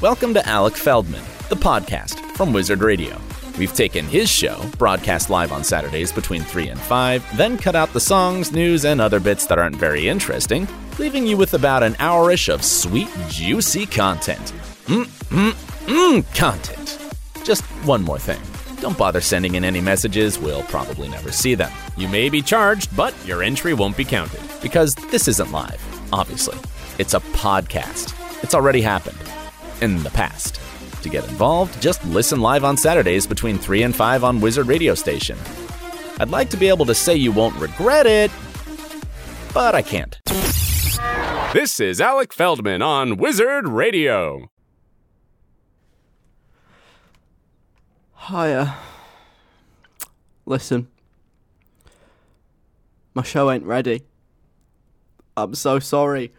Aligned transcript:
Welcome 0.00 0.34
to 0.34 0.46
Alec 0.46 0.74
Feldman, 0.76 1.22
the 1.48 1.54
podcast 1.54 2.18
from 2.36 2.52
Wizard 2.52 2.80
Radio. 2.80 3.16
We've 3.56 3.72
taken 3.72 4.04
his 4.04 4.28
show, 4.28 4.60
broadcast 4.76 5.30
live 5.30 5.52
on 5.52 5.62
Saturdays 5.64 6.12
between 6.12 6.42
3 6.42 6.68
and 6.68 6.80
5, 6.80 7.36
then 7.36 7.56
cut 7.56 7.76
out 7.76 7.92
the 7.92 8.00
songs, 8.00 8.52
news, 8.52 8.84
and 8.84 9.00
other 9.00 9.20
bits 9.20 9.46
that 9.46 9.58
aren't 9.58 9.76
very 9.76 10.08
interesting, 10.08 10.66
leaving 10.98 11.26
you 11.26 11.36
with 11.36 11.54
about 11.54 11.82
an 11.84 11.94
hourish 11.94 12.52
of 12.52 12.64
sweet, 12.64 13.08
juicy 13.28 13.86
content. 13.86 14.52
Mmm, 14.86 15.04
mmm, 15.30 15.52
mmm, 15.86 16.34
content. 16.36 16.98
Just 17.44 17.62
one 17.86 18.02
more 18.02 18.18
thing. 18.18 18.42
Don't 18.82 18.98
bother 18.98 19.20
sending 19.20 19.54
in 19.54 19.64
any 19.64 19.80
messages, 19.80 20.38
we'll 20.40 20.64
probably 20.64 21.08
never 21.08 21.30
see 21.30 21.54
them. 21.54 21.72
You 21.96 22.08
may 22.08 22.28
be 22.28 22.42
charged, 22.42 22.94
but 22.96 23.14
your 23.24 23.42
entry 23.44 23.72
won't 23.72 23.96
be 23.96 24.04
counted. 24.04 24.42
Because 24.60 24.96
this 25.12 25.28
isn't 25.28 25.52
live, 25.52 25.80
obviously. 26.12 26.58
It's 26.98 27.14
a 27.14 27.20
podcast. 27.20 28.12
It's 28.42 28.54
already 28.54 28.82
happened 28.82 29.16
in 29.82 30.02
the 30.02 30.10
past. 30.10 30.60
To 31.02 31.08
get 31.08 31.24
involved, 31.24 31.80
just 31.82 32.04
listen 32.06 32.40
live 32.40 32.64
on 32.64 32.76
Saturdays 32.76 33.26
between 33.26 33.58
3 33.58 33.82
and 33.82 33.94
5 33.94 34.24
on 34.24 34.40
Wizard 34.40 34.66
Radio 34.66 34.94
Station. 34.94 35.38
I'd 36.18 36.30
like 36.30 36.50
to 36.50 36.56
be 36.56 36.68
able 36.68 36.86
to 36.86 36.94
say 36.94 37.14
you 37.16 37.32
won't 37.32 37.56
regret 37.56 38.06
it, 38.06 38.30
but 39.52 39.74
I 39.74 39.82
can't. 39.82 40.18
This 41.52 41.78
is 41.78 42.00
Alec 42.00 42.32
Feldman 42.32 42.82
on 42.82 43.16
Wizard 43.16 43.68
Radio. 43.68 44.50
Hiya. 48.28 48.74
Listen. 50.46 50.88
My 53.14 53.22
show 53.22 53.50
ain't 53.50 53.64
ready. 53.64 54.02
I'm 55.36 55.54
so 55.54 55.78
sorry. 55.78 56.32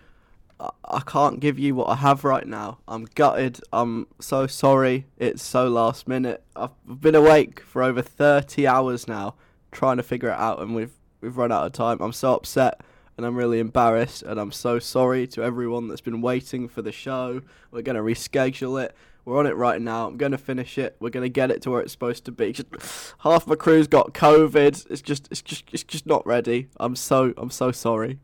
I, 0.59 1.01
can't 1.05 1.39
give 1.39 1.59
you 1.59 1.75
what 1.75 1.89
I 1.89 1.95
have 1.95 2.23
right 2.23 2.47
now. 2.47 2.79
I'm 2.87 3.05
gutted. 3.15 3.59
I'm 3.73 4.07
so 4.19 4.47
sorry. 4.47 5.05
It's 5.17 5.43
so 5.43 5.67
last 5.67 6.07
minute. 6.07 6.43
I've 6.55 6.71
been 6.85 7.15
awake 7.15 7.59
for 7.59 7.83
over 7.83 8.01
30 8.01 8.65
hours 8.65 9.07
now 9.07 9.35
trying 9.71 9.97
to 9.97 10.03
figure 10.03 10.29
it 10.29 10.39
out 10.39 10.61
and 10.61 10.73
we've 10.73 10.93
we've 11.21 11.37
run 11.37 11.51
out 11.51 11.65
of 11.65 11.73
time. 11.73 11.97
I'm 11.99 12.13
so 12.13 12.35
upset 12.35 12.81
and 13.17 13.25
I'm 13.25 13.35
really 13.35 13.59
embarrassed 13.59 14.23
and 14.23 14.39
I'm 14.39 14.51
so 14.51 14.79
sorry 14.79 15.27
to 15.27 15.43
everyone 15.43 15.87
that's 15.87 16.01
been 16.01 16.21
waiting 16.21 16.67
for 16.67 16.81
the 16.81 16.91
show. 16.91 17.41
We're 17.71 17.81
going 17.81 17.95
to 17.97 18.01
reschedule 18.01 18.83
it. 18.83 18.95
We're 19.25 19.39
on 19.39 19.47
it 19.47 19.55
right 19.55 19.81
now. 19.81 20.07
I'm 20.07 20.17
going 20.17 20.33
to 20.33 20.37
finish 20.37 20.77
it. 20.77 20.95
We're 20.99 21.09
going 21.09 21.23
to 21.23 21.29
get 21.29 21.49
it 21.49 21.61
to 21.63 21.71
where 21.71 21.81
it's 21.81 21.91
supposed 21.91 22.25
to 22.25 22.31
be. 22.31 22.53
Just, 22.53 22.67
half 23.19 23.47
my 23.47 23.55
crew's 23.55 23.87
got 23.87 24.13
COVID. 24.13 24.85
It's 24.89 25.01
just 25.01 25.27
it's 25.31 25.41
just 25.41 25.65
it's 25.73 25.83
just 25.83 26.05
not 26.05 26.25
ready. 26.25 26.67
I'm 26.77 26.95
so 26.95 27.33
I'm 27.37 27.49
so 27.49 27.71
sorry. 27.71 28.19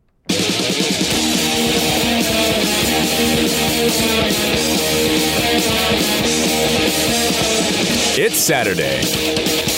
It's 8.23 8.38
Saturday. 8.38 9.00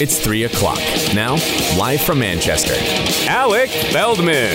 It's 0.04 0.20
3 0.20 0.44
o'clock. 0.44 0.80
Now, 1.14 1.36
live 1.78 2.02
from 2.02 2.20
Manchester, 2.20 2.74
Alec 3.30 3.70
Feldman. 3.70 4.54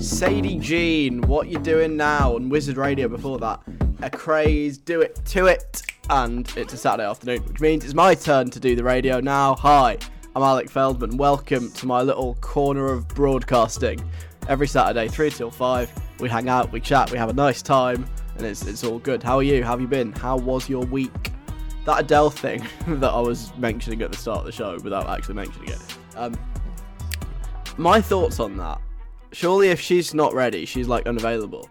Sadie 0.00 0.58
Jean, 0.58 1.22
what 1.22 1.48
you 1.48 1.58
doing 1.58 1.96
now 1.96 2.34
on 2.34 2.48
Wizard 2.48 2.76
Radio 2.76 3.08
before 3.08 3.38
that? 3.38 3.60
Acraze, 4.02 4.78
do 4.78 5.00
it 5.00 5.20
to 5.26 5.46
it. 5.46 5.82
And 6.10 6.52
it's 6.56 6.72
a 6.74 6.76
Saturday 6.76 7.08
afternoon, 7.08 7.42
which 7.44 7.60
means 7.60 7.84
it's 7.84 7.94
my 7.94 8.14
turn 8.14 8.50
to 8.50 8.60
do 8.60 8.76
the 8.76 8.84
radio 8.84 9.20
now. 9.20 9.54
Hi, 9.56 9.98
I'm 10.34 10.42
Alec 10.42 10.70
Feldman. 10.70 11.18
Welcome 11.18 11.70
to 11.72 11.86
my 11.86 12.00
little 12.00 12.36
corner 12.36 12.86
of 12.86 13.06
broadcasting. 13.08 14.02
Every 14.48 14.66
Saturday, 14.66 15.06
3 15.06 15.28
till 15.28 15.50
5, 15.50 15.92
we 16.20 16.28
hang 16.30 16.48
out, 16.48 16.72
we 16.72 16.80
chat, 16.80 17.10
we 17.10 17.18
have 17.18 17.28
a 17.28 17.34
nice 17.34 17.60
time, 17.60 18.06
and 18.38 18.46
it's, 18.46 18.66
it's 18.66 18.82
all 18.82 18.98
good. 18.98 19.22
How 19.22 19.36
are 19.36 19.42
you? 19.42 19.62
How 19.62 19.72
have 19.72 19.82
you 19.82 19.86
been? 19.86 20.10
How 20.12 20.38
was 20.38 20.70
your 20.70 20.86
week? 20.86 21.32
That 21.84 22.00
Adele 22.00 22.30
thing 22.30 22.66
that 22.86 23.10
I 23.10 23.20
was 23.20 23.54
mentioning 23.58 24.00
at 24.00 24.10
the 24.10 24.16
start 24.16 24.38
of 24.38 24.46
the 24.46 24.52
show 24.52 24.78
without 24.82 25.06
actually 25.10 25.34
mentioning 25.34 25.68
it. 25.68 25.98
Um, 26.16 26.34
my 27.76 28.00
thoughts 28.00 28.40
on 28.40 28.56
that. 28.56 28.80
Surely, 29.32 29.68
if 29.68 29.82
she's 29.82 30.14
not 30.14 30.32
ready, 30.32 30.64
she's 30.64 30.88
like 30.88 31.06
unavailable. 31.06 31.68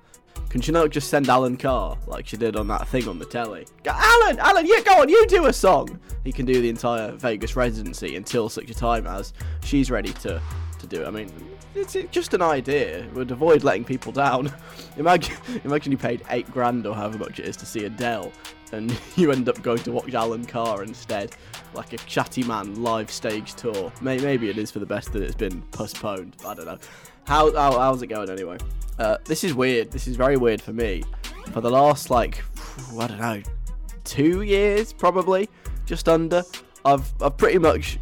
Can 0.51 0.59
she 0.59 0.73
not 0.73 0.89
just 0.89 1.09
send 1.09 1.29
Alan 1.29 1.55
Carr 1.55 1.97
like 2.07 2.27
she 2.27 2.35
did 2.35 2.57
on 2.57 2.67
that 2.67 2.85
thing 2.89 3.07
on 3.07 3.17
the 3.17 3.23
telly? 3.23 3.65
Go, 3.85 3.91
Alan, 3.93 4.37
Alan, 4.37 4.65
yeah, 4.67 4.81
go 4.81 5.01
on, 5.01 5.07
you 5.07 5.25
do 5.27 5.45
a 5.45 5.53
song. 5.53 5.97
He 6.25 6.33
can 6.33 6.45
do 6.45 6.61
the 6.61 6.67
entire 6.67 7.13
Vegas 7.13 7.55
residency 7.55 8.17
until 8.17 8.49
such 8.49 8.69
a 8.69 8.73
time 8.73 9.07
as 9.07 9.31
she's 9.63 9.89
ready 9.89 10.11
to 10.11 10.41
to 10.79 10.87
do 10.87 11.03
it. 11.03 11.07
I 11.07 11.09
mean, 11.09 11.31
it's 11.73 11.95
just 12.11 12.33
an 12.33 12.41
idea. 12.41 13.07
Would 13.13 13.31
avoid 13.31 13.63
letting 13.63 13.85
people 13.85 14.11
down. 14.11 14.53
imagine, 14.97 15.37
imagine 15.63 15.93
you 15.93 15.97
paid 15.97 16.21
eight 16.29 16.51
grand 16.51 16.85
or 16.85 16.95
however 16.95 17.17
much 17.17 17.39
it 17.39 17.47
is 17.47 17.55
to 17.55 17.65
see 17.65 17.85
Adele, 17.85 18.33
and 18.73 18.93
you 19.15 19.31
end 19.31 19.47
up 19.47 19.61
going 19.61 19.79
to 19.83 19.93
watch 19.93 20.13
Alan 20.13 20.43
Carr 20.43 20.83
instead, 20.83 21.31
like 21.73 21.93
a 21.93 21.97
chatty 21.99 22.43
man 22.43 22.83
live 22.83 23.09
stage 23.09 23.53
tour. 23.53 23.89
Maybe 24.01 24.49
it 24.49 24.57
is 24.57 24.69
for 24.69 24.79
the 24.79 24.85
best 24.85 25.13
that 25.13 25.23
it's 25.23 25.33
been 25.33 25.61
postponed. 25.71 26.35
I 26.45 26.55
don't 26.55 26.65
know. 26.65 26.79
How, 27.25 27.53
how 27.53 27.79
how's 27.79 28.01
it 28.01 28.07
going 28.07 28.29
anyway? 28.29 28.57
Uh, 28.99 29.17
this 29.25 29.43
is 29.43 29.53
weird. 29.53 29.91
This 29.91 30.07
is 30.07 30.15
very 30.15 30.37
weird 30.37 30.61
for 30.61 30.73
me. 30.73 31.03
For 31.51 31.61
the 31.61 31.69
last 31.69 32.09
like 32.09 32.43
I 32.97 33.07
don't 33.07 33.19
know, 33.19 33.41
two 34.03 34.41
years 34.41 34.93
probably, 34.93 35.49
just 35.85 36.07
under. 36.07 36.43
I've 36.85 37.11
I've 37.21 37.37
pretty 37.37 37.57
much 37.57 37.99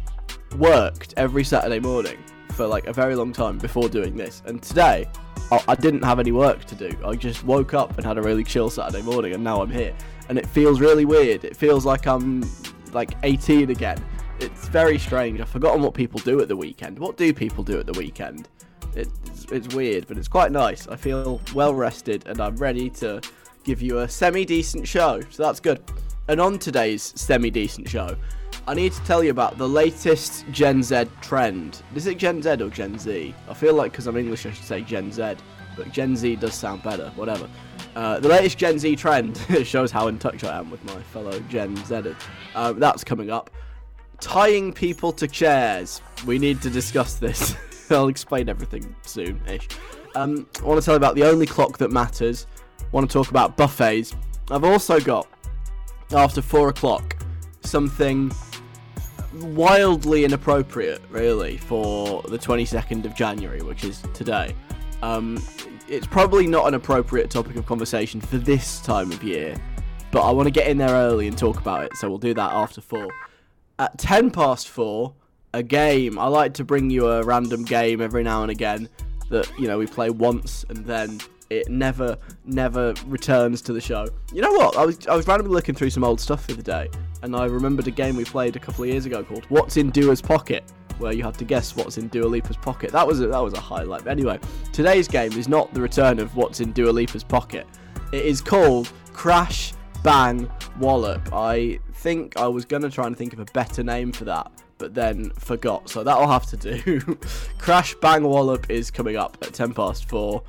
worked 0.58 1.14
every 1.16 1.44
Saturday 1.44 1.80
morning 1.80 2.18
for 2.52 2.66
like 2.66 2.86
a 2.86 2.92
very 2.92 3.14
long 3.14 3.32
time 3.32 3.58
before 3.58 3.88
doing 3.88 4.16
this. 4.16 4.42
And 4.46 4.62
today, 4.62 5.06
I, 5.50 5.62
I 5.68 5.74
didn't 5.74 6.02
have 6.02 6.18
any 6.18 6.32
work 6.32 6.64
to 6.66 6.74
do. 6.74 6.90
I 7.04 7.14
just 7.14 7.44
woke 7.44 7.74
up 7.74 7.96
and 7.96 8.06
had 8.06 8.18
a 8.18 8.22
really 8.22 8.44
chill 8.44 8.70
Saturday 8.70 9.02
morning, 9.02 9.32
and 9.32 9.42
now 9.42 9.62
I'm 9.62 9.70
here. 9.70 9.94
And 10.28 10.38
it 10.38 10.46
feels 10.46 10.80
really 10.80 11.04
weird. 11.04 11.44
It 11.44 11.56
feels 11.56 11.84
like 11.84 12.06
I'm 12.06 12.44
like 12.92 13.12
18 13.22 13.70
again. 13.70 14.02
It's 14.38 14.68
very 14.68 14.98
strange. 14.98 15.40
I've 15.40 15.48
forgotten 15.48 15.82
what 15.82 15.94
people 15.94 16.20
do 16.20 16.40
at 16.40 16.48
the 16.48 16.56
weekend. 16.56 16.98
What 16.98 17.16
do 17.16 17.32
people 17.32 17.62
do 17.64 17.78
at 17.78 17.86
the 17.86 17.92
weekend? 17.92 18.48
It's, 18.94 19.46
it's 19.50 19.74
weird, 19.74 20.06
but 20.06 20.18
it's 20.18 20.28
quite 20.28 20.52
nice. 20.52 20.88
I 20.88 20.96
feel 20.96 21.40
well 21.54 21.74
rested 21.74 22.26
and 22.26 22.40
I'm 22.40 22.56
ready 22.56 22.90
to 22.90 23.20
give 23.64 23.82
you 23.82 23.98
a 23.98 24.08
semi 24.08 24.44
decent 24.44 24.86
show, 24.86 25.20
so 25.30 25.42
that's 25.42 25.60
good. 25.60 25.82
And 26.28 26.40
on 26.40 26.58
today's 26.58 27.12
semi 27.16 27.50
decent 27.50 27.88
show, 27.88 28.16
I 28.66 28.74
need 28.74 28.92
to 28.92 29.00
tell 29.04 29.24
you 29.24 29.30
about 29.30 29.58
the 29.58 29.68
latest 29.68 30.44
Gen 30.50 30.82
Z 30.82 31.06
trend. 31.20 31.82
Is 31.94 32.06
it 32.06 32.18
Gen 32.18 32.42
Z 32.42 32.50
or 32.50 32.70
Gen 32.70 32.98
Z? 32.98 33.34
I 33.48 33.54
feel 33.54 33.74
like 33.74 33.92
because 33.92 34.06
I'm 34.06 34.16
English, 34.16 34.46
I 34.46 34.52
should 34.52 34.64
say 34.64 34.82
Gen 34.82 35.10
Z, 35.10 35.36
but 35.76 35.90
Gen 35.92 36.16
Z 36.16 36.36
does 36.36 36.54
sound 36.54 36.82
better, 36.82 37.10
whatever. 37.16 37.48
Uh, 37.96 38.20
the 38.20 38.28
latest 38.28 38.58
Gen 38.58 38.78
Z 38.78 38.96
trend 38.96 39.36
shows 39.64 39.90
how 39.90 40.06
in 40.08 40.18
touch 40.18 40.44
I 40.44 40.58
am 40.58 40.70
with 40.70 40.84
my 40.84 41.02
fellow 41.04 41.38
Gen 41.48 41.76
Zers. 41.78 42.14
Uh, 42.54 42.72
that's 42.72 43.02
coming 43.02 43.30
up. 43.30 43.50
Tying 44.20 44.72
people 44.72 45.12
to 45.14 45.26
chairs. 45.26 46.02
We 46.26 46.38
need 46.38 46.60
to 46.62 46.70
discuss 46.70 47.14
this. 47.14 47.56
I'll 47.96 48.08
explain 48.08 48.48
everything 48.48 48.94
soon-ish. 49.02 49.68
Um, 50.14 50.46
I 50.60 50.64
want 50.64 50.80
to 50.80 50.84
tell 50.84 50.94
you 50.94 50.98
about 50.98 51.14
the 51.14 51.24
only 51.24 51.46
clock 51.46 51.78
that 51.78 51.90
matters. 51.90 52.46
I 52.80 52.84
want 52.92 53.08
to 53.08 53.12
talk 53.12 53.30
about 53.30 53.56
buffets. 53.56 54.14
I've 54.50 54.64
also 54.64 55.00
got, 55.00 55.28
after 56.12 56.42
four 56.42 56.68
o'clock, 56.68 57.16
something 57.60 58.32
wildly 59.34 60.24
inappropriate, 60.24 61.02
really, 61.10 61.56
for 61.56 62.22
the 62.22 62.38
22nd 62.38 63.04
of 63.04 63.14
January, 63.14 63.62
which 63.62 63.84
is 63.84 64.02
today. 64.14 64.54
Um, 65.02 65.42
it's 65.88 66.06
probably 66.06 66.46
not 66.46 66.68
an 66.68 66.74
appropriate 66.74 67.30
topic 67.30 67.56
of 67.56 67.66
conversation 67.66 68.20
for 68.20 68.38
this 68.38 68.80
time 68.80 69.10
of 69.12 69.22
year, 69.22 69.56
but 70.10 70.22
I 70.22 70.30
want 70.30 70.46
to 70.46 70.50
get 70.50 70.66
in 70.66 70.78
there 70.78 70.90
early 70.90 71.28
and 71.28 71.36
talk 71.36 71.60
about 71.60 71.84
it, 71.84 71.96
so 71.96 72.08
we'll 72.08 72.18
do 72.18 72.34
that 72.34 72.52
after 72.52 72.80
four. 72.80 73.08
At 73.78 73.98
ten 73.98 74.30
past 74.30 74.68
four, 74.68 75.14
a 75.52 75.62
game. 75.62 76.18
I 76.18 76.26
like 76.26 76.54
to 76.54 76.64
bring 76.64 76.90
you 76.90 77.08
a 77.08 77.22
random 77.22 77.64
game 77.64 78.00
every 78.00 78.22
now 78.22 78.42
and 78.42 78.50
again 78.50 78.88
that 79.30 79.50
you 79.58 79.68
know 79.68 79.78
we 79.78 79.86
play 79.86 80.10
once 80.10 80.64
and 80.68 80.78
then 80.84 81.20
it 81.50 81.68
never 81.68 82.16
never 82.44 82.94
returns 83.06 83.60
to 83.62 83.72
the 83.72 83.80
show. 83.80 84.06
You 84.32 84.40
know 84.40 84.52
what? 84.52 84.76
I 84.76 84.86
was 84.86 85.06
I 85.06 85.16
was 85.16 85.26
randomly 85.26 85.52
looking 85.52 85.74
through 85.74 85.90
some 85.90 86.04
old 86.04 86.20
stuff 86.20 86.44
for 86.44 86.52
the 86.52 86.62
day, 86.62 86.88
and 87.22 87.34
I 87.34 87.44
remembered 87.46 87.86
a 87.88 87.90
game 87.90 88.16
we 88.16 88.24
played 88.24 88.56
a 88.56 88.60
couple 88.60 88.84
of 88.84 88.90
years 88.90 89.06
ago 89.06 89.22
called 89.24 89.44
What's 89.48 89.76
in 89.76 89.90
Dua's 89.90 90.22
Pocket, 90.22 90.64
where 90.98 91.12
you 91.12 91.24
had 91.24 91.34
to 91.34 91.44
guess 91.44 91.74
what's 91.74 91.98
in 91.98 92.08
Dua 92.08 92.26
Lipa's 92.26 92.56
pocket. 92.56 92.92
That 92.92 93.06
was 93.06 93.20
a, 93.20 93.26
that 93.26 93.38
was 93.38 93.54
a 93.54 93.60
highlight. 93.60 94.04
But 94.04 94.10
anyway, 94.12 94.38
today's 94.72 95.08
game 95.08 95.32
is 95.32 95.48
not 95.48 95.74
the 95.74 95.80
return 95.80 96.20
of 96.20 96.36
what's 96.36 96.60
in 96.60 96.72
Dua 96.72 96.90
Lipa's 96.90 97.24
pocket. 97.24 97.66
It 98.12 98.24
is 98.24 98.40
called 98.40 98.92
Crash 99.12 99.72
Bang 100.04 100.50
Wallop. 100.78 101.32
I 101.32 101.80
think 101.94 102.36
I 102.38 102.46
was 102.46 102.64
gonna 102.64 102.90
try 102.90 103.06
and 103.06 103.16
think 103.16 103.32
of 103.32 103.40
a 103.40 103.44
better 103.46 103.82
name 103.82 104.12
for 104.12 104.24
that, 104.24 104.50
but 104.80 104.94
then 104.94 105.30
forgot. 105.30 105.88
So 105.88 106.02
that'll 106.02 106.26
have 106.26 106.46
to 106.46 106.56
do. 106.56 107.00
Crash 107.58 107.94
Bang 107.94 108.24
Wallop 108.24 108.68
is 108.68 108.90
coming 108.90 109.16
up 109.16 109.38
at 109.42 109.54
ten 109.54 109.72
past 109.72 110.08
four 110.08 110.42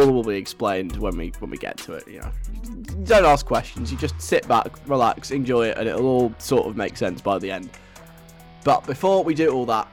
all 0.00 0.10
will 0.10 0.24
be 0.24 0.36
explained 0.36 0.96
when 0.96 1.16
we 1.16 1.32
when 1.38 1.50
we 1.50 1.58
get 1.58 1.76
to 1.78 1.94
it. 1.94 2.06
You 2.08 2.20
know, 2.20 2.32
don't 3.04 3.24
ask 3.24 3.44
questions. 3.44 3.92
You 3.92 3.98
just 3.98 4.20
sit 4.20 4.46
back, 4.48 4.68
relax, 4.88 5.30
enjoy 5.30 5.68
it, 5.68 5.78
and 5.78 5.88
it'll 5.88 6.06
all 6.06 6.34
sort 6.38 6.66
of 6.66 6.76
make 6.76 6.96
sense 6.96 7.20
by 7.20 7.38
the 7.38 7.50
end. 7.50 7.70
But 8.64 8.86
before 8.86 9.24
we 9.24 9.34
do 9.34 9.50
all 9.52 9.66
that, 9.66 9.88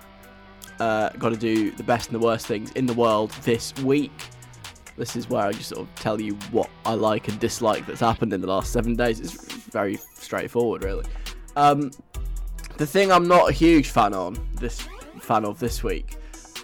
uh, 0.79 1.09
got 1.11 1.29
to 1.29 1.37
do 1.37 1.71
the 1.71 1.83
best 1.83 2.09
and 2.09 2.21
the 2.21 2.25
worst 2.25 2.47
things 2.47 2.71
in 2.71 2.85
the 2.85 2.93
world 2.93 3.31
this 3.43 3.73
week. 3.79 4.11
This 4.95 5.15
is 5.15 5.29
where 5.29 5.45
I 5.45 5.53
just 5.53 5.69
sort 5.69 5.81
of 5.81 5.95
tell 5.95 6.19
you 6.19 6.35
what 6.51 6.69
I 6.85 6.93
like 6.93 7.29
and 7.29 7.39
dislike 7.39 7.85
that's 7.85 8.01
happened 8.01 8.33
in 8.33 8.41
the 8.41 8.47
last 8.47 8.73
seven 8.73 8.95
days. 8.95 9.19
It's 9.19 9.33
very 9.33 9.97
straightforward, 10.13 10.83
really. 10.83 11.05
Um, 11.55 11.91
the 12.79 12.87
thing 12.87 13.11
I'm 13.11 13.27
not 13.27 13.49
a 13.49 13.51
huge 13.53 13.89
fan 13.89 14.13
on 14.15 14.39
this 14.55 14.87
fan 15.19 15.45
of 15.45 15.59
this 15.59 15.83
week 15.83 16.17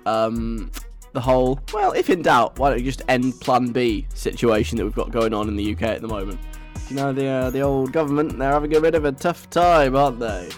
um, 0.06 0.72
the 1.14 1.22
whole, 1.22 1.60
well, 1.74 1.92
if 1.94 2.10
in 2.10 2.22
doubt, 2.22 2.58
why 2.60 2.70
don't 2.70 2.80
you 2.80 2.86
just 2.86 3.02
end 3.08 3.40
Plan 3.40 3.72
B 3.72 4.06
situation 4.14 4.78
that 4.78 4.84
we've 4.84 4.96
got 4.96 5.12
going 5.12 5.34
on 5.34 5.48
in 5.48 5.56
the 5.56 5.74
UK 5.74 5.84
at 5.84 6.02
the 6.02 6.08
moment? 6.08 6.40
You 6.90 6.96
know, 6.96 7.14
the, 7.14 7.26
uh, 7.26 7.50
the 7.50 7.62
old 7.62 7.92
government, 7.92 8.38
they're 8.38 8.52
having 8.52 8.76
a 8.76 8.82
bit 8.82 8.96
of 8.96 9.06
a 9.06 9.12
tough 9.12 9.50
time, 9.50 9.96
aren't 9.96 10.20
they? 10.20 10.50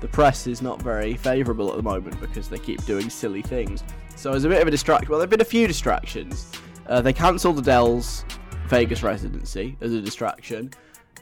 The 0.00 0.08
press 0.08 0.46
is 0.46 0.62
not 0.62 0.80
very 0.82 1.14
favourable 1.14 1.70
at 1.70 1.76
the 1.76 1.82
moment 1.82 2.20
because 2.20 2.48
they 2.48 2.58
keep 2.58 2.84
doing 2.84 3.10
silly 3.10 3.42
things. 3.42 3.82
So 4.16 4.32
it's 4.32 4.44
a 4.44 4.48
bit 4.48 4.62
of 4.62 4.68
a 4.68 4.70
distraction, 4.70 5.10
well, 5.10 5.18
there 5.18 5.24
have 5.24 5.30
been 5.30 5.40
a 5.40 5.44
few 5.44 5.66
distractions. 5.66 6.50
Uh, 6.86 7.00
they 7.00 7.12
cancelled 7.12 7.58
Adele's 7.58 8.24
Vegas 8.68 9.02
residency 9.02 9.76
as 9.80 9.92
a 9.92 10.00
distraction. 10.00 10.70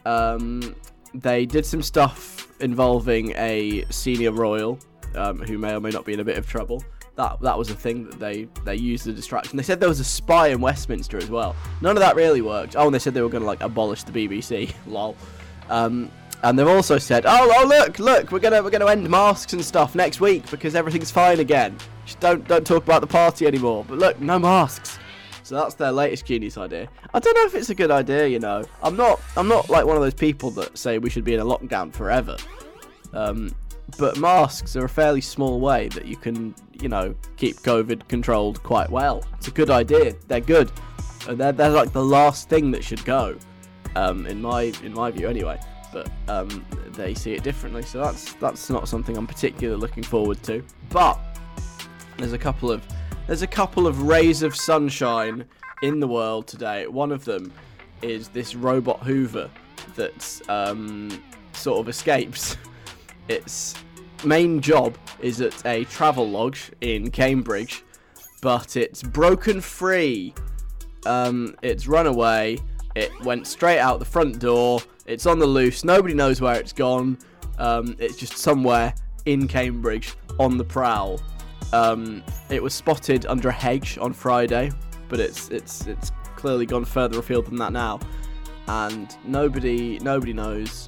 Um, 0.05 0.75
they 1.13 1.45
did 1.45 1.65
some 1.65 1.81
stuff 1.81 2.47
involving 2.61 3.31
a 3.37 3.85
senior 3.89 4.31
royal 4.31 4.79
um, 5.15 5.39
who 5.39 5.57
may 5.57 5.73
or 5.73 5.79
may 5.79 5.89
not 5.89 6.05
be 6.05 6.13
in 6.13 6.19
a 6.19 6.23
bit 6.23 6.37
of 6.37 6.47
trouble 6.47 6.83
that 7.15 7.39
that 7.41 7.57
was 7.57 7.69
a 7.69 7.75
thing 7.75 8.05
that 8.05 8.19
they 8.19 8.47
they 8.63 8.75
used 8.75 9.07
as 9.07 9.13
a 9.13 9.15
distraction. 9.15 9.57
They 9.57 9.63
said 9.63 9.79
there 9.79 9.89
was 9.89 9.99
a 9.99 10.05
spy 10.05 10.47
in 10.47 10.61
Westminster 10.61 11.17
as 11.17 11.29
well. 11.29 11.55
None 11.81 11.95
of 11.95 12.01
that 12.01 12.15
really 12.15 12.41
worked. 12.41 12.75
Oh, 12.75 12.85
and 12.85 12.95
they 12.95 12.99
said 12.99 13.13
they 13.13 13.21
were 13.21 13.29
going 13.29 13.43
to 13.43 13.47
like 13.47 13.61
abolish 13.61 14.03
the 14.03 14.11
BBC. 14.11 14.73
Lol. 14.87 15.15
Um, 15.69 16.11
and 16.43 16.57
they've 16.57 16.67
also 16.67 16.97
said, 16.97 17.25
oh, 17.27 17.53
oh, 17.55 17.67
look, 17.67 17.99
look, 17.99 18.31
we're 18.31 18.39
gonna 18.39 18.63
we're 18.63 18.71
gonna 18.71 18.89
end 18.89 19.07
masks 19.09 19.53
and 19.53 19.63
stuff 19.63 19.93
next 19.93 20.19
week 20.19 20.49
because 20.49 20.73
everything's 20.75 21.11
fine 21.11 21.39
again. 21.39 21.77
Just 22.05 22.19
don't 22.19 22.47
don't 22.47 22.65
talk 22.65 22.83
about 22.83 23.01
the 23.01 23.07
party 23.07 23.45
anymore. 23.45 23.85
But 23.87 23.99
look, 23.99 24.19
no 24.19 24.39
masks. 24.39 24.97
So 25.51 25.57
that's 25.57 25.75
their 25.75 25.91
latest 25.91 26.25
genius 26.25 26.57
idea. 26.57 26.87
I 27.13 27.19
don't 27.19 27.35
know 27.35 27.43
if 27.43 27.53
it's 27.55 27.69
a 27.69 27.75
good 27.75 27.91
idea, 27.91 28.25
you 28.25 28.39
know. 28.39 28.63
I'm 28.81 28.95
not 28.95 29.19
I'm 29.35 29.49
not 29.49 29.69
like 29.69 29.85
one 29.85 29.97
of 29.97 30.01
those 30.01 30.13
people 30.13 30.49
that 30.51 30.77
say 30.77 30.97
we 30.97 31.09
should 31.09 31.25
be 31.25 31.33
in 31.33 31.41
a 31.41 31.45
lockdown 31.45 31.91
forever. 31.91 32.37
Um, 33.11 33.53
but 33.97 34.17
masks 34.17 34.77
are 34.77 34.85
a 34.85 34.89
fairly 34.89 35.19
small 35.19 35.59
way 35.59 35.89
that 35.89 36.05
you 36.05 36.15
can, 36.15 36.55
you 36.79 36.87
know, 36.87 37.13
keep 37.35 37.57
COVID 37.57 38.07
controlled 38.07 38.63
quite 38.63 38.89
well. 38.89 39.25
It's 39.39 39.49
a 39.49 39.51
good 39.51 39.69
idea. 39.69 40.15
They're 40.29 40.39
good, 40.39 40.71
and 41.27 41.37
they're, 41.37 41.51
they're 41.51 41.69
like 41.69 41.91
the 41.91 42.01
last 42.01 42.47
thing 42.47 42.71
that 42.71 42.81
should 42.81 43.03
go, 43.03 43.37
um, 43.97 44.27
in 44.27 44.41
my 44.41 44.71
in 44.83 44.93
my 44.93 45.11
view 45.11 45.27
anyway. 45.27 45.59
But 45.91 46.09
um, 46.29 46.65
they 46.93 47.13
see 47.13 47.33
it 47.33 47.43
differently, 47.43 47.81
so 47.81 47.99
that's 47.99 48.35
that's 48.35 48.69
not 48.69 48.87
something 48.87 49.17
I'm 49.17 49.27
particularly 49.27 49.81
looking 49.81 50.03
forward 50.03 50.41
to. 50.43 50.63
But 50.87 51.19
there's 52.15 52.31
a 52.31 52.37
couple 52.37 52.71
of 52.71 52.87
there's 53.27 53.41
a 53.41 53.47
couple 53.47 53.87
of 53.87 54.03
rays 54.03 54.43
of 54.43 54.55
sunshine 54.55 55.45
in 55.81 55.99
the 55.99 56.07
world 56.07 56.47
today. 56.47 56.87
One 56.87 57.11
of 57.11 57.25
them 57.25 57.51
is 58.01 58.27
this 58.29 58.55
robot 58.55 58.99
Hoover 59.03 59.49
that 59.95 60.41
um, 60.49 61.21
sort 61.53 61.79
of 61.79 61.89
escapes 61.89 62.57
its 63.27 63.75
main 64.23 64.61
job 64.61 64.97
is 65.19 65.41
at 65.41 65.65
a 65.65 65.85
travel 65.85 66.29
lodge 66.29 66.71
in 66.81 67.11
Cambridge, 67.11 67.83
but 68.41 68.75
it's 68.75 69.03
broken 69.03 69.61
free. 69.61 70.33
Um, 71.05 71.55
it's 71.61 71.87
run 71.87 72.07
away. 72.07 72.59
It 72.95 73.11
went 73.23 73.47
straight 73.47 73.79
out 73.79 73.99
the 73.99 74.05
front 74.05 74.39
door. 74.39 74.81
It's 75.05 75.25
on 75.25 75.39
the 75.39 75.45
loose. 75.45 75.83
Nobody 75.83 76.13
knows 76.13 76.41
where 76.41 76.59
it's 76.59 76.73
gone. 76.73 77.17
Um, 77.57 77.95
it's 77.99 78.17
just 78.17 78.37
somewhere 78.37 78.93
in 79.25 79.47
Cambridge 79.47 80.15
on 80.39 80.57
the 80.57 80.63
prowl. 80.63 81.19
Um, 81.73 82.23
it 82.49 82.61
was 82.61 82.73
spotted 82.73 83.25
under 83.25 83.49
a 83.49 83.53
hedge 83.53 83.97
on 83.99 84.13
Friday, 84.13 84.71
but 85.09 85.19
it's 85.19 85.49
it's 85.49 85.87
it's 85.87 86.11
clearly 86.35 86.65
gone 86.65 86.85
further 86.85 87.19
afield 87.19 87.45
than 87.45 87.55
that 87.57 87.71
now, 87.71 87.99
and 88.67 89.15
nobody 89.23 89.99
nobody 89.99 90.33
knows 90.33 90.87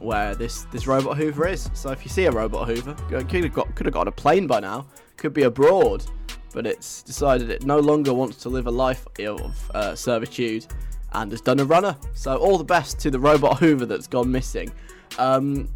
where 0.00 0.34
this 0.34 0.64
this 0.70 0.86
robot 0.86 1.16
Hoover 1.16 1.48
is. 1.48 1.70
So 1.72 1.90
if 1.90 2.04
you 2.04 2.10
see 2.10 2.26
a 2.26 2.30
robot 2.30 2.68
Hoover, 2.68 2.94
could 3.08 3.44
have 3.44 3.54
got 3.54 3.74
could 3.74 3.86
have 3.86 3.92
got 3.92 4.02
on 4.02 4.08
a 4.08 4.12
plane 4.12 4.46
by 4.46 4.60
now, 4.60 4.86
could 5.16 5.32
be 5.32 5.44
abroad, 5.44 6.04
but 6.52 6.66
it's 6.66 7.02
decided 7.02 7.50
it 7.50 7.64
no 7.64 7.78
longer 7.78 8.12
wants 8.12 8.36
to 8.38 8.48
live 8.48 8.66
a 8.66 8.70
life 8.70 9.06
of 9.20 9.70
uh, 9.74 9.94
servitude 9.94 10.66
and 11.12 11.30
has 11.30 11.40
done 11.40 11.58
a 11.60 11.64
runner. 11.64 11.96
So 12.12 12.36
all 12.36 12.58
the 12.58 12.64
best 12.64 12.98
to 13.00 13.10
the 13.10 13.18
robot 13.18 13.58
Hoover 13.58 13.86
that's 13.86 14.06
gone 14.06 14.30
missing. 14.30 14.70
Um, 15.18 15.68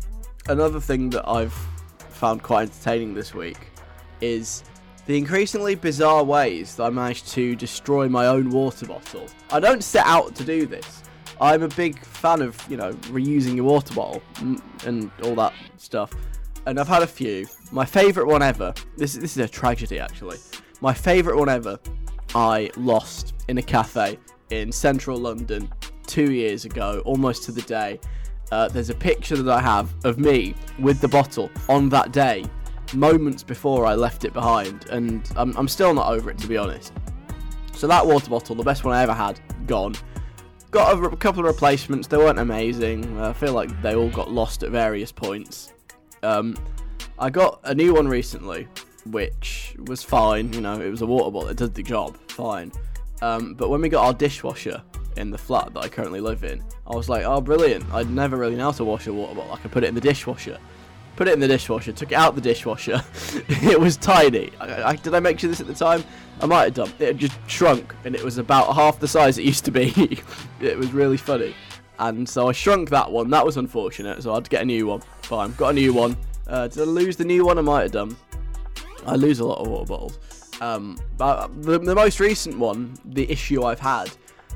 another 0.48 0.78
thing 0.78 1.08
that 1.10 1.26
I've 1.26 1.54
found 2.10 2.42
quite 2.42 2.64
entertaining 2.64 3.14
this 3.14 3.34
week 3.34 3.71
is 4.22 4.64
the 5.06 5.18
increasingly 5.18 5.74
bizarre 5.74 6.22
ways 6.24 6.76
that 6.76 6.84
I 6.84 6.90
managed 6.90 7.28
to 7.32 7.56
destroy 7.56 8.08
my 8.08 8.26
own 8.26 8.50
water 8.50 8.86
bottle. 8.86 9.26
I 9.50 9.60
don't 9.60 9.82
set 9.82 10.06
out 10.06 10.34
to 10.36 10.44
do 10.44 10.64
this. 10.64 11.02
I'm 11.40 11.62
a 11.62 11.68
big 11.68 11.98
fan 11.98 12.40
of, 12.40 12.56
you 12.70 12.76
know, 12.76 12.92
reusing 13.10 13.56
your 13.56 13.64
water 13.64 13.92
bottle 13.94 14.22
and 14.86 15.10
all 15.24 15.34
that 15.34 15.52
stuff. 15.76 16.12
And 16.66 16.78
I've 16.78 16.86
had 16.86 17.02
a 17.02 17.06
few. 17.06 17.46
My 17.72 17.84
favourite 17.84 18.30
one 18.30 18.42
ever, 18.42 18.72
this, 18.96 19.14
this 19.14 19.36
is 19.36 19.38
a 19.38 19.48
tragedy 19.48 19.98
actually. 19.98 20.38
My 20.80 20.94
favourite 20.94 21.36
one 21.36 21.48
ever, 21.48 21.80
I 22.34 22.70
lost 22.76 23.34
in 23.48 23.58
a 23.58 23.62
cafe 23.62 24.18
in 24.50 24.70
central 24.70 25.18
London 25.18 25.68
two 26.06 26.30
years 26.30 26.64
ago, 26.64 27.02
almost 27.04 27.42
to 27.44 27.52
the 27.52 27.62
day. 27.62 27.98
Uh, 28.52 28.68
there's 28.68 28.90
a 28.90 28.94
picture 28.94 29.36
that 29.36 29.52
I 29.52 29.60
have 29.60 29.92
of 30.04 30.18
me 30.18 30.54
with 30.78 31.00
the 31.00 31.08
bottle 31.08 31.50
on 31.68 31.88
that 31.88 32.12
day, 32.12 32.44
moments 32.94 33.42
before 33.42 33.86
I 33.86 33.94
left 33.94 34.24
it 34.24 34.32
behind, 34.32 34.86
and 34.90 35.30
I'm, 35.36 35.56
I'm 35.56 35.68
still 35.68 35.94
not 35.94 36.12
over 36.12 36.30
it 36.30 36.38
to 36.38 36.46
be 36.46 36.56
honest. 36.56 36.92
So 37.74 37.86
that 37.86 38.06
water 38.06 38.30
bottle, 38.30 38.54
the 38.54 38.62
best 38.62 38.84
one 38.84 38.94
I 38.94 39.02
ever 39.02 39.14
had, 39.14 39.40
gone. 39.66 39.94
Got 40.70 40.98
a, 40.98 41.02
a 41.02 41.16
couple 41.16 41.40
of 41.40 41.46
replacements. 41.46 42.06
They 42.06 42.16
weren't 42.16 42.38
amazing. 42.38 43.20
I 43.20 43.32
feel 43.32 43.52
like 43.52 43.82
they 43.82 43.94
all 43.94 44.10
got 44.10 44.30
lost 44.30 44.62
at 44.62 44.70
various 44.70 45.10
points. 45.12 45.72
Um, 46.22 46.56
I 47.18 47.30
got 47.30 47.60
a 47.64 47.74
new 47.74 47.94
one 47.94 48.08
recently, 48.08 48.68
which 49.06 49.74
was 49.86 50.02
fine. 50.02 50.52
You 50.52 50.60
know, 50.60 50.80
it 50.80 50.90
was 50.90 51.02
a 51.02 51.06
water 51.06 51.30
bottle. 51.30 51.48
It 51.48 51.56
did 51.56 51.74
the 51.74 51.82
job, 51.82 52.16
fine. 52.28 52.72
Um, 53.20 53.54
but 53.54 53.68
when 53.68 53.80
we 53.80 53.88
got 53.88 54.04
our 54.04 54.14
dishwasher 54.14 54.82
in 55.16 55.30
the 55.30 55.38
flat 55.38 55.74
that 55.74 55.80
I 55.80 55.88
currently 55.88 56.20
live 56.20 56.44
in, 56.44 56.62
I 56.86 56.94
was 56.94 57.08
like, 57.08 57.24
oh, 57.24 57.40
brilliant. 57.40 57.84
I'd 57.92 58.10
never 58.10 58.36
really 58.36 58.56
know 58.56 58.64
how 58.64 58.72
to 58.72 58.84
wash 58.84 59.06
a 59.06 59.12
water 59.12 59.34
bottle. 59.34 59.52
I 59.52 59.58
could 59.58 59.72
put 59.72 59.84
it 59.84 59.88
in 59.88 59.94
the 59.94 60.00
dishwasher. 60.00 60.58
Put 61.22 61.28
it 61.28 61.34
in 61.34 61.38
the 61.38 61.46
dishwasher, 61.46 61.92
took 61.92 62.10
it 62.10 62.16
out 62.16 62.34
the 62.34 62.40
dishwasher. 62.40 63.00
it 63.48 63.78
was 63.78 63.96
tiny. 63.96 64.50
I, 64.58 64.88
I, 64.90 64.96
did 64.96 65.14
I 65.14 65.20
mention 65.20 65.50
this 65.50 65.60
at 65.60 65.68
the 65.68 65.72
time? 65.72 66.02
I 66.40 66.46
might 66.46 66.64
have 66.64 66.74
done. 66.74 66.92
It 66.98 67.06
had 67.06 67.18
just 67.18 67.38
shrunk, 67.46 67.94
and 68.04 68.16
it 68.16 68.24
was 68.24 68.38
about 68.38 68.74
half 68.74 68.98
the 68.98 69.06
size 69.06 69.38
it 69.38 69.44
used 69.44 69.64
to 69.66 69.70
be. 69.70 69.92
it 70.60 70.76
was 70.76 70.90
really 70.92 71.16
funny. 71.16 71.54
And 72.00 72.28
so 72.28 72.48
I 72.48 72.52
shrunk 72.52 72.90
that 72.90 73.08
one. 73.08 73.30
That 73.30 73.46
was 73.46 73.56
unfortunate. 73.56 74.20
So 74.20 74.32
I 74.32 74.34
had 74.34 74.44
to 74.46 74.50
get 74.50 74.62
a 74.62 74.64
new 74.64 74.88
one. 74.88 75.00
Fine, 75.22 75.52
got 75.52 75.68
a 75.68 75.72
new 75.74 75.92
one. 75.92 76.16
Uh, 76.48 76.66
did 76.66 76.80
I 76.80 76.86
lose 76.86 77.16
the 77.16 77.24
new 77.24 77.46
one? 77.46 77.56
I 77.56 77.60
might 77.60 77.82
have 77.82 77.92
done. 77.92 78.16
I 79.06 79.14
lose 79.14 79.38
a 79.38 79.44
lot 79.44 79.60
of 79.60 79.68
water 79.68 79.86
bottles. 79.86 80.18
Um, 80.60 80.98
but 81.18 81.62
the, 81.62 81.78
the 81.78 81.94
most 81.94 82.18
recent 82.18 82.58
one, 82.58 82.94
the 83.04 83.30
issue 83.30 83.62
I've 83.62 83.78
had, 83.78 84.10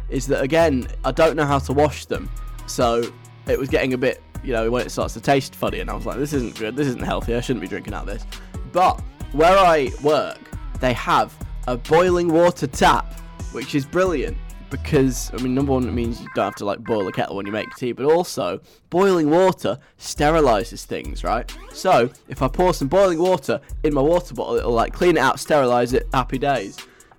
is 0.09 0.27
that 0.27 0.43
again 0.43 0.89
I 1.05 1.13
don't 1.13 1.37
know 1.37 1.47
how 1.47 1.61
to 1.61 1.73
wash 1.73 2.07
them. 2.07 2.29
So 2.67 3.05
it 3.47 3.57
was 3.57 3.69
getting 3.69 3.93
a 3.93 3.99
bit, 3.99 4.21
you 4.47 4.53
know, 4.53 4.71
when 4.71 4.87
it 4.87 4.91
starts 4.91 5.15
to 5.15 5.21
taste 5.21 5.57
funny, 5.57 5.81
and 5.81 5.91
I 5.91 5.95
was 5.95 6.07
like, 6.07 6.19
this 6.19 6.33
isn't 6.33 6.57
good. 6.57 6.77
This 6.77 6.87
isn't 6.87 7.03
healthy. 7.03 7.35
I 7.35 7.41
shouldn't 7.41 7.63
be 7.63 7.69
drinking 7.69 7.95
out 7.95 8.09
of 8.09 8.15
this. 8.15 8.25
But 8.73 9.01
where 9.33 9.59
I 9.59 9.91
work, 10.03 10.39
they 10.81 10.93
have 10.93 11.35
a 11.67 11.77
boiling 11.77 12.33
water 12.33 12.69
tap, 12.69 13.13
which 13.53 13.75
is 13.75 13.85
brilliant 13.85 14.37
because 14.71 15.31
I 15.33 15.43
mean, 15.43 15.55
number 15.55 15.73
one, 15.73 15.89
it 15.89 15.93
means 15.93 16.21
you 16.21 16.29
don't 16.35 16.45
have 16.45 16.55
to 16.57 16.65
like 16.65 16.79
boil 16.81 17.07
a 17.09 17.13
kettle 17.13 17.37
when 17.37 17.47
you 17.47 17.53
make 17.53 17.75
tea, 17.77 17.93
but 17.93 18.07
also 18.07 18.61
boiling 18.91 19.31
water 19.31 19.79
sterilizes 19.99 20.85
things, 20.85 21.25
right? 21.25 21.53
So 21.73 22.11
if 22.29 22.41
I 22.41 22.49
pour 22.49 22.73
some 22.73 22.89
boiling 22.89 23.19
water 23.19 23.61
in 23.83 23.95
my 23.95 24.01
water 24.01 24.35
bottle, 24.35 24.57
it'll 24.57 24.73
like 24.73 24.93
clean 24.93 25.17
it 25.17 25.21
out, 25.21 25.41
sterilize 25.41 25.93
it, 25.93 26.07
happy 26.13 26.39
days. 26.39 26.77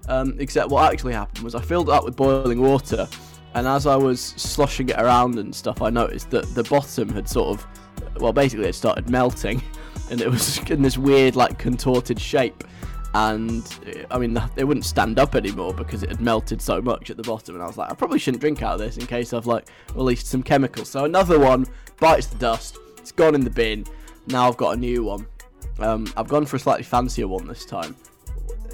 Um, 0.09 0.37
except 0.39 0.69
what 0.69 0.93
actually 0.93 1.13
happened 1.13 1.43
was 1.43 1.55
I 1.55 1.61
filled 1.61 1.89
it 1.89 1.93
up 1.93 2.05
with 2.05 2.15
boiling 2.15 2.61
water, 2.61 3.09
and 3.57 3.67
as 3.67 3.87
I 3.87 3.95
was 3.95 4.21
sloshing 4.21 4.89
it 4.89 4.99
around 4.99 5.39
and 5.39 5.53
stuff, 5.53 5.81
I 5.81 5.89
noticed 5.89 6.29
that 6.29 6.45
the 6.53 6.61
bottom 6.65 7.09
had 7.09 7.27
sort 7.27 7.57
of, 7.57 7.67
well, 8.21 8.31
basically 8.31 8.67
it 8.67 8.75
started 8.75 9.09
melting, 9.09 9.63
and 10.11 10.21
it 10.21 10.29
was 10.29 10.59
in 10.69 10.83
this 10.83 10.99
weird 10.99 11.35
like 11.35 11.57
contorted 11.57 12.21
shape. 12.21 12.63
And 13.15 13.65
I 14.11 14.19
mean 14.19 14.39
they 14.55 14.63
wouldn't 14.63 14.85
stand 14.85 15.17
up 15.17 15.33
anymore 15.33 15.73
because 15.73 16.03
it 16.03 16.09
had 16.09 16.21
melted 16.21 16.61
so 16.61 16.79
much 16.81 17.09
at 17.09 17.17
the 17.17 17.23
bottom 17.23 17.55
and 17.55 17.63
I 17.63 17.65
was 17.65 17.77
like 17.77 17.89
I 17.89 17.95
probably 17.95 18.19
shouldn't 18.19 18.41
drink 18.41 18.61
out 18.61 18.73
of 18.73 18.79
this 18.79 18.97
in 18.97 19.07
case 19.07 19.33
I've 19.33 19.47
like 19.47 19.69
released 19.95 20.27
some 20.27 20.43
chemicals. 20.43 20.89
So 20.89 21.05
another 21.05 21.39
one 21.39 21.65
bites 21.99 22.27
the 22.27 22.37
dust 22.37 22.77
it's 22.97 23.11
gone 23.11 23.33
in 23.33 23.41
the 23.41 23.49
bin 23.49 23.85
now 24.27 24.47
I've 24.47 24.57
got 24.57 24.75
a 24.75 24.77
new 24.77 25.05
one. 25.05 25.25
Um, 25.79 26.05
I've 26.15 26.27
gone 26.27 26.45
for 26.45 26.57
a 26.57 26.59
slightly 26.59 26.83
fancier 26.83 27.27
one 27.27 27.47
this 27.47 27.65
time 27.65 27.95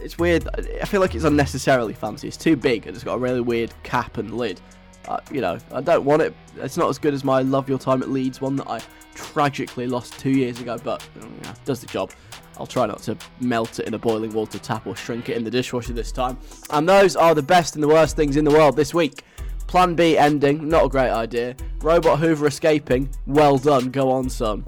it's 0.04 0.18
weird 0.18 0.48
I 0.82 0.86
feel 0.86 1.02
like 1.02 1.16
it's 1.16 1.24
unnecessarily 1.24 1.94
fancy 1.94 2.28
it's 2.28 2.38
too 2.38 2.56
big 2.56 2.86
and 2.88 2.96
it's 2.96 3.04
got 3.04 3.16
a 3.16 3.20
really 3.20 3.42
weird 3.42 3.74
cap 3.84 4.18
and 4.18 4.38
lid 4.38 4.60
uh, 5.08 5.20
you 5.32 5.42
know 5.42 5.58
I 5.72 5.82
don't 5.82 6.06
want 6.06 6.22
it 6.22 6.36
it's 6.58 6.78
not 6.78 6.90
as 6.90 6.98
good 6.98 7.14
as 7.14 7.24
my 7.24 7.42
Love 7.42 7.70
Your 7.70 7.80
Time 7.80 8.02
at 8.02 8.10
Leeds 8.10 8.42
one 8.42 8.56
that 8.58 8.68
I 8.68 8.82
tragically 9.16 9.88
lost 9.88 10.20
two 10.20 10.32
years 10.32 10.60
ago 10.60 10.78
but 10.84 11.08
yeah, 11.44 11.54
does 11.66 11.80
the 11.80 11.88
job 11.88 12.12
I'll 12.58 12.68
try 12.68 12.86
not 12.86 13.02
to 13.04 13.18
melt 13.40 13.80
it 13.80 13.88
in 13.88 13.94
a 13.94 14.00
boiling 14.00 14.32
water 14.32 14.60
tap 14.60 14.86
or 14.86 14.96
shrink 14.96 15.30
it 15.30 15.38
in 15.38 15.44
the 15.44 15.52
dishwasher 15.52 15.94
this 15.94 16.12
time. 16.12 16.38
And 16.70 16.88
those 16.88 17.16
are 17.16 17.34
the 17.34 17.42
best 17.42 17.76
and 17.76 17.84
the 17.84 17.88
worst 17.88 18.16
things 18.16 18.38
in 18.38 18.46
the 18.46 18.52
world 18.52 18.76
this 18.76 18.94
week. 18.94 19.24
Plan 19.68 19.96
B 19.96 20.18
ending, 20.18 20.68
not 20.68 20.86
a 20.86 20.90
great 20.90 21.10
idea. 21.10 21.56
Robot 21.82 22.20
Hoover 22.20 22.48
escaping, 22.48 23.10
well 23.26 23.58
done, 23.58 23.90
go 23.90 24.12
on 24.12 24.30
son. 24.30 24.66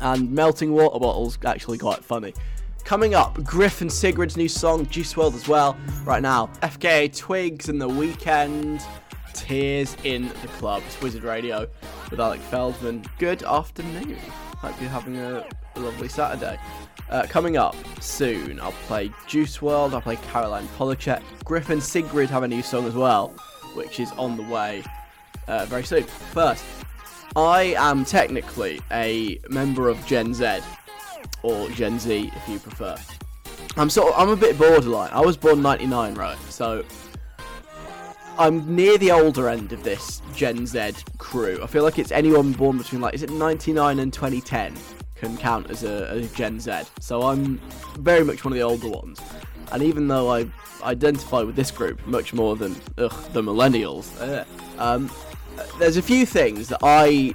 And 0.00 0.32
melting 0.32 0.72
water 0.72 0.98
bottles, 0.98 1.38
actually 1.44 1.78
quite 1.78 2.02
funny. 2.02 2.32
Coming 2.84 3.14
up, 3.14 3.42
Griff 3.42 3.80
and 3.80 3.90
Sigrid's 3.90 4.36
new 4.36 4.48
song, 4.48 4.86
Juice 4.86 5.14
WRLD 5.14 5.34
as 5.34 5.48
well. 5.48 5.76
Right 6.04 6.20
now, 6.20 6.48
FKA 6.62 7.16
Twigs 7.16 7.68
and 7.68 7.80
The 7.80 7.88
Weeknd. 7.88 8.82
Tears 9.34 9.96
in 10.04 10.28
the 10.28 10.48
Club. 10.58 10.82
It's 10.86 11.00
Wizard 11.00 11.24
Radio 11.24 11.66
with 12.10 12.20
Alec 12.20 12.40
Feldman. 12.40 13.04
Good 13.18 13.42
afternoon. 13.42 14.16
Hope 14.58 14.80
you're 14.80 14.90
having 14.90 15.16
a 15.16 15.46
lovely 15.76 16.08
Saturday. 16.08 16.58
Uh, 17.08 17.26
coming 17.28 17.56
up 17.56 17.74
soon, 18.00 18.60
I'll 18.60 18.72
play 18.72 19.10
Juice 19.26 19.58
WRLD, 19.58 19.94
I'll 19.94 20.00
play 20.00 20.16
Caroline 20.16 20.68
Polachek. 20.78 21.22
Griff 21.44 21.70
and 21.70 21.82
Sigrid 21.82 22.30
have 22.30 22.42
a 22.42 22.48
new 22.48 22.62
song 22.62 22.86
as 22.86 22.94
well, 22.94 23.28
which 23.74 24.00
is 24.00 24.12
on 24.12 24.36
the 24.36 24.42
way 24.44 24.84
uh, 25.48 25.64
very 25.66 25.84
soon. 25.84 26.04
First, 26.04 26.64
I 27.34 27.74
am 27.78 28.04
technically 28.04 28.80
a 28.90 29.38
member 29.48 29.88
of 29.88 30.04
Gen 30.06 30.34
Z, 30.34 30.60
or 31.42 31.68
Gen 31.70 31.98
Z 31.98 32.30
if 32.34 32.48
you 32.48 32.58
prefer. 32.58 32.96
I'm 33.76 33.90
sort 33.90 34.12
of, 34.12 34.20
I'm 34.20 34.28
a 34.28 34.36
bit 34.36 34.58
borderline. 34.58 35.10
I 35.12 35.20
was 35.20 35.36
born 35.36 35.62
99, 35.62 36.14
right? 36.14 36.38
So 36.50 36.84
I'm 38.38 38.74
near 38.74 38.98
the 38.98 39.12
older 39.12 39.48
end 39.48 39.72
of 39.72 39.82
this 39.82 40.22
Gen 40.34 40.66
Z 40.66 40.92
crew. 41.18 41.60
I 41.62 41.66
feel 41.66 41.82
like 41.82 41.98
it's 41.98 42.12
anyone 42.12 42.52
born 42.52 42.78
between 42.78 43.00
like 43.00 43.14
is 43.14 43.22
it 43.22 43.30
99 43.30 43.98
and 43.98 44.12
2010 44.12 44.74
can 45.16 45.36
count 45.36 45.70
as 45.70 45.84
a, 45.84 46.16
a 46.16 46.22
Gen 46.28 46.58
Z. 46.58 46.82
So 47.00 47.22
I'm 47.22 47.58
very 47.98 48.24
much 48.24 48.44
one 48.44 48.52
of 48.52 48.56
the 48.56 48.62
older 48.62 48.88
ones. 48.88 49.20
And 49.70 49.82
even 49.82 50.08
though 50.08 50.32
I 50.32 50.46
identify 50.82 51.42
with 51.42 51.56
this 51.56 51.70
group 51.70 52.04
much 52.06 52.34
more 52.34 52.56
than 52.56 52.74
ugh, 52.98 53.14
the 53.32 53.40
millennials, 53.40 54.10
uh, 54.20 54.44
um, 54.82 55.10
there's 55.78 55.96
a 55.96 56.02
few 56.02 56.26
things 56.26 56.68
that 56.68 56.80
I 56.82 57.34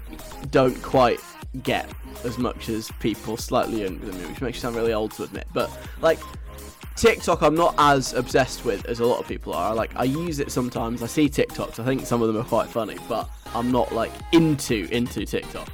don't 0.52 0.82
quite 0.84 1.20
get 1.64 1.90
as 2.24 2.38
much 2.38 2.70
as 2.70 2.92
people 3.00 3.38
slightly 3.38 3.84
younger 3.84 4.06
than 4.06 4.18
me, 4.22 4.28
which 4.28 4.42
makes 4.42 4.58
me 4.58 4.62
sound 4.62 4.76
really 4.76 4.94
old 4.94 5.12
to 5.12 5.24
admit. 5.24 5.48
But 5.54 5.70
like 6.02 6.20
TikTok, 6.96 7.44
I'm 7.44 7.56
not 7.56 7.76
as 7.78 8.14
obsessed 8.14 8.66
with 8.66 8.86
as 8.88 9.00
a 9.00 9.06
lot 9.06 9.20
of 9.20 9.28
people 9.28 9.54
are. 9.54 9.76
Like 9.76 9.96
I 9.96 10.04
use 10.04 10.40
it 10.40 10.52
sometimes. 10.52 11.04
I 11.04 11.08
see 11.08 11.30
TikToks. 11.30 11.80
I 11.80 11.86
think 11.86 12.06
some 12.06 12.22
of 12.22 12.28
them 12.28 12.38
are 12.38 12.48
quite 12.48 12.68
funny, 12.68 12.98
but 13.08 13.30
I'm 13.54 13.72
not 13.72 13.94
like 13.94 14.12
into 14.32 14.88
into 14.92 15.26
TikTok. 15.26 15.70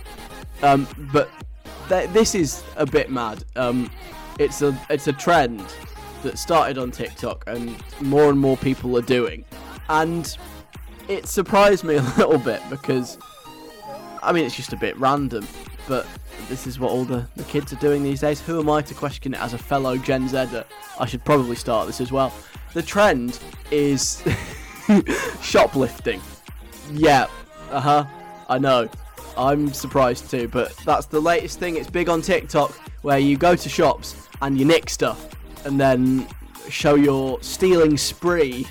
Um, 0.62 0.88
but 1.14 1.30
th- 1.90 2.10
this 2.10 2.36
is 2.36 2.64
a 2.76 2.86
bit 2.86 3.10
mad. 3.10 3.44
Um, 3.56 3.90
it's 4.40 4.62
a 4.62 4.78
it's 4.90 5.08
a 5.08 5.14
trend 5.14 5.64
that 6.24 6.38
started 6.38 6.78
on 6.78 6.92
TikTok 6.92 7.44
and 7.48 7.76
more 8.02 8.30
and 8.30 8.40
more 8.40 8.58
people 8.58 8.98
are 8.98 9.02
doing, 9.02 9.46
and 9.90 10.38
it 11.08 11.28
surprised 11.28 11.84
me 11.84 11.96
a 11.98 12.02
little 12.18 12.38
bit 12.38 12.62
because 12.70 13.18
I 14.22 14.32
mean 14.34 14.46
it's 14.46 14.56
just 14.56 14.74
a 14.74 14.78
bit 14.78 14.98
random, 14.98 15.48
but 15.88 16.08
this 16.50 16.68
is 16.68 16.80
what 16.80 16.92
all 16.92 17.06
the, 17.06 17.26
the 17.36 17.44
kids 17.44 17.74
are 17.74 17.78
doing 17.78 18.04
these 18.04 18.22
days. 18.22 18.42
Who 18.42 18.60
am 18.60 18.70
I 18.70 18.82
to 18.82 18.94
question 18.94 19.34
it 19.34 19.40
as 19.40 19.54
a 19.54 19.58
fellow 19.58 19.98
Gen 19.98 20.28
Zer? 20.28 20.66
I 21.00 21.06
should 21.06 21.24
probably 21.24 21.56
start 21.56 21.88
this 21.88 22.02
as 22.02 22.12
well. 22.12 22.34
The 22.74 22.82
trend 22.82 23.40
is 23.72 24.24
shoplifting. 25.42 26.22
Yeah, 26.92 27.28
uh 27.72 27.80
huh. 27.80 28.06
I 28.50 28.58
know. 28.58 28.90
I'm 29.38 29.74
surprised 29.74 30.30
too, 30.30 30.48
but 30.48 30.76
that's 30.86 31.08
the 31.08 31.20
latest 31.20 31.60
thing. 31.60 31.78
It's 31.78 31.90
big 31.90 32.10
on 32.10 32.22
TikTok 32.22 32.72
where 33.02 33.20
you 33.20 33.38
go 33.38 33.56
to 33.56 33.70
shops 33.70 34.28
and 34.42 34.58
you 34.58 34.66
nick 34.66 34.90
stuff 34.90 35.36
and 35.66 35.80
then 35.80 36.28
show 36.70 36.96
your 36.96 37.42
stealing 37.42 37.98
spree 37.98 38.68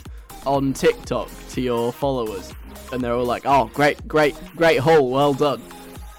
on 0.46 0.72
TikTok 0.72 1.30
to 1.50 1.60
your 1.60 1.92
followers. 1.92 2.52
And 2.92 3.02
they're 3.02 3.14
all 3.14 3.24
like, 3.24 3.46
"Oh, 3.46 3.70
great, 3.72 4.06
great, 4.06 4.36
great 4.56 4.78
haul, 4.78 5.10
well 5.10 5.34
done." 5.34 5.62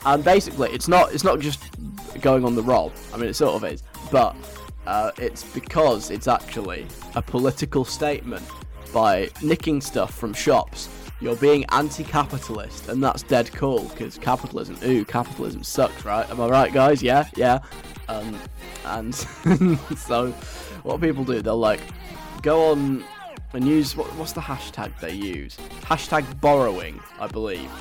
And 0.05 0.23
basically, 0.23 0.69
it's 0.71 0.87
not 0.87 1.13
it's 1.13 1.23
not 1.23 1.39
just 1.39 1.61
going 2.21 2.45
on 2.45 2.55
the 2.55 2.63
rob. 2.63 2.91
I 3.13 3.17
mean, 3.17 3.29
it 3.29 3.35
sort 3.35 3.55
of 3.55 3.63
is, 3.71 3.83
but 4.11 4.35
uh, 4.85 5.11
it's 5.17 5.43
because 5.43 6.11
it's 6.11 6.27
actually 6.27 6.85
a 7.15 7.21
political 7.21 7.85
statement 7.85 8.45
by 8.93 9.29
nicking 9.41 9.81
stuff 9.81 10.13
from 10.13 10.33
shops 10.33 10.89
you're 11.23 11.37
being 11.37 11.63
anti-capitalist, 11.69 12.89
and 12.89 13.01
that's 13.01 13.23
dead 13.23 13.49
cool 13.53 13.83
because 13.85 14.17
capitalism, 14.17 14.77
ooh, 14.83 15.05
capitalism 15.05 15.63
sucks, 15.63 16.03
right? 16.03 16.29
Am 16.29 16.41
I 16.41 16.49
right, 16.49 16.73
guys? 16.73 17.01
Yeah, 17.01 17.29
yeah. 17.37 17.59
Um, 18.09 18.37
and 18.85 19.15
so, 19.97 20.31
what 20.83 20.99
people 20.99 21.23
do, 21.23 21.41
they'll 21.41 21.57
like 21.57 21.79
go 22.41 22.71
on 22.71 23.05
and 23.53 23.65
use 23.65 23.95
what, 23.95 24.07
what's 24.17 24.33
the 24.33 24.41
hashtag 24.41 24.99
they 24.99 25.13
use? 25.13 25.55
Hashtag 25.83 26.41
borrowing, 26.41 26.99
I 27.21 27.27
believe. 27.27 27.71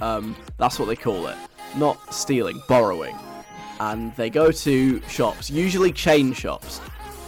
Um, 0.00 0.36
that's 0.58 0.78
what 0.78 0.86
they 0.86 0.96
call 0.96 1.26
it. 1.26 1.36
Not 1.76 2.14
stealing, 2.14 2.60
borrowing. 2.68 3.16
And 3.80 4.14
they 4.16 4.30
go 4.30 4.50
to 4.50 5.00
shops, 5.08 5.50
usually 5.50 5.92
chain 5.92 6.32
shops, 6.32 6.80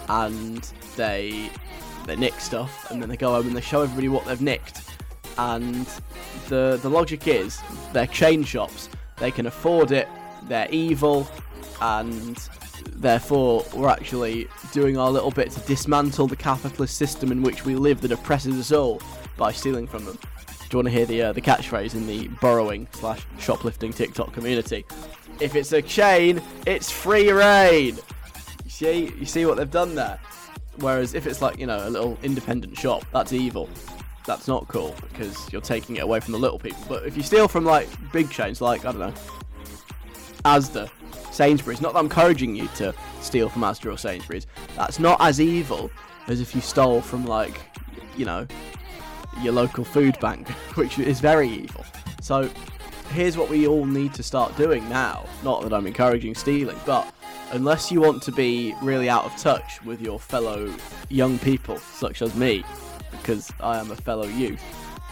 and 0.09 0.63
they 0.97 1.51
they 2.07 2.15
nick 2.17 2.35
stuff, 2.35 2.91
and 2.91 3.03
then 3.03 3.09
they 3.09 3.17
go 3.17 3.33
home 3.33 3.49
and 3.49 3.57
they 3.57 3.61
show 3.61 3.83
everybody 3.83 4.09
what 4.09 4.25
they've 4.27 4.41
nicked 4.41 4.87
and 5.39 5.87
the 6.49 6.79
the 6.83 6.89
logic 6.89 7.29
is 7.29 7.61
they're 7.93 8.07
chain 8.07 8.43
shops. 8.43 8.89
They 9.19 9.31
can 9.31 9.47
afford 9.47 9.93
it. 9.93 10.09
They're 10.45 10.69
evil, 10.71 11.29
and 11.81 12.37
therefore 12.93 13.65
we're 13.75 13.89
actually 13.89 14.49
doing 14.73 14.99
our 14.99 15.11
little 15.11 15.31
bit 15.31 15.51
to 15.53 15.61
dismantle 15.61 16.27
the 16.27 16.37
capitalist 16.37 16.97
system 16.97 17.33
in 17.33 17.43
which 17.43 17.65
we 17.65 17.75
live 17.75 18.01
that 18.03 18.13
oppresses 18.13 18.59
us 18.59 18.73
all 18.73 19.01
by 19.37 19.53
stealing 19.53 19.87
from 19.87 20.05
them. 20.05 20.19
Do 20.69 20.77
you 20.77 20.79
want 20.79 20.87
to 20.87 20.93
hear 20.93 21.07
the 21.07 21.23
uh, 21.23 21.33
the 21.33 21.41
catchphrase 21.41 21.95
in 21.95 22.07
the 22.07 22.29
borrowing 22.41 22.89
slash 22.93 23.23
shoplifting 23.39 23.93
TikTok 23.93 24.33
community? 24.33 24.85
If 25.41 25.55
it's 25.55 25.73
a 25.73 25.83
chain, 25.83 26.43
it's 26.67 26.91
free 26.91 27.31
reign. 27.31 27.99
You 28.65 28.71
see, 28.71 29.13
you 29.19 29.27
see 29.27 29.47
what 29.47 29.57
they've 29.57 29.71
done 29.71 29.95
there. 29.95 30.19
Whereas 30.79 31.15
if 31.15 31.27
it's 31.27 31.41
like 31.41 31.59
you 31.59 31.67
know 31.67 31.87
a 31.87 31.91
little 31.91 32.19
independent 32.23 32.77
shop, 32.77 33.05
that's 33.13 33.33
evil 33.33 33.69
that's 34.27 34.49
not 34.49 34.67
cool 34.69 34.95
because 35.01 35.51
you're 35.53 35.63
taking 35.63 35.97
it 35.97 36.01
away 36.01 36.21
from 36.21 36.33
the 36.33 36.39
little 36.39 36.59
people. 36.59 36.83
But 36.89 37.07
if 37.07 37.17
you 37.17 37.23
steal 37.23 37.49
from 37.49 37.65
like 37.65 37.89
big 38.13 38.29
chains, 38.31 38.61
like 38.61 38.85
I 38.85 38.93
don't 38.93 39.01
know, 39.01 39.15
Asda, 40.45 40.91
Sainsbury's, 41.33 41.81
not 41.81 41.95
that 41.95 42.01
I'm 42.01 42.07
encouraging 42.07 42.55
you 42.55 42.69
to 42.77 42.93
steal 43.21 43.49
from 43.49 43.63
Asda 43.63 43.95
or 43.95 43.97
Sainsbury's. 43.97 44.47
That's 44.75 44.99
not 44.99 45.21
as 45.21 45.41
evil 45.41 45.91
as 46.27 46.41
if 46.41 46.55
you 46.55 46.61
stole 46.61 47.01
from 47.01 47.25
like, 47.25 47.61
you 48.17 48.27
know, 48.27 48.47
your 49.43 49.53
local 49.53 49.85
food 49.85 50.19
bank, 50.21 50.49
which 50.75 50.99
is 50.99 51.21
very 51.21 51.49
evil. 51.49 51.85
So 52.21 52.51
here's 53.11 53.37
what 53.37 53.49
we 53.49 53.67
all 53.67 53.85
need 53.85 54.15
to 54.15 54.23
start 54.23 54.57
doing 54.57 54.89
now. 54.89 55.27
Not 55.45 55.63
that 55.63 55.73
I'm 55.73 55.87
encouraging 55.87 56.35
stealing, 56.35 56.79
but 56.85 57.13
unless 57.53 57.91
you 57.93 58.01
want 58.01 58.23
to 58.25 58.33
be 58.33 58.75
really 58.83 59.09
out 59.09 59.25
of 59.25 59.37
touch 59.37 59.83
with 59.85 60.01
your 60.01 60.19
fellow 60.19 60.75
young 61.09 61.39
people, 61.39 61.79
such 61.79 62.23
as 62.23 62.35
me, 62.35 62.65
because 63.11 63.53
I 63.61 63.79
am 63.79 63.91
a 63.91 63.97
fellow 63.97 64.27
youth, 64.27 64.63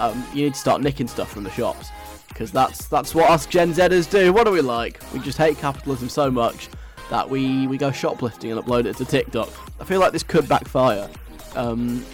um, 0.01 0.25
you 0.35 0.45
need 0.45 0.55
to 0.55 0.61
start 0.61 0.83
nicking 0.83 1.09
stuff 1.09 1.31
from 1.33 1.45
the 1.45 1.51
shops. 1.51 1.91
Because 2.29 2.51
that's 2.51 2.89
that's 2.89 3.15
what 3.15 3.31
us 3.31 3.47
Gen 3.47 3.73
Zers 3.73 4.11
do. 4.11 4.33
What 4.33 4.45
do 4.45 4.51
we 4.51 4.61
like? 4.61 5.01
We 5.13 5.21
just 5.21 5.39
hate 5.39 5.57
capitalism 5.57 6.09
so 6.09 6.33
much 6.33 6.69
that 7.09 7.29
we, 7.29 7.69
we 7.69 7.79
go 7.79 7.93
shoplifting 7.93 8.51
and 8.51 8.61
upload 8.61 8.87
it 8.87 8.97
to 8.97 9.05
TikTok. 9.05 9.49
I 9.81 9.85
feel 9.85 10.01
like 10.01 10.13
this 10.13 10.25
could 10.25 10.49
backfire. 10.49 11.09
Um, 11.55 12.05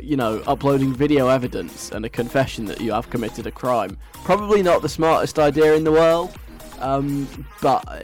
you 0.00 0.16
know, 0.16 0.42
uploading 0.46 0.92
video 0.92 1.28
evidence 1.28 1.90
and 1.90 2.04
a 2.04 2.08
confession 2.08 2.64
that 2.66 2.80
you 2.80 2.92
have 2.92 3.10
committed 3.10 3.46
a 3.46 3.50
crime. 3.50 3.96
Probably 4.24 4.62
not 4.62 4.82
the 4.82 4.88
smartest 4.88 5.38
idea 5.38 5.74
in 5.74 5.84
the 5.84 5.92
world, 5.92 6.34
um, 6.80 7.28
but 7.60 7.84
uh, 7.88 8.02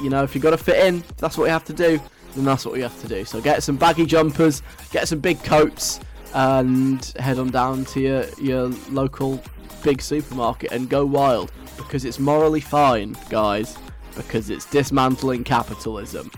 you 0.00 0.10
know, 0.10 0.22
if 0.22 0.34
you've 0.34 0.42
got 0.42 0.50
to 0.50 0.58
fit 0.58 0.84
in, 0.86 1.02
that's 1.16 1.36
what 1.36 1.44
you 1.44 1.50
have 1.50 1.64
to 1.64 1.72
do. 1.72 2.00
Then 2.34 2.44
that's 2.44 2.64
what 2.64 2.76
you 2.76 2.82
have 2.82 3.00
to 3.02 3.08
do. 3.08 3.24
So 3.24 3.40
get 3.40 3.62
some 3.62 3.76
baggy 3.76 4.06
jumpers, 4.06 4.62
get 4.90 5.08
some 5.08 5.18
big 5.18 5.42
coats, 5.42 6.00
and 6.34 7.04
head 7.18 7.38
on 7.38 7.50
down 7.50 7.84
to 7.86 8.00
your 8.00 8.24
your 8.40 8.68
local 8.90 9.42
big 9.82 10.02
supermarket 10.02 10.72
and 10.72 10.88
go 10.88 11.06
wild 11.06 11.52
because 11.76 12.04
it's 12.04 12.18
morally 12.18 12.60
fine, 12.60 13.16
guys. 13.30 13.76
Because 14.16 14.50
it's 14.50 14.66
dismantling 14.66 15.44
capitalism. 15.44 16.30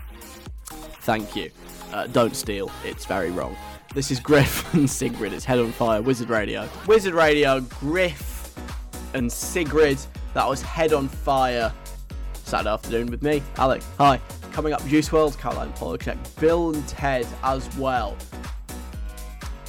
Thank 1.01 1.35
you. 1.35 1.49
Uh, 1.91 2.05
don't 2.07 2.35
steal. 2.35 2.71
It's 2.85 3.05
very 3.05 3.31
wrong. 3.31 3.55
This 3.93 4.09
is 4.09 4.21
Griff 4.21 4.73
and 4.73 4.89
Sigrid. 4.89 5.33
It's 5.33 5.43
Head 5.43 5.59
on 5.59 5.73
Fire, 5.73 6.01
Wizard 6.01 6.29
Radio. 6.29 6.67
Wizard 6.87 7.13
Radio, 7.13 7.59
Griff 7.59 8.55
and 9.13 9.29
Sigrid. 9.29 9.99
That 10.33 10.47
was 10.47 10.61
Head 10.61 10.93
on 10.93 11.09
Fire. 11.09 11.73
Saturday 12.45 12.69
afternoon 12.69 13.07
with 13.11 13.21
me, 13.21 13.43
Alec. 13.57 13.83
Hi. 13.97 14.19
Coming 14.53 14.71
up, 14.71 14.85
Juice 14.87 15.09
WRLD, 15.09 15.37
Caroline 15.37 15.73
Polachek, 15.73 16.17
Bill 16.39 16.73
and 16.73 16.87
Ted 16.87 17.27
as 17.43 17.73
well. 17.77 18.15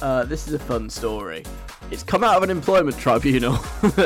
Uh, 0.01 0.23
this 0.23 0.47
is 0.47 0.53
a 0.53 0.59
fun 0.59 0.89
story. 0.89 1.43
It's 1.91 2.03
come 2.03 2.23
out 2.23 2.37
of 2.37 2.43
an 2.43 2.49
employment 2.49 2.97
tribunal, 2.97 3.55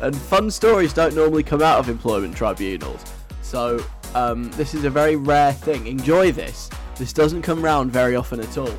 and 0.00 0.16
fun 0.16 0.50
stories 0.50 0.92
don't 0.92 1.14
normally 1.14 1.42
come 1.42 1.62
out 1.62 1.78
of 1.80 1.88
employment 1.88 2.36
tribunals. 2.36 3.04
So 3.42 3.84
um, 4.14 4.50
this 4.52 4.74
is 4.74 4.84
a 4.84 4.90
very 4.90 5.16
rare 5.16 5.52
thing. 5.52 5.88
Enjoy 5.88 6.30
this. 6.30 6.70
This 6.96 7.12
doesn't 7.12 7.42
come 7.42 7.62
round 7.62 7.92
very 7.92 8.14
often 8.14 8.40
at 8.40 8.56
all. 8.58 8.72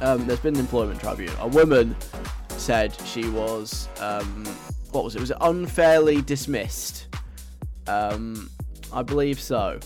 Um, 0.00 0.26
there's 0.26 0.40
been 0.40 0.54
an 0.54 0.60
employment 0.60 1.00
tribunal. 1.00 1.34
A 1.40 1.48
woman 1.48 1.96
said 2.50 2.94
she 3.06 3.28
was, 3.28 3.88
um, 4.00 4.44
what 4.92 5.04
was 5.04 5.16
it? 5.16 5.20
Was 5.20 5.30
it 5.30 5.38
unfairly 5.40 6.22
dismissed? 6.22 7.08
Um, 7.86 8.50
I 8.92 9.02
believe 9.02 9.40
so. 9.40 9.78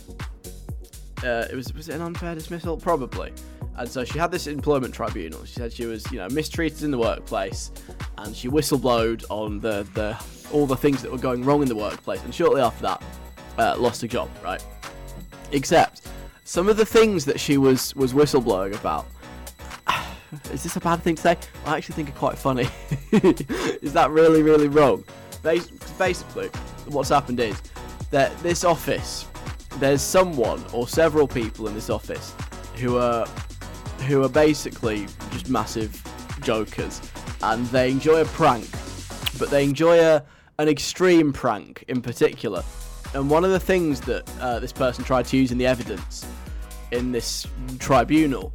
Uh, 1.22 1.46
it 1.50 1.54
was 1.54 1.72
was 1.74 1.88
it 1.88 1.96
an 1.96 2.02
unfair 2.02 2.34
dismissal? 2.34 2.76
Probably. 2.76 3.32
And 3.76 3.88
so 3.88 4.04
she 4.04 4.18
had 4.18 4.30
this 4.30 4.46
employment 4.46 4.94
tribunal. 4.94 5.44
She 5.44 5.54
said 5.54 5.72
she 5.72 5.86
was, 5.86 6.10
you 6.10 6.18
know, 6.18 6.28
mistreated 6.28 6.82
in 6.82 6.90
the 6.90 6.98
workplace, 6.98 7.70
and 8.18 8.34
she 8.34 8.48
whistleblowed 8.48 9.24
on 9.28 9.60
the 9.60 9.86
the 9.94 10.18
all 10.52 10.66
the 10.66 10.76
things 10.76 11.02
that 11.02 11.12
were 11.12 11.18
going 11.18 11.44
wrong 11.44 11.62
in 11.62 11.68
the 11.68 11.76
workplace. 11.76 12.22
And 12.24 12.34
shortly 12.34 12.60
after 12.62 12.82
that, 12.82 13.02
uh, 13.58 13.76
lost 13.78 14.02
a 14.02 14.08
job. 14.08 14.30
Right. 14.42 14.64
Except 15.52 16.08
some 16.44 16.68
of 16.68 16.76
the 16.76 16.86
things 16.86 17.24
that 17.26 17.38
she 17.38 17.58
was 17.58 17.94
was 17.94 18.12
whistleblowing 18.12 18.78
about. 18.78 19.06
Is 20.52 20.62
this 20.62 20.76
a 20.76 20.80
bad 20.80 21.02
thing 21.02 21.16
to 21.16 21.22
say? 21.22 21.38
I 21.66 21.76
actually 21.76 21.94
think 21.94 22.08
are 22.08 22.12
quite 22.12 22.38
funny. 22.38 22.68
is 23.12 23.92
that 23.92 24.10
really 24.10 24.42
really 24.42 24.68
wrong? 24.68 25.04
Basically, 25.42 26.48
what's 26.86 27.08
happened 27.08 27.40
is 27.40 27.60
that 28.10 28.36
this 28.38 28.64
office, 28.64 29.26
there's 29.78 30.02
someone 30.02 30.64
or 30.72 30.86
several 30.86 31.26
people 31.26 31.66
in 31.68 31.74
this 31.74 31.90
office 31.90 32.34
who 32.76 32.98
are 32.98 33.26
who 34.06 34.22
are 34.22 34.28
basically 34.28 35.06
just 35.30 35.48
massive 35.48 36.02
jokers, 36.42 37.00
and 37.42 37.66
they 37.66 37.90
enjoy 37.90 38.20
a 38.20 38.26
prank, 38.26 38.68
but 39.38 39.50
they 39.50 39.64
enjoy 39.64 39.98
a 39.98 40.22
an 40.58 40.68
extreme 40.68 41.32
prank 41.32 41.84
in 41.88 42.02
particular. 42.02 42.62
And 43.14 43.28
one 43.28 43.44
of 43.44 43.50
the 43.50 43.58
things 43.58 44.00
that 44.02 44.30
uh, 44.40 44.60
this 44.60 44.72
person 44.72 45.02
tried 45.02 45.26
to 45.26 45.36
use 45.36 45.50
in 45.50 45.58
the 45.58 45.66
evidence 45.66 46.24
in 46.92 47.10
this 47.10 47.46
tribunal 47.78 48.52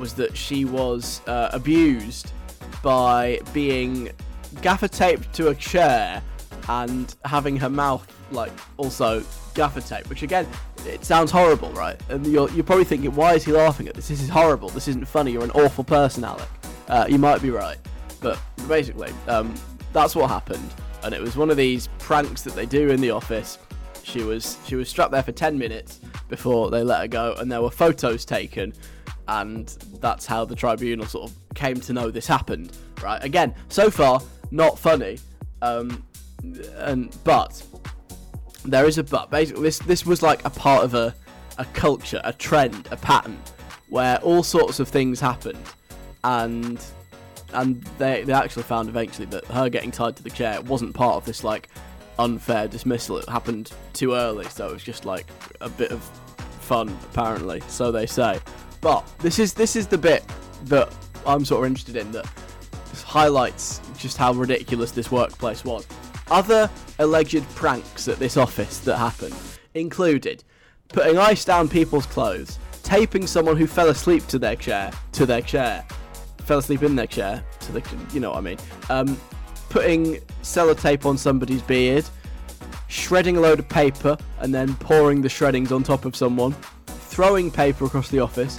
was 0.00 0.14
that 0.14 0.36
she 0.36 0.64
was 0.64 1.20
uh, 1.26 1.50
abused 1.52 2.32
by 2.82 3.38
being 3.52 4.10
gaffer 4.62 4.88
taped 4.88 5.32
to 5.34 5.48
a 5.48 5.54
chair 5.54 6.22
and 6.68 7.14
having 7.24 7.56
her 7.56 7.70
mouth 7.70 8.06
like 8.32 8.52
also 8.76 9.22
gaffer 9.54 9.80
tape, 9.80 10.08
which 10.08 10.22
again, 10.22 10.46
it 10.86 11.04
sounds 11.04 11.30
horrible, 11.30 11.70
right? 11.72 12.00
And 12.08 12.26
you're, 12.26 12.50
you're 12.50 12.64
probably 12.64 12.84
thinking, 12.84 13.14
why 13.14 13.34
is 13.34 13.44
he 13.44 13.52
laughing 13.52 13.88
at 13.88 13.94
this? 13.94 14.08
This 14.08 14.22
is 14.22 14.28
horrible. 14.28 14.70
This 14.70 14.88
isn't 14.88 15.06
funny. 15.06 15.32
You're 15.32 15.44
an 15.44 15.50
awful 15.50 15.84
person, 15.84 16.24
Alec. 16.24 16.48
Uh, 16.88 17.06
you 17.08 17.18
might 17.18 17.42
be 17.42 17.50
right, 17.50 17.78
but 18.20 18.38
basically, 18.66 19.12
um, 19.28 19.54
that's 19.92 20.16
what 20.16 20.28
happened, 20.28 20.68
and 21.02 21.14
it 21.14 21.20
was 21.20 21.36
one 21.36 21.50
of 21.50 21.56
these 21.56 21.88
pranks 21.98 22.42
that 22.42 22.54
they 22.54 22.66
do 22.66 22.90
in 22.90 23.00
the 23.00 23.10
office. 23.10 23.58
She 24.02 24.22
was 24.22 24.58
she 24.66 24.74
was 24.74 24.88
strapped 24.88 25.12
there 25.12 25.22
for 25.22 25.30
ten 25.30 25.56
minutes 25.56 26.00
before 26.28 26.70
they 26.70 26.82
let 26.82 27.02
her 27.02 27.08
go, 27.08 27.34
and 27.38 27.52
there 27.52 27.62
were 27.62 27.70
photos 27.70 28.24
taken, 28.24 28.72
and 29.30 29.68
that's 30.00 30.26
how 30.26 30.44
the 30.44 30.56
tribunal 30.56 31.06
sort 31.06 31.30
of 31.30 31.54
came 31.54 31.80
to 31.80 31.92
know 31.92 32.10
this 32.10 32.26
happened. 32.26 32.76
Right? 33.02 33.22
Again, 33.22 33.54
so 33.68 33.90
far 33.90 34.20
not 34.50 34.78
funny, 34.78 35.18
um, 35.62 36.04
and 36.76 37.16
but 37.24 37.62
there 38.64 38.86
is 38.86 38.98
a 38.98 39.04
but. 39.04 39.30
Basically, 39.30 39.62
this 39.62 39.78
this 39.78 40.04
was 40.04 40.20
like 40.20 40.44
a 40.44 40.50
part 40.50 40.84
of 40.84 40.94
a 40.94 41.14
a 41.58 41.64
culture, 41.66 42.20
a 42.24 42.32
trend, 42.32 42.88
a 42.90 42.96
pattern 42.96 43.38
where 43.88 44.18
all 44.18 44.42
sorts 44.42 44.80
of 44.80 44.88
things 44.88 45.20
happened, 45.20 45.64
and 46.24 46.84
and 47.52 47.82
they 47.98 48.24
they 48.24 48.32
actually 48.32 48.64
found 48.64 48.88
eventually 48.88 49.26
that 49.26 49.44
her 49.46 49.68
getting 49.68 49.92
tied 49.92 50.16
to 50.16 50.22
the 50.24 50.30
chair 50.30 50.60
wasn't 50.62 50.92
part 50.92 51.16
of 51.16 51.24
this 51.24 51.44
like 51.44 51.68
unfair 52.18 52.66
dismissal. 52.66 53.18
It 53.18 53.28
happened 53.28 53.70
too 53.92 54.14
early, 54.14 54.46
so 54.46 54.68
it 54.68 54.72
was 54.72 54.82
just 54.82 55.04
like 55.04 55.26
a 55.60 55.68
bit 55.68 55.92
of 55.92 56.02
fun 56.60 56.88
apparently, 57.12 57.62
so 57.68 57.92
they 57.92 58.06
say. 58.06 58.40
But 58.80 59.06
this 59.18 59.38
is 59.38 59.52
this 59.54 59.76
is 59.76 59.86
the 59.86 59.98
bit 59.98 60.24
that 60.64 60.92
I'm 61.26 61.44
sort 61.44 61.64
of 61.64 61.70
interested 61.70 61.96
in 61.96 62.10
that 62.12 62.26
highlights 63.04 63.80
just 63.98 64.16
how 64.16 64.32
ridiculous 64.32 64.92
this 64.92 65.10
workplace 65.10 65.64
was. 65.64 65.86
Other 66.30 66.70
alleged 67.00 67.48
pranks 67.56 68.06
at 68.08 68.18
this 68.18 68.36
office 68.36 68.78
that 68.80 68.96
happened 68.96 69.34
included 69.74 70.44
putting 70.88 71.18
ice 71.18 71.44
down 71.44 71.68
people's 71.68 72.06
clothes, 72.06 72.58
taping 72.82 73.26
someone 73.26 73.56
who 73.56 73.66
fell 73.66 73.88
asleep 73.88 74.26
to 74.28 74.38
their 74.38 74.56
chair 74.56 74.92
to 75.12 75.26
their 75.26 75.42
chair, 75.42 75.84
fell 76.38 76.58
asleep 76.58 76.82
in 76.82 76.96
their 76.96 77.06
chair, 77.06 77.44
to 77.60 77.72
the 77.72 77.82
you 78.12 78.20
know 78.20 78.30
what 78.30 78.38
I 78.38 78.42
mean. 78.42 78.58
Um, 78.88 79.20
putting 79.68 80.16
sellotape 80.42 81.04
on 81.04 81.18
somebody's 81.18 81.62
beard, 81.62 82.04
shredding 82.88 83.36
a 83.36 83.40
load 83.40 83.58
of 83.58 83.68
paper 83.68 84.16
and 84.40 84.52
then 84.54 84.74
pouring 84.76 85.22
the 85.22 85.28
shreddings 85.28 85.72
on 85.72 85.82
top 85.82 86.04
of 86.04 86.16
someone, 86.16 86.52
throwing 86.86 87.50
paper 87.50 87.84
across 87.84 88.08
the 88.08 88.20
office, 88.20 88.58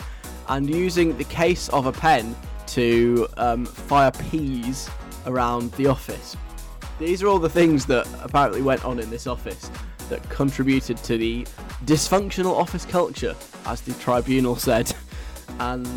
and 0.50 0.70
using 0.70 1.18
the 1.18 1.24
case 1.26 1.70
of 1.70 1.86
a 1.86 1.92
pen 1.92 2.36
to 2.68 3.28
um, 3.38 3.66
fire 3.66 4.12
peas 4.12 4.90
around 5.26 5.72
the 5.74 5.88
office. 5.88 6.38
These 7.00 7.24
are 7.24 7.28
all 7.28 7.40
the 7.40 7.50
things 7.50 7.86
that 7.88 8.08
apparently 8.22 8.62
went 8.62 8.86
on 8.86 9.00
in 9.00 9.10
this 9.10 9.28
office 9.28 9.72
that 10.10 10.28
contributed 10.30 10.98
to 10.98 11.18
the 11.18 11.46
dysfunctional 11.86 12.54
office 12.54 12.86
culture, 12.86 13.36
as 13.66 13.82
the 13.82 13.94
tribunal 13.94 14.56
said. 14.56 14.94
And, 15.60 15.88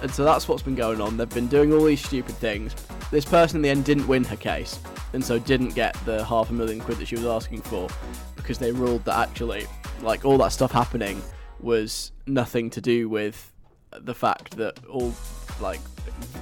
and 0.00 0.10
so 0.10 0.24
that's 0.24 0.48
what's 0.48 0.62
been 0.62 0.74
going 0.74 1.00
on. 1.00 1.16
They've 1.16 1.28
been 1.28 1.48
doing 1.48 1.72
all 1.72 1.84
these 1.84 2.04
stupid 2.04 2.34
things. 2.36 2.74
This 3.10 3.24
person 3.24 3.56
in 3.56 3.62
the 3.62 3.68
end 3.68 3.84
didn't 3.84 4.08
win 4.08 4.24
her 4.24 4.36
case, 4.36 4.80
and 5.12 5.24
so 5.24 5.38
didn't 5.38 5.74
get 5.74 5.94
the 6.04 6.24
half 6.24 6.50
a 6.50 6.52
million 6.52 6.80
quid 6.80 6.98
that 6.98 7.08
she 7.08 7.16
was 7.16 7.26
asking 7.26 7.62
for, 7.62 7.88
because 8.36 8.58
they 8.58 8.72
ruled 8.72 9.04
that 9.04 9.28
actually, 9.28 9.66
like 10.00 10.24
all 10.24 10.38
that 10.38 10.48
stuff 10.48 10.72
happening 10.72 11.22
was 11.60 12.10
nothing 12.26 12.70
to 12.70 12.80
do 12.80 13.08
with 13.08 13.51
the 14.00 14.14
fact 14.14 14.56
that 14.56 14.78
all 14.86 15.12
like 15.60 15.80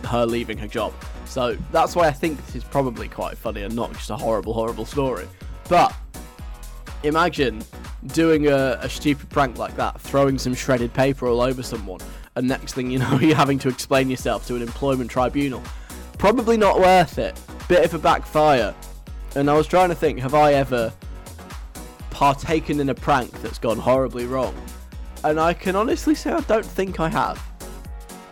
her 0.04 0.24
leaving 0.26 0.58
her 0.58 0.68
job. 0.68 0.92
So 1.26 1.56
that's 1.72 1.94
why 1.94 2.06
I 2.06 2.12
think 2.12 2.44
this 2.46 2.56
is 2.56 2.64
probably 2.64 3.08
quite 3.08 3.36
funny 3.36 3.62
and 3.62 3.74
not 3.74 3.92
just 3.92 4.10
a 4.10 4.16
horrible, 4.16 4.52
horrible 4.52 4.84
story. 4.84 5.28
But 5.68 5.94
imagine 7.02 7.62
doing 8.08 8.48
a, 8.48 8.78
a 8.80 8.88
stupid 8.88 9.28
prank 9.30 9.58
like 9.58 9.76
that, 9.76 10.00
throwing 10.00 10.38
some 10.38 10.54
shredded 10.54 10.92
paper 10.92 11.26
all 11.26 11.40
over 11.40 11.62
someone, 11.62 12.00
and 12.36 12.48
next 12.48 12.74
thing 12.74 12.90
you 12.90 12.98
know, 12.98 13.18
you're 13.20 13.36
having 13.36 13.58
to 13.60 13.68
explain 13.68 14.10
yourself 14.10 14.46
to 14.48 14.56
an 14.56 14.62
employment 14.62 15.10
tribunal. 15.10 15.62
Probably 16.18 16.56
not 16.56 16.78
worth 16.78 17.18
it. 17.18 17.40
Bit 17.68 17.84
of 17.84 17.94
a 17.94 17.98
backfire. 17.98 18.74
And 19.36 19.48
I 19.48 19.54
was 19.54 19.66
trying 19.66 19.90
to 19.90 19.94
think, 19.94 20.18
have 20.18 20.34
I 20.34 20.54
ever 20.54 20.92
partaken 22.10 22.80
in 22.80 22.88
a 22.88 22.94
prank 22.94 23.30
that's 23.42 23.58
gone 23.58 23.78
horribly 23.78 24.26
wrong? 24.26 24.54
And 25.24 25.38
I 25.38 25.52
can 25.52 25.76
honestly 25.76 26.14
say 26.14 26.30
I 26.30 26.40
don't 26.40 26.64
think 26.64 27.00
I 27.00 27.08
have. 27.08 27.42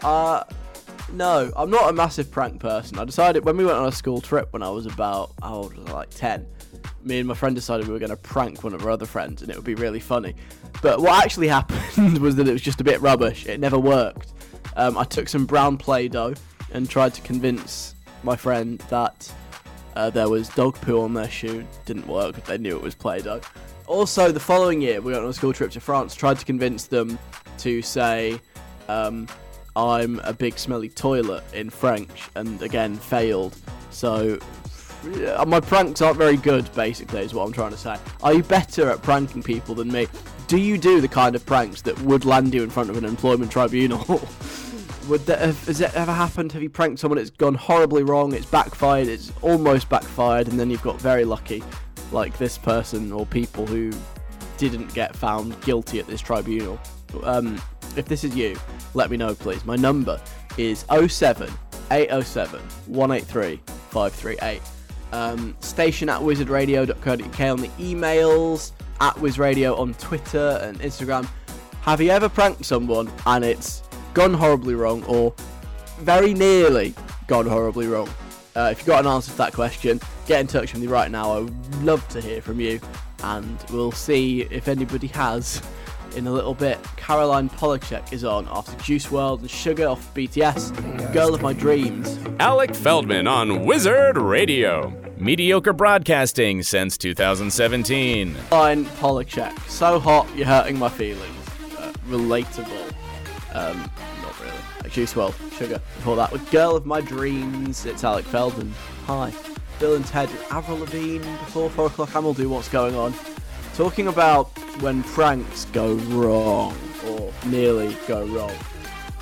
Uh, 0.03 0.45
no, 1.13 1.51
I'm 1.57 1.71
not 1.71 1.91
a 1.91 1.93
massive 1.93 2.31
prank 2.31 2.61
person. 2.61 2.99
I 2.99 3.05
decided 3.05 3.45
when 3.45 3.57
we 3.57 3.65
went 3.65 3.79
on 3.79 3.87
a 3.87 3.93
school 3.93 4.21
trip 4.21 4.53
when 4.53 4.63
I 4.63 4.71
was 4.71 4.87
about, 4.87 5.33
how 5.43 5.55
old 5.55 5.77
was 5.77 5.87
I, 5.89 5.93
like 5.93 6.11
10, 6.11 6.47
me 7.03 7.19
and 7.19 7.29
my 7.29 7.35
friend 7.35 7.55
decided 7.55 7.87
we 7.87 7.93
were 7.93 7.99
going 7.99 8.11
to 8.11 8.17
prank 8.17 8.63
one 8.63 8.75
of 8.75 8.85
our 8.85 8.91
other 8.91 9.07
friends 9.07 9.43
and 9.43 9.51
it 9.51 9.57
would 9.57 9.65
be 9.65 9.75
really 9.75 10.01
funny. 10.01 10.35
But 10.83 11.01
what 11.01 11.25
actually 11.25 11.49
happened 11.59 12.19
was 12.19 12.37
that 12.37 12.49
it 12.49 12.53
was 12.53 12.63
just 12.63 12.81
a 12.81 12.85
bit 12.85 13.01
rubbish. 13.01 13.47
It 13.47 13.61
never 13.61 13.79
worked. 13.79 14.33
Um, 14.77 14.97
I 14.97 15.05
took 15.05 15.29
some 15.29 15.47
brown 15.47 15.77
Play 15.77 16.09
Doh 16.09 16.35
and 16.73 16.89
tried 16.89 17.15
to 17.15 17.21
convince 17.23 17.95
my 18.23 18.37
friend 18.37 18.79
that 18.91 19.33
uh, 19.97 20.11
there 20.11 20.29
was 20.29 20.49
dog 20.51 20.75
poo 20.81 21.01
on 21.01 21.15
their 21.15 21.31
shoe. 21.31 21.67
Didn't 21.87 22.07
work. 22.07 22.45
They 22.45 22.59
knew 22.59 22.77
it 22.77 22.83
was 22.83 22.95
Play 22.95 23.21
Doh. 23.21 23.41
Also, 23.89 24.31
the 24.31 24.41
following 24.41 24.83
year, 24.83 25.01
we 25.01 25.13
went 25.13 25.25
on 25.25 25.31
a 25.31 25.33
school 25.33 25.55
trip 25.55 25.71
to 25.71 25.81
France. 25.81 26.15
Tried 26.15 26.39
to 26.39 26.45
convince 26.45 26.87
them 26.87 27.19
to 27.57 27.81
say, 27.81 28.39
um, 28.87 29.27
I'm 29.75 30.21
a 30.25 30.35
big 30.35 30.59
smelly 30.59 30.91
toilet 30.91 31.43
in 31.55 31.71
French, 31.71 32.29
and 32.35 32.61
again 32.63 32.97
failed. 32.97 33.57
So 33.91 34.39
yeah, 35.17 35.43
my 35.47 35.61
pranks 35.61 36.03
aren't 36.03 36.19
very 36.19 36.37
good. 36.37 36.73
Basically, 36.75 37.23
is 37.23 37.33
what 37.33 37.47
I'm 37.47 37.53
trying 37.53 37.71
to 37.71 37.79
say. 37.79 37.97
Are 38.23 38.35
you 38.35 38.43
better 38.43 38.91
at 38.91 39.03
pranking 39.03 39.43
people 39.43 39.75
than 39.75 39.91
me? 39.91 40.07
Do 40.49 40.59
you 40.59 40.77
do 40.77 41.01
the 41.01 41.09
kind 41.09 41.35
of 41.35 41.47
pranks 41.47 41.81
that 41.83 41.99
would 42.03 42.27
land 42.27 42.53
you 42.53 42.63
in 42.63 42.71
front 42.71 42.91
of 42.91 42.99
an 42.99 43.07
employment 43.07 43.51
tribunal? 43.51 44.05
would 45.09 45.25
that 45.27 45.41
have, 45.41 45.67
has 45.67 45.81
it 45.81 45.95
ever 45.95 46.13
happened? 46.13 46.53
Have 46.53 46.63
you 46.63 46.71
pranked 46.71 47.01
someone? 47.01 47.19
It's 47.19 47.31
gone 47.31 47.55
horribly 47.55 48.03
wrong. 48.03 48.35
It's 48.35 48.47
backfired. 48.47 49.09
It's 49.09 49.33
almost 49.41 49.89
backfired, 49.89 50.49
and 50.49 50.61
then 50.61 50.71
you've 50.71 50.83
got 50.83 51.01
very 51.01 51.25
lucky, 51.25 51.63
like 52.13 52.37
this 52.39 52.59
person 52.59 53.13
or 53.13 53.27
people 53.27 53.67
who 53.67 53.93
didn't 54.57 54.93
get 54.95 55.15
found 55.15 55.61
guilty 55.63 55.99
at 55.99 56.07
this 56.07 56.21
tribunal. 56.21 56.79
Um, 57.23 57.61
if 57.97 58.07
this 58.07 58.25
is 58.25 58.37
you, 58.37 58.57
let 58.95 59.11
me 59.11 59.17
know, 59.17 59.35
please. 59.35 59.65
My 59.65 59.77
number 59.77 60.21
is 60.57 60.85
07 61.07 61.51
807 61.91 62.61
183 62.87 63.61
538. 63.91 64.61
Um, 65.13 65.57
station 65.61 66.09
at 66.09 66.21
wizardradio.co.uk 66.21 67.41
on 67.41 67.61
the 67.61 67.69
emails, 67.79 68.73
at 69.01 69.15
wizradio 69.15 69.79
on 69.79 69.95
Twitter 69.95 70.59
and 70.63 70.79
Instagram. 70.81 71.29
Have 71.83 72.01
you 72.01 72.11
ever 72.11 72.29
pranked 72.29 72.65
someone 72.67 73.11
and 73.27 73.45
it's 73.45 73.83
gone 74.13 74.35
horribly 74.35 74.75
wrong 74.75 75.03
or 75.05 75.33
very 76.01 76.35
nearly 76.35 76.95
gone 77.27 77.47
horribly 77.47 77.87
wrong? 77.87 78.09
Uh, 78.59 78.71
if 78.73 78.79
you've 78.79 78.89
got 78.89 79.05
an 79.05 79.11
answer 79.11 79.31
to 79.31 79.39
that 79.39 79.53
question, 79.53 80.01
get 80.27 80.41
in 80.41 80.49
touch 80.49 80.73
with 80.73 80.83
me 80.83 80.89
right 80.89 81.13
now. 81.13 81.31
I 81.31 81.39
would 81.41 81.85
love 81.85 82.07
to 82.09 82.21
hear 82.21 82.43
from 82.43 82.59
you, 82.59 82.81
and 83.23 83.57
we'll 83.71 83.93
see 83.93 84.43
if 84.51 84.67
anybody 84.67 85.07
has 85.09 85.63
in 86.17 86.27
a 86.27 86.33
little 86.33 86.55
bit. 86.55 86.77
Caroline 86.97 87.49
Polachek 87.51 88.13
is 88.13 88.25
on 88.25 88.49
after 88.51 88.77
Juice 88.83 89.07
WRLD 89.07 89.41
and 89.41 89.49
Suga 89.49 89.93
off 89.93 90.13
BTS, 90.13 91.13
Girl 91.13 91.37
of 91.37 91.41
My 91.41 91.53
Dreams. 91.53 92.19
Alec 92.41 92.75
Feldman 92.75 93.29
on 93.29 93.65
Wizard 93.65 94.19
Radio. 94.19 94.93
Mediocre 95.19 95.73
broadcasting 95.73 96.65
since 96.65 96.99
2017. 96.99 98.35
Caroline 98.51 98.87
Polachek, 98.87 99.57
so 99.69 100.01
hot 100.01 100.27
you're 100.35 100.47
hurting 100.47 100.77
my 100.81 100.89
feelings. 100.89 101.49
Uh, 101.79 101.93
relatable. 102.09 102.93
Um, 103.55 103.77
not 103.77 103.85
really. 103.85 103.99
Like 103.99 104.08
Juice 104.91 105.15
WRLD, 105.15 105.33
Suga. 105.51 105.81
Before 105.97 106.17
that, 106.17 106.33
with 106.33 106.51
Girl 106.51 106.77
of 106.77 106.87
My 106.87 107.01
Dreams, 107.01 107.87
it's 107.87 108.05
Alec 108.05 108.25
Feldman. 108.27 108.73
Hi. 109.07 109.33
Bill 109.79 109.95
and 109.95 110.05
Ted, 110.05 110.29
Avril 110.51 110.79
Lavigne, 110.79 111.23
before 111.39 111.71
4 111.71 111.87
o'clock, 111.87 112.15
and 112.15 112.25
we'll 112.25 112.35
do 112.35 112.49
what's 112.49 112.69
going 112.69 112.95
on. 112.97 113.15
Talking 113.75 114.09
about 114.09 114.49
when 114.81 115.03
pranks 115.05 115.67
go 115.67 115.95
wrong, 115.95 116.77
or 117.07 117.33
nearly 117.47 117.97
go 118.07 118.25
wrong. 118.27 118.53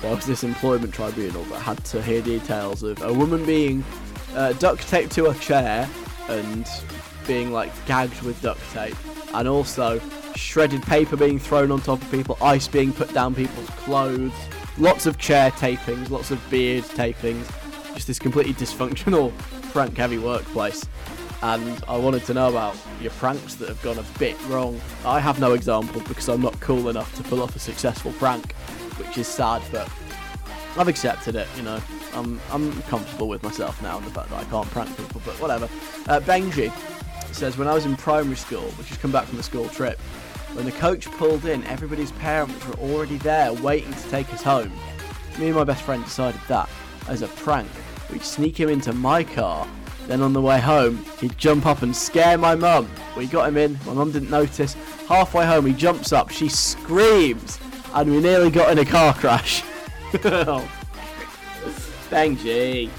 There 0.01 0.15
was 0.15 0.25
this 0.25 0.43
employment 0.43 0.93
tribunal 0.93 1.43
that 1.45 1.59
had 1.59 1.83
to 1.85 2.01
hear 2.01 2.21
details 2.21 2.83
of 2.83 3.01
a 3.01 3.13
woman 3.13 3.45
being 3.45 3.83
uh, 4.33 4.53
duct 4.53 4.87
taped 4.87 5.11
to 5.13 5.27
a 5.27 5.35
chair 5.35 5.89
and 6.29 6.67
being 7.25 7.51
like 7.51 7.71
gagged 7.85 8.21
with 8.21 8.41
duct 8.41 8.61
tape, 8.71 8.95
and 9.33 9.47
also 9.47 10.01
shredded 10.35 10.83
paper 10.83 11.17
being 11.17 11.39
thrown 11.39 11.71
on 11.71 11.81
top 11.81 12.01
of 12.01 12.11
people, 12.11 12.37
ice 12.41 12.67
being 12.67 12.93
put 12.93 13.13
down 13.13 13.35
people's 13.35 13.69
clothes, 13.71 14.33
lots 14.77 15.05
of 15.05 15.17
chair 15.17 15.51
tapings, 15.51 16.09
lots 16.09 16.31
of 16.31 16.49
beard 16.49 16.83
tapings, 16.83 17.45
just 17.93 18.07
this 18.07 18.19
completely 18.19 18.53
dysfunctional 18.53 19.35
prank 19.71 19.97
heavy 19.97 20.17
workplace 20.17 20.85
and 21.43 21.83
I 21.87 21.97
wanted 21.97 22.25
to 22.25 22.33
know 22.33 22.49
about 22.49 22.75
your 22.99 23.11
pranks 23.11 23.55
that 23.55 23.69
have 23.69 23.81
gone 23.83 23.99
a 23.99 24.19
bit 24.19 24.35
wrong. 24.47 24.79
I 25.05 25.19
have 25.19 25.39
no 25.39 25.53
example 25.53 26.01
because 26.01 26.29
I'm 26.29 26.41
not 26.41 26.59
cool 26.59 26.89
enough 26.89 27.15
to 27.17 27.23
pull 27.23 27.41
off 27.41 27.55
a 27.55 27.59
successful 27.59 28.11
prank, 28.13 28.53
which 28.97 29.17
is 29.17 29.27
sad, 29.27 29.61
but 29.71 29.89
I've 30.77 30.87
accepted 30.87 31.35
it, 31.35 31.47
you 31.55 31.63
know. 31.63 31.81
I'm, 32.13 32.39
I'm 32.51 32.81
comfortable 32.83 33.27
with 33.27 33.43
myself 33.43 33.81
now 33.81 33.97
and 33.97 34.05
the 34.05 34.11
fact 34.11 34.29
that 34.29 34.39
I 34.39 34.43
can't 34.45 34.69
prank 34.71 34.95
people, 34.97 35.21
but 35.25 35.39
whatever. 35.39 35.65
Uh, 36.07 36.19
Benji 36.21 36.71
says, 37.33 37.57
When 37.57 37.67
I 37.67 37.73
was 37.73 37.85
in 37.85 37.95
primary 37.95 38.35
school, 38.35 38.63
which 38.71 38.87
has 38.89 38.97
come 38.97 39.11
back 39.11 39.25
from 39.25 39.39
a 39.39 39.43
school 39.43 39.69
trip, 39.69 39.99
when 40.57 40.65
the 40.65 40.73
coach 40.73 41.09
pulled 41.11 41.45
in, 41.45 41.63
everybody's 41.65 42.11
parents 42.13 42.67
were 42.67 42.73
already 42.75 43.17
there 43.17 43.53
waiting 43.53 43.93
to 43.93 44.09
take 44.09 44.33
us 44.33 44.43
home. 44.43 44.71
Me 45.39 45.47
and 45.47 45.55
my 45.55 45.63
best 45.63 45.83
friend 45.83 46.03
decided 46.03 46.41
that, 46.49 46.67
as 47.07 47.21
a 47.21 47.27
prank, 47.29 47.69
we'd 48.11 48.21
sneak 48.21 48.59
him 48.59 48.67
into 48.67 48.91
my 48.91 49.23
car 49.23 49.67
then 50.07 50.21
on 50.21 50.31
the 50.31 50.41
way 50.41 50.59
home, 50.59 51.05
he'd 51.19 51.37
jump 51.37 51.65
up 51.65 51.81
and 51.81 51.93
scare 51.93 52.37
my 52.37 52.55
mum. 52.55 52.89
We 53.17 53.27
got 53.27 53.49
him 53.49 53.57
in, 53.57 53.77
my 53.85 53.93
mum 53.93 54.11
didn't 54.11 54.29
notice. 54.29 54.73
Halfway 55.07 55.45
home, 55.45 55.65
he 55.65 55.73
jumps 55.73 56.13
up, 56.13 56.31
she 56.31 56.47
screams, 56.47 57.59
and 57.93 58.09
we 58.09 58.21
nearly 58.21 58.49
got 58.49 58.71
in 58.71 58.79
a 58.79 58.85
car 58.85 59.13
crash. 59.13 59.63
Benji. 62.09 62.89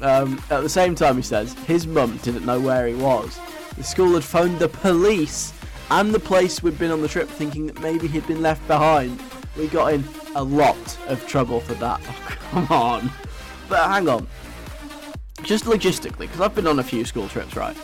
Um, 0.00 0.40
at 0.50 0.60
the 0.62 0.68
same 0.68 0.94
time, 0.94 1.16
he 1.16 1.22
says, 1.22 1.52
his 1.64 1.86
mum 1.86 2.16
didn't 2.18 2.46
know 2.46 2.60
where 2.60 2.86
he 2.86 2.94
was. 2.94 3.38
The 3.76 3.82
school 3.82 4.14
had 4.14 4.22
phoned 4.22 4.60
the 4.60 4.68
police 4.68 5.52
and 5.90 6.14
the 6.14 6.20
place 6.20 6.62
we'd 6.62 6.78
been 6.78 6.90
on 6.90 7.02
the 7.02 7.08
trip 7.08 7.28
thinking 7.28 7.66
that 7.66 7.80
maybe 7.80 8.06
he'd 8.06 8.26
been 8.26 8.42
left 8.42 8.66
behind. 8.66 9.20
We 9.56 9.68
got 9.68 9.92
in 9.92 10.04
a 10.34 10.42
lot 10.42 10.98
of 11.08 11.26
trouble 11.26 11.60
for 11.60 11.74
that. 11.74 12.00
Oh, 12.52 12.66
come 12.66 12.66
on. 12.76 13.12
But 13.68 13.88
hang 13.88 14.08
on, 14.08 14.26
just 15.42 15.64
logistically, 15.64 16.20
because 16.20 16.40
I've 16.40 16.54
been 16.54 16.66
on 16.66 16.80
a 16.80 16.82
few 16.82 17.04
school 17.04 17.28
trips, 17.28 17.54
right? 17.54 17.76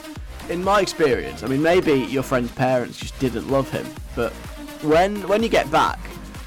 In 0.48 0.62
my 0.62 0.80
experience, 0.80 1.42
I 1.42 1.46
mean, 1.46 1.62
maybe 1.62 1.92
your 1.92 2.22
friend's 2.22 2.50
parents 2.52 2.98
just 2.98 3.18
didn't 3.18 3.48
love 3.48 3.70
him, 3.70 3.86
but 4.14 4.32
when 4.82 5.26
when 5.28 5.42
you 5.42 5.48
get 5.48 5.70
back, 5.70 5.98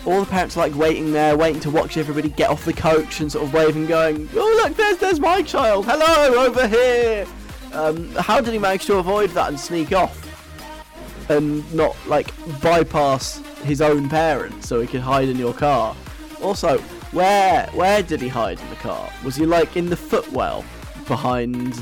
all 0.05 0.19
the 0.19 0.29
parents 0.29 0.55
are 0.55 0.67
like 0.67 0.75
waiting 0.75 1.11
there, 1.11 1.37
waiting 1.37 1.61
to 1.61 1.69
watch 1.69 1.97
everybody 1.97 2.29
get 2.29 2.49
off 2.49 2.65
the 2.65 2.73
coach 2.73 3.19
and 3.21 3.31
sort 3.31 3.45
of 3.45 3.53
waving, 3.53 3.85
going, 3.87 4.29
"Oh 4.35 4.61
look, 4.63 4.75
there's 4.75 4.97
there's 4.97 5.19
my 5.19 5.41
child. 5.41 5.85
Hello, 5.87 6.45
over 6.45 6.67
here." 6.67 7.25
Um, 7.73 8.09
how 8.15 8.41
did 8.41 8.51
he 8.53 8.59
manage 8.59 8.85
to 8.85 8.97
avoid 8.97 9.29
that 9.31 9.49
and 9.49 9.59
sneak 9.59 9.93
off, 9.93 10.28
and 11.29 11.73
not 11.73 11.95
like 12.07 12.33
bypass 12.61 13.41
his 13.63 13.81
own 13.81 14.09
parents 14.09 14.67
so 14.67 14.81
he 14.81 14.87
could 14.87 15.01
hide 15.01 15.29
in 15.29 15.37
your 15.37 15.53
car? 15.53 15.95
Also, 16.41 16.79
where 17.11 17.67
where 17.73 18.03
did 18.03 18.21
he 18.21 18.27
hide 18.27 18.59
in 18.59 18.69
the 18.69 18.75
car? 18.75 19.09
Was 19.23 19.35
he 19.35 19.45
like 19.45 19.77
in 19.77 19.89
the 19.89 19.97
footwell 19.97 20.63
behind 21.07 21.73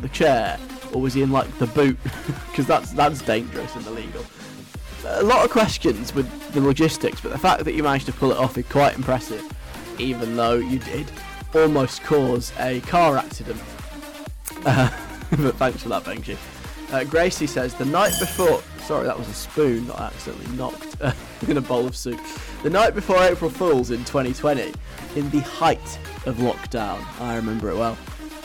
the 0.00 0.08
chair, 0.08 0.58
or 0.92 1.00
was 1.00 1.14
he 1.14 1.22
in 1.22 1.30
like 1.30 1.50
the 1.58 1.66
boot? 1.66 1.98
Because 2.50 2.66
that's 2.66 2.92
that's 2.92 3.22
dangerous 3.22 3.74
and 3.76 3.86
illegal. 3.86 4.24
A 5.06 5.22
lot 5.22 5.42
of 5.44 5.50
questions 5.50 6.14
with 6.14 6.28
the 6.52 6.60
logistics, 6.60 7.20
but 7.20 7.32
the 7.32 7.38
fact 7.38 7.64
that 7.64 7.72
you 7.72 7.82
managed 7.82 8.06
to 8.06 8.12
pull 8.12 8.30
it 8.30 8.36
off 8.36 8.58
is 8.58 8.66
quite 8.66 8.94
impressive. 8.94 9.42
Even 9.98 10.36
though 10.36 10.56
you 10.56 10.78
did 10.78 11.10
almost 11.54 12.02
cause 12.02 12.52
a 12.58 12.80
car 12.82 13.16
accident. 13.16 13.60
Uh, 14.64 14.90
but 15.30 15.56
thanks 15.56 15.82
for 15.82 15.88
that, 15.88 16.04
Benji. 16.04 16.36
Uh, 16.92 17.04
Gracie 17.04 17.46
says 17.46 17.72
the 17.72 17.86
night 17.86 18.12
before. 18.20 18.62
Sorry, 18.84 19.06
that 19.06 19.18
was 19.18 19.26
a 19.26 19.32
spoon 19.32 19.86
that 19.86 19.98
I 19.98 20.06
accidentally 20.08 20.54
knocked 20.56 20.96
uh, 21.00 21.12
in 21.48 21.56
a 21.56 21.60
bowl 21.62 21.86
of 21.86 21.96
soup. 21.96 22.20
The 22.62 22.68
night 22.68 22.94
before 22.94 23.16
April 23.22 23.50
Fools 23.50 23.90
in 23.90 24.04
2020, 24.04 24.74
in 25.16 25.30
the 25.30 25.40
height 25.40 25.98
of 26.26 26.36
lockdown, 26.36 27.02
I 27.18 27.36
remember 27.36 27.70
it 27.70 27.76
well. 27.76 27.96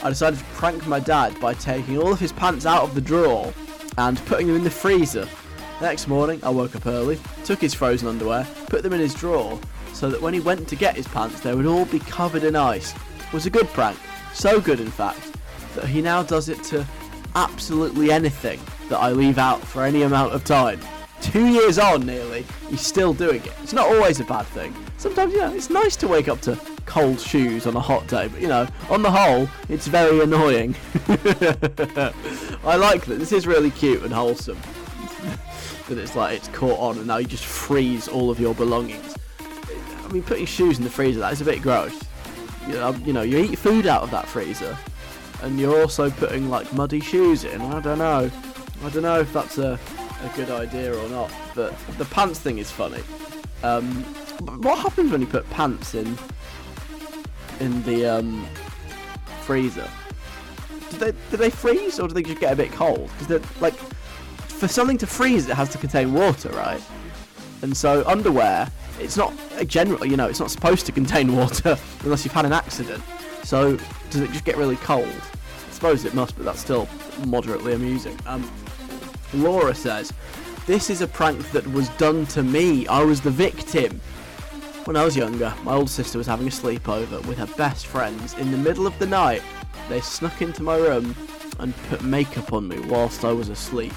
I 0.02 0.08
decided 0.08 0.38
to 0.38 0.44
prank 0.46 0.86
my 0.86 0.98
dad 0.98 1.38
by 1.40 1.52
taking 1.54 1.98
all 1.98 2.10
of 2.10 2.20
his 2.20 2.32
pants 2.32 2.64
out 2.64 2.84
of 2.84 2.94
the 2.94 3.02
drawer 3.02 3.52
and 3.98 4.16
putting 4.24 4.46
them 4.46 4.56
in 4.56 4.64
the 4.64 4.70
freezer. 4.70 5.28
Next 5.82 6.08
morning, 6.08 6.40
I 6.42 6.48
woke 6.48 6.74
up 6.74 6.86
early, 6.86 7.20
took 7.44 7.60
his 7.60 7.74
frozen 7.74 8.08
underwear, 8.08 8.46
put 8.68 8.82
them 8.82 8.94
in 8.94 9.00
his 9.00 9.12
drawer, 9.12 9.60
so 9.92 10.08
that 10.08 10.22
when 10.22 10.32
he 10.32 10.40
went 10.40 10.68
to 10.68 10.76
get 10.76 10.96
his 10.96 11.06
pants, 11.08 11.40
they 11.40 11.54
would 11.54 11.66
all 11.66 11.84
be 11.84 11.98
covered 11.98 12.44
in 12.44 12.56
ice. 12.56 12.94
It 13.18 13.32
was 13.32 13.44
a 13.44 13.50
good 13.50 13.68
prank, 13.68 13.98
so 14.32 14.58
good 14.58 14.80
in 14.80 14.90
fact, 14.90 15.36
that 15.74 15.86
he 15.86 16.00
now 16.00 16.22
does 16.22 16.48
it 16.48 16.62
to 16.64 16.86
absolutely 17.34 18.10
anything 18.10 18.60
that 18.88 18.98
I 18.98 19.10
leave 19.10 19.38
out 19.38 19.60
for 19.60 19.84
any 19.84 20.02
amount 20.02 20.32
of 20.32 20.44
time. 20.44 20.80
Two 21.20 21.46
years 21.46 21.78
on, 21.78 22.06
nearly, 22.06 22.46
he's 22.68 22.80
still 22.80 23.12
doing 23.12 23.42
it. 23.42 23.52
It's 23.62 23.72
not 23.72 23.86
always 23.86 24.20
a 24.20 24.24
bad 24.24 24.46
thing. 24.46 24.74
Sometimes, 24.98 25.32
you 25.32 25.40
know, 25.40 25.52
it's 25.52 25.70
nice 25.70 25.96
to 25.96 26.08
wake 26.08 26.28
up 26.28 26.40
to 26.42 26.58
cold 26.86 27.20
shoes 27.20 27.66
on 27.66 27.76
a 27.76 27.80
hot 27.80 28.06
day, 28.06 28.28
but 28.28 28.40
you 28.40 28.48
know, 28.48 28.66
on 28.88 29.02
the 29.02 29.10
whole, 29.10 29.48
it's 29.68 29.86
very 29.86 30.20
annoying. 30.20 30.74
I 32.64 32.76
like 32.76 33.04
that. 33.06 33.18
This 33.18 33.32
is 33.32 33.46
really 33.46 33.70
cute 33.70 34.02
and 34.02 34.12
wholesome. 34.12 34.58
that 35.88 35.98
it's 35.98 36.14
like 36.14 36.36
it's 36.36 36.48
caught 36.48 36.78
on 36.78 36.98
and 36.98 37.06
now 37.06 37.16
you 37.16 37.26
just 37.26 37.44
freeze 37.44 38.08
all 38.08 38.30
of 38.30 38.38
your 38.38 38.54
belongings. 38.54 39.16
I 40.04 40.12
mean, 40.12 40.22
putting 40.22 40.46
shoes 40.46 40.78
in 40.78 40.84
the 40.84 40.90
freezer, 40.90 41.20
that 41.20 41.32
is 41.32 41.40
a 41.40 41.44
bit 41.44 41.60
gross. 41.60 41.98
You 42.66 42.74
know, 42.74 42.90
you 43.04 43.12
know, 43.12 43.22
you 43.22 43.38
eat 43.38 43.58
food 43.58 43.86
out 43.86 44.02
of 44.02 44.10
that 44.10 44.26
freezer, 44.26 44.76
and 45.42 45.58
you're 45.58 45.80
also 45.80 46.10
putting 46.10 46.48
like 46.50 46.72
muddy 46.72 47.00
shoes 47.00 47.44
in. 47.44 47.60
I 47.60 47.80
don't 47.80 47.98
know. 47.98 48.30
I 48.84 48.90
don't 48.90 49.02
know 49.02 49.20
if 49.20 49.32
that's 49.32 49.58
a, 49.58 49.78
a 50.22 50.36
good 50.36 50.50
idea 50.50 50.96
or 50.96 51.08
not, 51.08 51.30
but 51.54 51.76
the 51.98 52.04
pants 52.06 52.38
thing 52.38 52.58
is 52.58 52.70
funny. 52.70 53.02
Um, 53.62 54.04
what 54.62 54.78
happens 54.78 55.10
when 55.10 55.20
you 55.20 55.26
put 55.26 55.48
pants 55.50 55.94
in 55.94 56.16
in 57.60 57.82
the 57.82 58.06
um, 58.06 58.46
freezer? 59.42 59.88
Do 60.90 60.98
they 60.98 61.12
do 61.30 61.36
they 61.36 61.50
freeze 61.50 61.98
or 61.98 62.08
do 62.08 62.14
they 62.14 62.22
just 62.22 62.40
get 62.40 62.52
a 62.52 62.56
bit 62.56 62.72
cold? 62.72 63.10
Because 63.12 63.26
they're 63.26 63.60
like 63.60 63.74
for 64.58 64.68
something 64.68 64.98
to 64.98 65.06
freeze, 65.06 65.48
it 65.48 65.54
has 65.54 65.68
to 65.70 65.78
contain 65.78 66.12
water, 66.12 66.48
right? 66.50 66.82
And 67.62 67.76
so 67.76 68.04
underwear, 68.06 68.70
it's 69.00 69.16
not 69.16 69.32
generally, 69.66 70.08
you 70.10 70.16
know, 70.16 70.26
it's 70.26 70.40
not 70.40 70.50
supposed 70.50 70.86
to 70.86 70.92
contain 70.92 71.36
water 71.36 71.78
unless 72.04 72.24
you've 72.24 72.34
had 72.34 72.44
an 72.44 72.52
accident. 72.52 73.02
So 73.48 73.78
does 74.10 74.20
it 74.20 74.30
just 74.30 74.44
get 74.44 74.58
really 74.58 74.76
cold? 74.76 75.06
I 75.06 75.72
suppose 75.72 76.04
it 76.04 76.12
must, 76.12 76.36
but 76.36 76.44
that's 76.44 76.60
still 76.60 76.86
moderately 77.24 77.72
amusing. 77.72 78.14
Um, 78.26 78.46
Laura 79.32 79.74
says, 79.74 80.12
"This 80.66 80.90
is 80.90 81.00
a 81.00 81.06
prank 81.06 81.50
that 81.52 81.66
was 81.72 81.88
done 81.96 82.26
to 82.26 82.42
me. 82.42 82.86
I 82.88 83.02
was 83.02 83.22
the 83.22 83.30
victim." 83.30 84.02
When 84.84 84.96
I 84.96 85.04
was 85.06 85.16
younger, 85.16 85.54
my 85.64 85.72
older 85.72 85.90
sister 85.90 86.18
was 86.18 86.26
having 86.26 86.46
a 86.46 86.50
sleepover 86.50 87.24
with 87.24 87.38
her 87.38 87.46
best 87.56 87.86
friends. 87.86 88.34
In 88.34 88.50
the 88.50 88.58
middle 88.58 88.86
of 88.86 88.98
the 88.98 89.06
night, 89.06 89.42
they 89.88 90.02
snuck 90.02 90.42
into 90.42 90.62
my 90.62 90.76
room 90.76 91.16
and 91.58 91.74
put 91.88 92.04
makeup 92.04 92.52
on 92.52 92.68
me 92.68 92.78
whilst 92.80 93.24
I 93.24 93.32
was 93.32 93.48
asleep. 93.48 93.94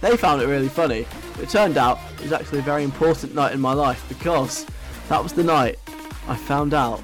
They 0.00 0.16
found 0.16 0.42
it 0.42 0.46
really 0.46 0.68
funny. 0.68 1.06
But 1.34 1.42
it 1.42 1.48
turned 1.50 1.76
out 1.76 1.98
it 2.18 2.22
was 2.22 2.32
actually 2.32 2.60
a 2.60 2.62
very 2.62 2.84
important 2.84 3.34
night 3.34 3.52
in 3.52 3.60
my 3.60 3.72
life 3.72 4.04
because 4.08 4.64
that 5.08 5.20
was 5.20 5.32
the 5.32 5.42
night 5.42 5.80
I 6.28 6.36
found 6.36 6.72
out 6.72 7.00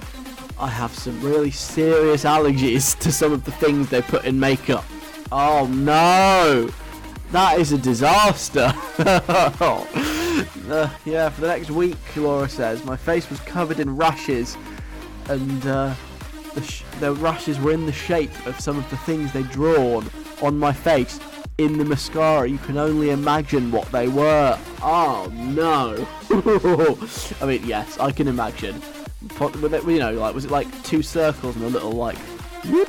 I 0.61 0.69
have 0.69 0.93
some 0.93 1.21
really 1.21 1.53
serious 1.53 2.25
allergies 2.25 2.99
to 3.01 3.13
some 3.13 3.33
of 3.33 3.45
the 3.45 3.53
things 3.53 3.89
they 3.91 4.03
put 4.03 4.25
in 4.25 4.41
makeup. 4.41 4.85
Oh 5.31 5.67
no! 5.67 6.71
That 7.31 7.61
is 7.61 7.73
a 7.73 7.79
disaster! 7.79 8.73
uh, 8.99 10.91
yeah, 11.05 11.29
for 11.29 11.43
the 11.43 11.47
next 11.47 11.71
week, 11.71 11.97
Laura 12.17 12.49
says, 12.49 12.85
my 12.85 12.97
face 12.97 13.31
was 13.31 13.39
covered 13.41 13.79
in 13.79 13.97
rashes 13.97 14.57
and 15.29 15.67
uh, 15.67 15.95
the, 16.55 16.63
sh- 16.63 16.83
the 16.99 17.13
rashes 17.15 17.61
were 17.61 17.73
in 17.73 17.87
the 17.87 17.93
shape 17.93 18.47
of 18.47 18.59
some 18.59 18.79
of 18.79 18.91
the 18.91 18.97
things 18.99 19.33
they'd 19.33 19.51
drawn 19.51 20.11
on 20.43 20.59
my 20.59 20.73
face 20.73 21.21
in 21.59 21.79
the 21.79 21.85
mascara. 21.85 22.49
You 22.49 22.59
can 22.59 22.79
only 22.79 23.11
imagine 23.11 23.71
what 23.71 23.91
they 23.93 24.09
were. 24.09 24.59
Oh 24.83 25.31
no! 25.35 26.07
I 27.41 27.47
mean, 27.47 27.65
yes, 27.65 27.99
I 27.99 28.11
can 28.11 28.27
imagine. 28.27 28.81
You 29.23 29.99
know, 29.99 30.13
like 30.13 30.35
was 30.35 30.45
it 30.45 30.51
like 30.51 30.83
two 30.85 31.03
circles 31.03 31.57
and 31.57 31.65
a 31.65 31.69
little 31.69 31.93
like, 31.93 32.19
whoop, 32.67 32.89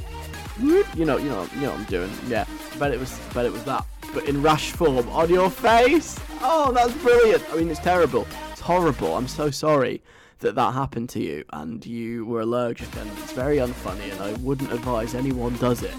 whoop, 0.60 0.88
you 0.96 1.06
know, 1.06 1.18
you 1.18 1.30
know, 1.30 1.48
you 1.56 1.62
know 1.62 1.72
what 1.72 1.80
I'm 1.80 1.86
doing. 1.86 2.12
Yeah, 2.28 2.46
but 2.78 2.92
it 2.92 3.00
was, 3.00 3.20
but 3.34 3.46
it 3.46 3.52
was 3.52 3.64
that, 3.64 3.86
but 4.14 4.26
in 4.26 4.42
rash 4.42 4.72
form 4.72 5.08
on 5.10 5.30
your 5.30 5.50
face. 5.50 6.20
Oh, 6.42 6.72
that's 6.72 6.94
brilliant. 7.02 7.44
I 7.52 7.58
mean, 7.58 7.70
it's 7.70 7.80
terrible. 7.80 8.28
It's 8.52 8.62
horrible. 8.62 9.16
I'm 9.16 9.28
so 9.28 9.52
sorry 9.52 10.02
that 10.40 10.56
that 10.56 10.74
happened 10.74 11.10
to 11.10 11.20
you 11.20 11.44
and 11.52 11.86
you 11.86 12.26
were 12.26 12.42
allergic 12.42 12.96
and 12.96 13.10
it's 13.18 13.34
very 13.34 13.58
unfunny 13.58 14.12
and 14.12 14.22
I 14.22 14.34
wouldn't 14.40 14.72
advise 14.72 15.14
anyone 15.14 15.56
does 15.58 15.84
it. 15.84 15.94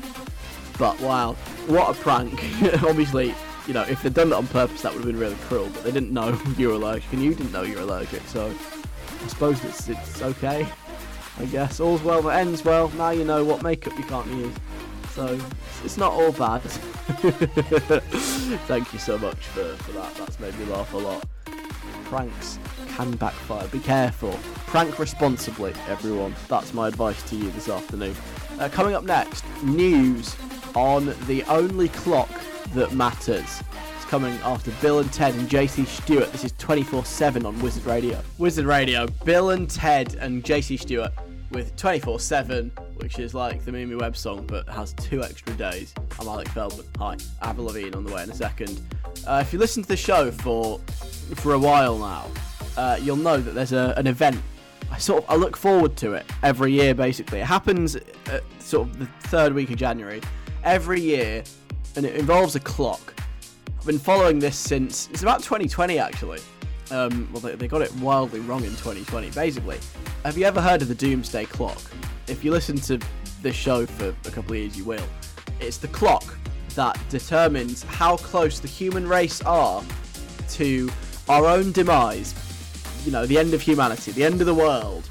But 0.78 0.98
wow, 1.00 1.34
what 1.66 1.94
a 1.94 2.00
prank. 2.00 2.32
Obviously, 2.82 3.34
you 3.66 3.74
know, 3.74 3.82
if 3.82 4.02
they'd 4.02 4.14
done 4.14 4.28
it 4.28 4.34
on 4.34 4.46
purpose 4.46 4.82
that 4.82 4.92
would 4.94 5.04
have 5.04 5.12
been 5.12 5.20
really 5.20 5.36
cruel, 5.42 5.68
but 5.74 5.84
they 5.84 5.92
didn't 5.92 6.12
know 6.12 6.40
you 6.56 6.68
were 6.68 6.74
allergic 6.74 7.12
and 7.12 7.22
you 7.22 7.34
didn't 7.34 7.52
know 7.52 7.62
you 7.62 7.74
were 7.74 7.82
allergic, 7.82 8.22
so 8.22 8.50
I 9.22 9.26
suppose 9.28 9.64
it's 9.64 9.88
it's 9.88 10.22
okay. 10.22 10.66
I 11.38 11.44
guess 11.46 11.80
all's 11.80 12.02
well 12.02 12.22
that 12.22 12.38
ends 12.38 12.64
well. 12.64 12.88
Now 12.90 13.10
you 13.10 13.24
know 13.24 13.44
what 13.44 13.62
makeup 13.62 13.96
you 13.96 14.04
can't 14.04 14.26
use. 14.28 14.54
So 15.12 15.38
it's 15.84 15.96
not 15.96 16.12
all 16.12 16.32
bad. 16.32 16.60
Thank 18.68 18.92
you 18.92 18.98
so 18.98 19.18
much 19.18 19.36
for, 19.46 19.64
for 19.76 19.92
that. 19.92 20.14
That's 20.14 20.38
made 20.38 20.56
me 20.58 20.66
laugh 20.66 20.92
a 20.92 20.98
lot. 20.98 21.24
Pranks 22.04 22.58
can 22.88 23.12
backfire. 23.12 23.66
Be 23.68 23.80
careful. 23.80 24.32
Prank 24.66 24.98
responsibly, 24.98 25.74
everyone. 25.88 26.34
That's 26.48 26.72
my 26.74 26.88
advice 26.88 27.22
to 27.30 27.36
you 27.36 27.50
this 27.50 27.68
afternoon. 27.68 28.14
Uh, 28.58 28.68
coming 28.68 28.94
up 28.94 29.04
next, 29.04 29.44
news 29.62 30.36
on 30.74 31.14
the 31.26 31.42
only 31.44 31.88
clock 31.88 32.30
that 32.74 32.92
matters. 32.92 33.62
Coming 34.10 34.34
after 34.42 34.72
Bill 34.82 34.98
and 34.98 35.12
Ted 35.12 35.36
and 35.36 35.48
JC 35.48 35.86
Stewart. 35.86 36.32
This 36.32 36.42
is 36.42 36.50
24 36.58 37.04
7 37.04 37.46
on 37.46 37.56
Wizard 37.60 37.86
Radio. 37.86 38.20
Wizard 38.38 38.66
Radio, 38.66 39.06
Bill 39.24 39.50
and 39.50 39.70
Ted 39.70 40.16
and 40.16 40.42
JC 40.42 40.80
Stewart 40.80 41.12
with 41.52 41.76
24 41.76 42.18
7, 42.18 42.72
which 42.96 43.20
is 43.20 43.34
like 43.34 43.64
the 43.64 43.70
Mimi 43.70 43.94
Webb 43.94 44.16
song 44.16 44.48
but 44.48 44.68
has 44.68 44.94
two 44.94 45.22
extra 45.22 45.54
days. 45.54 45.94
I'm 46.18 46.26
Alec 46.26 46.48
Feldman. 46.48 46.86
Hi, 46.98 47.18
Avril 47.40 47.68
Lavigne 47.68 47.96
on 47.96 48.02
the 48.02 48.12
way 48.12 48.24
in 48.24 48.30
a 48.30 48.34
second. 48.34 48.80
Uh, 49.28 49.38
if 49.46 49.52
you 49.52 49.60
listen 49.60 49.84
to 49.84 49.88
the 49.88 49.96
show 49.96 50.32
for 50.32 50.80
for 51.36 51.54
a 51.54 51.58
while 51.60 51.96
now, 51.96 52.26
uh, 52.76 52.98
you'll 53.00 53.14
know 53.14 53.36
that 53.36 53.52
there's 53.52 53.72
a, 53.72 53.94
an 53.96 54.08
event. 54.08 54.42
I 54.90 54.98
sort 54.98 55.22
of 55.22 55.30
I 55.30 55.36
look 55.36 55.56
forward 55.56 55.94
to 55.98 56.14
it 56.14 56.26
every 56.42 56.72
year. 56.72 56.96
Basically, 56.96 57.38
it 57.38 57.46
happens 57.46 57.96
sort 58.58 58.88
of 58.88 58.98
the 58.98 59.06
third 59.28 59.52
week 59.52 59.70
of 59.70 59.76
January 59.76 60.20
every 60.64 61.00
year, 61.00 61.44
and 61.94 62.04
it 62.04 62.16
involves 62.16 62.56
a 62.56 62.60
clock. 62.60 63.14
I've 63.80 63.86
been 63.86 63.98
following 63.98 64.38
this 64.38 64.58
since 64.58 65.08
it's 65.08 65.22
about 65.22 65.42
2020 65.42 65.98
actually. 65.98 66.40
Um, 66.90 67.26
well, 67.32 67.40
they, 67.40 67.54
they 67.54 67.66
got 67.66 67.80
it 67.80 67.90
wildly 67.94 68.40
wrong 68.40 68.62
in 68.62 68.72
2020. 68.72 69.30
Basically, 69.30 69.78
have 70.22 70.36
you 70.36 70.44
ever 70.44 70.60
heard 70.60 70.82
of 70.82 70.88
the 70.88 70.94
Doomsday 70.94 71.46
Clock? 71.46 71.80
If 72.26 72.44
you 72.44 72.50
listen 72.50 72.76
to 72.76 73.00
this 73.40 73.56
show 73.56 73.86
for 73.86 74.08
a 74.10 74.30
couple 74.30 74.52
of 74.52 74.58
years, 74.58 74.76
you 74.76 74.84
will. 74.84 75.02
It's 75.60 75.78
the 75.78 75.88
clock 75.88 76.36
that 76.74 77.00
determines 77.08 77.82
how 77.84 78.18
close 78.18 78.60
the 78.60 78.68
human 78.68 79.08
race 79.08 79.40
are 79.44 79.82
to 80.50 80.90
our 81.30 81.46
own 81.46 81.72
demise. 81.72 82.34
You 83.06 83.12
know, 83.12 83.24
the 83.24 83.38
end 83.38 83.54
of 83.54 83.62
humanity, 83.62 84.12
the 84.12 84.24
end 84.24 84.42
of 84.42 84.46
the 84.46 84.54
world. 84.54 85.08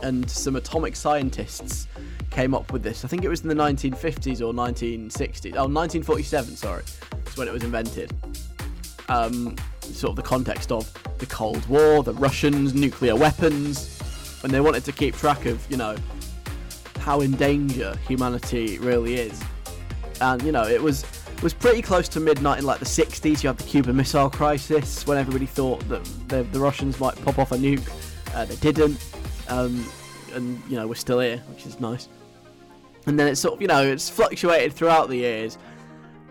And 0.00 0.30
some 0.30 0.54
atomic 0.54 0.94
scientists 0.94 1.88
came 2.34 2.52
up 2.52 2.72
with 2.72 2.82
this. 2.82 3.04
I 3.04 3.08
think 3.08 3.24
it 3.24 3.28
was 3.28 3.42
in 3.42 3.48
the 3.48 3.54
1950s 3.54 4.40
or 4.40 4.52
1960s. 4.52 5.52
Oh, 5.54 5.70
1947, 5.70 6.56
sorry. 6.56 6.82
That's 7.10 7.36
when 7.36 7.46
it 7.46 7.52
was 7.52 7.62
invented. 7.62 8.12
Um, 9.08 9.54
sort 9.80 10.10
of 10.10 10.16
the 10.16 10.22
context 10.22 10.72
of 10.72 10.92
the 11.18 11.26
Cold 11.26 11.64
War, 11.66 12.02
the 12.02 12.14
Russians, 12.14 12.74
nuclear 12.74 13.14
weapons, 13.14 14.00
and 14.42 14.52
they 14.52 14.60
wanted 14.60 14.84
to 14.84 14.92
keep 14.92 15.14
track 15.14 15.46
of, 15.46 15.64
you 15.70 15.76
know, 15.76 15.94
how 16.98 17.20
in 17.20 17.32
danger 17.32 17.96
humanity 18.08 18.78
really 18.78 19.14
is. 19.14 19.40
And 20.20 20.42
you 20.42 20.50
know, 20.50 20.66
it 20.66 20.82
was 20.82 21.04
was 21.42 21.52
pretty 21.52 21.82
close 21.82 22.08
to 22.08 22.20
midnight 22.20 22.58
in 22.58 22.64
like 22.64 22.78
the 22.78 22.86
60s. 22.86 23.42
You 23.42 23.48
had 23.48 23.58
the 23.58 23.64
Cuban 23.64 23.94
Missile 23.94 24.30
Crisis 24.30 25.06
when 25.06 25.18
everybody 25.18 25.46
thought 25.46 25.86
that 25.88 26.02
the, 26.28 26.42
the 26.44 26.58
Russians 26.58 26.98
might 26.98 27.14
pop 27.22 27.38
off 27.38 27.52
a 27.52 27.56
nuke. 27.56 27.88
Uh, 28.34 28.46
they 28.46 28.56
didn't, 28.56 29.04
um, 29.48 29.86
and 30.32 30.60
you 30.68 30.76
know 30.76 30.88
we're 30.88 30.94
still 30.94 31.20
here, 31.20 31.38
which 31.48 31.66
is 31.66 31.78
nice. 31.78 32.08
And 33.06 33.18
then 33.18 33.28
it's 33.28 33.40
sort 33.40 33.54
of 33.54 33.60
you 33.62 33.68
know 33.68 33.82
it's 33.82 34.08
fluctuated 34.08 34.72
throughout 34.72 35.08
the 35.08 35.16
years. 35.16 35.58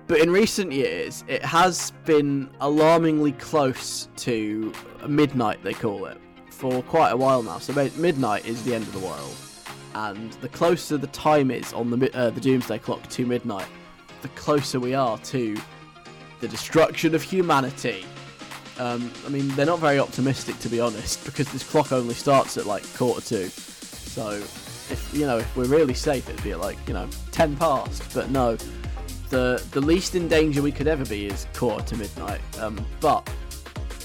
But 0.05 0.19
in 0.19 0.29
recent 0.31 0.71
years, 0.71 1.23
it 1.27 1.43
has 1.45 1.91
been 2.03 2.49
alarmingly 2.59 3.31
close 3.33 4.09
to 4.17 4.73
midnight, 5.07 5.63
they 5.63 5.73
call 5.73 6.05
it, 6.07 6.17
for 6.49 6.83
quite 6.83 7.12
a 7.12 7.17
while 7.17 7.41
now. 7.41 7.59
So 7.59 7.73
midnight 7.95 8.45
is 8.45 8.63
the 8.63 8.75
end 8.75 8.86
of 8.86 8.93
the 8.93 8.99
world, 8.99 9.36
and 9.95 10.33
the 10.33 10.49
closer 10.49 10.97
the 10.97 11.07
time 11.07 11.51
is 11.51 11.71
on 11.73 11.89
the 11.89 12.17
uh, 12.17 12.31
the 12.31 12.41
doomsday 12.41 12.79
clock 12.79 13.07
to 13.09 13.25
midnight, 13.25 13.67
the 14.21 14.27
closer 14.29 14.79
we 14.79 14.93
are 14.93 15.17
to 15.19 15.55
the 16.41 16.47
destruction 16.47 17.15
of 17.15 17.21
humanity. 17.21 18.05
Um, 18.77 19.12
I 19.25 19.29
mean, 19.29 19.47
they're 19.49 19.65
not 19.67 19.79
very 19.79 19.99
optimistic 19.99 20.59
to 20.59 20.69
be 20.69 20.79
honest, 20.81 21.23
because 21.23 21.49
this 21.53 21.63
clock 21.63 21.91
only 21.91 22.13
starts 22.13 22.57
at 22.57 22.65
like 22.65 22.83
quarter 22.95 23.21
to. 23.21 23.49
So, 23.49 24.43
if 24.89 25.09
you 25.13 25.25
know, 25.25 25.37
if 25.37 25.55
we're 25.55 25.65
really 25.65 25.93
safe, 25.93 26.29
it'd 26.29 26.43
be 26.43 26.51
at 26.51 26.59
like 26.59 26.77
you 26.87 26.93
know 26.93 27.07
ten 27.31 27.55
past. 27.57 28.13
But 28.13 28.29
no, 28.29 28.57
the 29.29 29.63
the 29.71 29.81
least 29.81 30.15
in 30.15 30.27
danger 30.27 30.61
we 30.61 30.71
could 30.71 30.87
ever 30.87 31.05
be 31.05 31.27
is 31.27 31.47
quarter 31.53 31.83
to 31.87 31.97
midnight. 31.97 32.41
Um, 32.59 32.85
but 32.99 33.29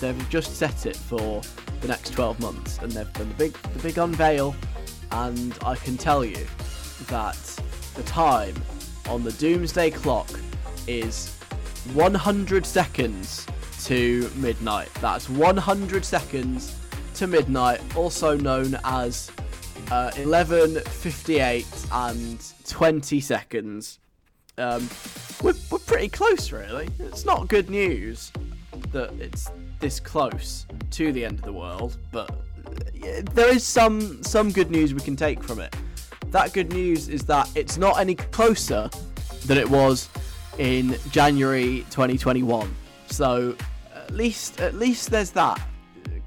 they've 0.00 0.28
just 0.28 0.56
set 0.56 0.86
it 0.86 0.96
for 0.96 1.42
the 1.80 1.88
next 1.88 2.12
12 2.12 2.40
months, 2.40 2.78
and 2.78 2.90
they've 2.92 3.12
done 3.12 3.28
the 3.28 3.34
big 3.34 3.52
the 3.52 3.78
big 3.80 3.98
unveil, 3.98 4.54
and 5.12 5.56
I 5.64 5.74
can 5.76 5.96
tell 5.96 6.24
you 6.24 6.46
that 7.06 7.36
the 7.94 8.02
time 8.04 8.54
on 9.08 9.24
the 9.24 9.32
doomsday 9.32 9.90
clock 9.90 10.28
is 10.86 11.34
100 11.94 12.66
seconds 12.66 13.46
to 13.84 14.30
midnight. 14.36 14.92
That's 15.00 15.28
100 15.28 16.04
seconds 16.04 16.76
to 17.14 17.26
midnight, 17.26 17.80
also 17.96 18.36
known 18.36 18.78
as 18.84 19.30
uh, 19.90 20.10
11:58 20.14 21.88
and 21.92 22.44
20 22.66 23.20
seconds. 23.20 23.98
Um, 24.56 24.88
we're, 25.42 25.54
we're 25.70 25.78
pretty 25.78 26.08
close, 26.08 26.50
really. 26.52 26.88
It's 26.98 27.24
not 27.24 27.48
good 27.48 27.70
news 27.70 28.32
that 28.92 29.12
it's 29.20 29.50
this 29.80 30.00
close 30.00 30.66
to 30.90 31.12
the 31.12 31.24
end 31.24 31.38
of 31.38 31.44
the 31.44 31.52
world, 31.52 31.96
but 32.10 32.30
there 33.32 33.48
is 33.48 33.64
some 33.64 34.22
some 34.22 34.50
good 34.50 34.70
news 34.70 34.94
we 34.94 35.00
can 35.00 35.16
take 35.16 35.42
from 35.42 35.60
it. 35.60 35.74
That 36.28 36.52
good 36.52 36.72
news 36.72 37.08
is 37.08 37.22
that 37.22 37.48
it's 37.54 37.78
not 37.78 37.98
any 37.98 38.14
closer 38.14 38.90
than 39.46 39.56
it 39.56 39.68
was 39.68 40.08
in 40.58 40.96
January 41.10 41.86
2021. 41.90 42.74
So 43.06 43.56
at 43.94 44.10
least 44.10 44.60
at 44.60 44.74
least 44.74 45.10
there's 45.10 45.30
that. 45.30 45.60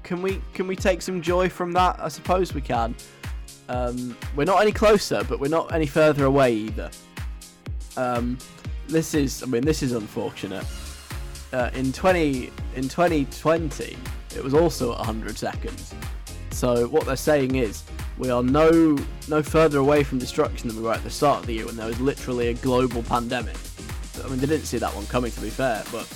Can 0.02 0.22
we 0.22 0.40
can 0.54 0.66
we 0.66 0.74
take 0.74 1.02
some 1.02 1.22
joy 1.22 1.48
from 1.48 1.72
that? 1.72 2.00
I 2.00 2.08
suppose 2.08 2.54
we 2.54 2.60
can. 2.60 2.94
Um, 3.72 4.14
we're 4.36 4.44
not 4.44 4.60
any 4.60 4.70
closer, 4.70 5.24
but 5.24 5.40
we're 5.40 5.48
not 5.48 5.72
any 5.72 5.86
further 5.86 6.26
away 6.26 6.52
either. 6.52 6.90
Um, 7.96 8.36
this 8.86 9.14
is, 9.14 9.42
I 9.42 9.46
mean, 9.46 9.62
this 9.62 9.82
is 9.82 9.92
unfortunate. 9.92 10.66
Uh, 11.54 11.70
in 11.72 11.90
20 11.90 12.52
in 12.76 12.82
2020, 12.88 13.96
it 14.36 14.44
was 14.44 14.52
also 14.52 14.92
at 14.92 14.98
100 14.98 15.38
seconds. 15.38 15.94
So 16.50 16.86
what 16.88 17.06
they're 17.06 17.16
saying 17.16 17.54
is 17.54 17.82
we 18.18 18.28
are 18.28 18.42
no 18.42 18.98
no 19.28 19.42
further 19.42 19.78
away 19.78 20.04
from 20.04 20.18
destruction 20.18 20.68
than 20.68 20.76
we 20.76 20.82
were 20.82 20.92
at 20.92 21.02
the 21.02 21.10
start 21.10 21.40
of 21.40 21.46
the 21.46 21.54
year 21.54 21.66
when 21.66 21.76
there 21.76 21.86
was 21.86 22.00
literally 22.00 22.48
a 22.48 22.54
global 22.54 23.02
pandemic. 23.02 23.56
I 24.22 24.28
mean, 24.28 24.38
they 24.38 24.46
didn't 24.46 24.66
see 24.66 24.78
that 24.78 24.94
one 24.94 25.06
coming, 25.06 25.32
to 25.32 25.40
be 25.40 25.48
fair, 25.48 25.82
but 25.90 26.06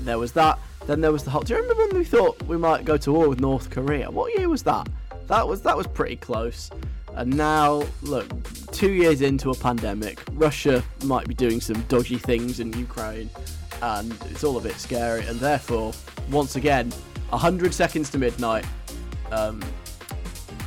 there 0.00 0.18
was 0.18 0.32
that. 0.32 0.58
Then 0.86 1.00
there 1.00 1.12
was 1.12 1.22
the 1.22 1.30
whole. 1.30 1.42
Do 1.42 1.54
you 1.54 1.60
remember 1.60 1.86
when 1.86 1.98
we 1.98 2.04
thought 2.04 2.42
we 2.48 2.56
might 2.56 2.84
go 2.84 2.96
to 2.96 3.12
war 3.12 3.28
with 3.28 3.40
North 3.40 3.70
Korea? 3.70 4.10
What 4.10 4.36
year 4.36 4.48
was 4.48 4.64
that? 4.64 4.88
That 5.26 5.46
was 5.46 5.62
that 5.62 5.76
was 5.76 5.86
pretty 5.86 6.16
close. 6.16 6.70
And 7.14 7.36
now, 7.36 7.84
look, 8.00 8.26
two 8.72 8.92
years 8.92 9.20
into 9.20 9.50
a 9.50 9.54
pandemic, 9.54 10.20
Russia 10.32 10.82
might 11.04 11.28
be 11.28 11.34
doing 11.34 11.60
some 11.60 11.80
dodgy 11.82 12.16
things 12.16 12.58
in 12.58 12.72
Ukraine, 12.72 13.28
and 13.82 14.12
it's 14.30 14.44
all 14.44 14.56
a 14.56 14.60
bit 14.60 14.76
scary. 14.76 15.26
And 15.26 15.38
therefore, 15.38 15.92
once 16.30 16.56
again, 16.56 16.90
100 17.28 17.74
seconds 17.74 18.08
to 18.10 18.18
midnight, 18.18 18.64
um, 19.30 19.62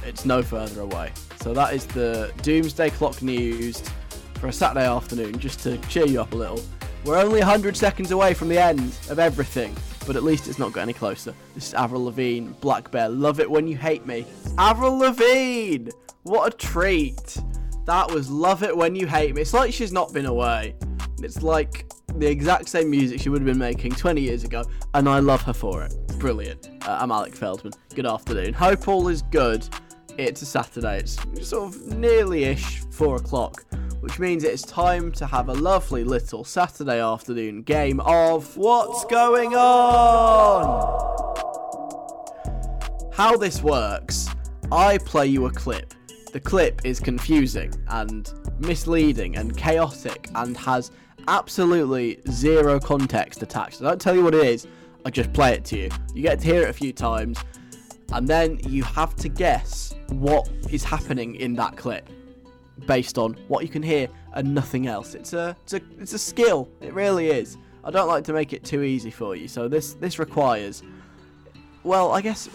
it's 0.06 0.26
no 0.26 0.44
further 0.44 0.82
away. 0.82 1.12
So 1.41 1.54
that 1.54 1.74
is 1.74 1.88
the 1.88 2.32
Doomsday 2.44 2.91
Clock 2.91 3.24
news 3.24 3.82
for 4.36 4.48
a 4.48 4.54
Saturday 4.54 4.86
afternoon, 4.86 5.39
just 5.39 5.60
to 5.62 5.78
cheer 5.89 6.06
you 6.06 6.22
up 6.22 6.34
a 6.34 6.36
little. 6.36 6.62
We're 7.04 7.18
only 7.18 7.39
100 7.39 7.76
seconds 7.76 8.12
away 8.12 8.34
from 8.34 8.50
the 8.50 8.60
end 8.60 8.96
of 9.10 9.18
everything, 9.18 9.76
but 10.06 10.15
at 10.15 10.24
least 10.24 10.48
it's 10.48 10.60
not 10.60 10.74
got 10.74 10.82
any 10.82 10.94
closer. 10.94 11.34
This 11.54 11.68
is 11.70 11.74
Avril 11.74 12.06
Lavigne, 12.06 12.52
Black 12.62 12.91
Bear. 12.91 13.10
Love 13.10 13.39
it 13.39 13.50
when 13.50 13.68
you 13.68 13.78
hate 13.78 14.06
me. 14.06 14.26
Avril 14.58 14.98
Lavigne! 14.98 15.89
What 16.24 16.54
a 16.54 16.58
treat! 16.58 17.38
That 17.86 18.10
was 18.10 18.30
Love 18.30 18.63
It 18.63 18.76
When 18.76 18.96
You 18.96 19.06
Hate 19.06 19.36
Me. 19.36 19.41
It's 19.41 19.54
like 19.54 19.72
she's 19.72 19.91
not 19.91 20.12
been 20.12 20.26
away. 20.26 20.76
It's 21.22 21.44
like 21.44 21.91
the 22.15 22.28
exact 22.28 22.68
same 22.68 22.89
music 22.89 23.20
she 23.20 23.30
would 23.30 23.41
have 23.41 23.46
been 23.46 23.60
making 23.60 23.91
20 23.91 24.22
years 24.22 24.44
ago, 24.44 24.63
and 24.94 25.08
I 25.08 25.20
love 25.20 25.41
her 25.44 25.54
for 25.54 25.84
it. 25.84 25.94
Brilliant. 26.18 26.70
Uh, 26.88 26.98
I'm 27.00 27.12
Alec 27.12 27.36
Feldman. 27.36 27.74
Good 27.94 28.08
afternoon. 28.08 28.54
Hope 28.54 28.88
all 28.88 29.08
is 29.08 29.22
good. 29.22 29.68
It's 30.18 30.41
a 30.41 30.46
Saturday. 30.46 31.00
It's 31.00 31.18
sort 31.48 31.76
of 31.76 31.98
nearly 31.98 32.46
ish 32.46 32.80
4 32.91 33.18
o'clock, 33.18 33.65
which 34.06 34.20
means 34.20 34.44
it's 34.44 34.62
time 34.62 35.12
to 35.12 35.26
have 35.26 35.50
a 35.50 35.54
lovely 35.54 36.04
little 36.04 36.44
Saturday 36.44 37.00
afternoon 37.02 37.63
game 37.63 38.00
of 38.02 38.56
What's 38.56 39.04
Going 39.06 39.56
On? 39.56 40.63
How 43.12 43.36
this 43.36 43.63
works, 43.63 44.30
I 44.72 45.00
play 45.00 45.26
you 45.26 45.48
a 45.48 45.52
clip. 45.52 45.96
The 46.34 46.39
clip 46.39 46.82
is 46.86 47.00
confusing 47.00 47.74
and 47.88 48.32
misleading 48.60 49.38
and 49.38 49.58
chaotic 49.58 50.30
and 50.36 50.56
has 50.56 50.91
absolutely 51.28 52.20
zero 52.30 52.80
context 52.80 53.41
attached. 53.41 53.82
I 53.82 53.86
don't 53.86 54.00
tell 54.00 54.15
you 54.15 54.24
what 54.24 54.36
it 54.36 54.46
is, 54.46 54.68
I 55.04 55.10
just 55.10 55.34
play 55.34 55.54
it 55.54 55.65
to 55.65 55.80
you. 55.80 55.89
You 56.13 56.22
get 56.22 56.41
to 56.41 56.46
hear 56.46 56.62
it 56.62 56.70
a 56.70 56.74
few 56.74 56.94
times, 56.94 57.44
and 58.13 58.28
then 58.28 58.60
you 58.70 58.84
have 58.84 59.15
to 59.15 59.30
guess 59.30 59.96
what 60.10 60.48
is 60.70 60.84
happening 60.84 61.34
in 61.38 61.56
that 61.56 61.76
clip 61.76 62.08
based 62.86 63.18
on 63.18 63.34
what 63.48 63.64
you 63.64 63.70
can 63.70 63.84
hear 63.84 64.08
and 64.34 64.54
nothing 64.54 64.88
else. 64.88 65.16
It's 65.16 65.34
a 65.34 65.56
it's 65.64 65.74
a 65.74 65.82
it's 66.00 66.14
a 66.14 66.20
skill. 66.20 66.70
It 66.82 66.94
really 66.94 67.30
is. 67.30 67.58
I 67.84 67.92
don't 67.92 68.08
like 68.08 68.24
to 68.26 68.34
make 68.34 68.54
it 68.54 68.64
too 68.64 68.84
easy 68.84 69.12
for 69.12 69.36
you. 69.36 69.48
So 69.48 69.68
this 69.68 69.94
this 69.94 70.20
requires 70.20 70.84
well, 71.84 72.12
I 72.12 72.22
guess 72.22 72.50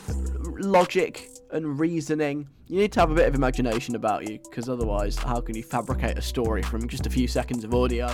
logic 0.59 1.29
and 1.53 1.79
reasoning. 1.79 2.49
You 2.67 2.79
need 2.81 2.93
to 2.93 3.01
have 3.01 3.11
a 3.11 3.15
bit 3.15 3.29
of 3.29 3.35
imagination 3.35 3.95
about 3.95 4.29
you 4.29 4.39
because 4.39 4.69
otherwise 4.69 5.17
how 5.17 5.41
can 5.41 5.57
you 5.57 5.63
fabricate 5.63 6.19
a 6.19 6.23
story 6.23 6.63
from 6.63 6.89
just 6.89 7.07
a 7.07 7.11
few 7.11 7.29
seconds 7.29 7.65
of 7.65 7.75
audio? 7.75 8.13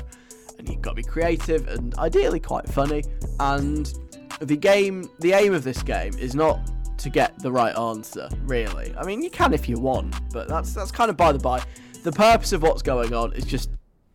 And 0.58 0.68
you've 0.68 0.82
got 0.82 0.90
to 0.90 0.96
be 0.96 1.02
creative 1.02 1.68
and 1.68 1.94
ideally 1.98 2.40
quite 2.40 2.66
funny 2.68 3.04
and 3.40 3.92
the 4.40 4.56
game 4.56 5.08
the 5.20 5.32
aim 5.32 5.54
of 5.54 5.64
this 5.64 5.82
game 5.82 6.14
is 6.18 6.34
not 6.34 6.70
to 6.98 7.10
get 7.10 7.38
the 7.38 7.52
right 7.52 7.76
answer, 7.76 8.28
really. 8.42 8.94
I 8.96 9.04
mean, 9.04 9.22
you 9.22 9.30
can 9.30 9.52
if 9.52 9.68
you 9.68 9.78
want, 9.78 10.14
but 10.32 10.48
that's 10.48 10.72
that's 10.72 10.90
kind 10.90 11.10
of 11.10 11.16
by 11.16 11.32
the 11.32 11.38
by. 11.38 11.62
The 12.06 12.12
purpose 12.12 12.52
of 12.52 12.62
what's 12.62 12.82
going 12.82 13.12
on 13.14 13.32
is 13.32 13.44
just 13.44 13.68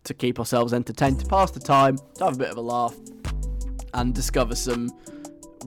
to 0.05 0.13
keep 0.13 0.39
ourselves 0.39 0.71
entertained, 0.71 1.19
to 1.19 1.25
pass 1.25 1.51
the 1.51 1.59
time, 1.59 1.97
to 2.15 2.23
have 2.23 2.35
a 2.35 2.37
bit 2.37 2.49
of 2.49 2.55
a 2.55 2.61
laugh, 2.61 2.95
and 3.93 4.15
discover 4.15 4.55
some 4.55 4.89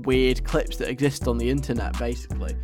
weird 0.05 0.43
clips 0.43 0.79
that 0.79 0.89
exist 0.89 1.29
on 1.29 1.37
the 1.37 1.51
internet, 1.51 1.99
basically. 1.99 2.57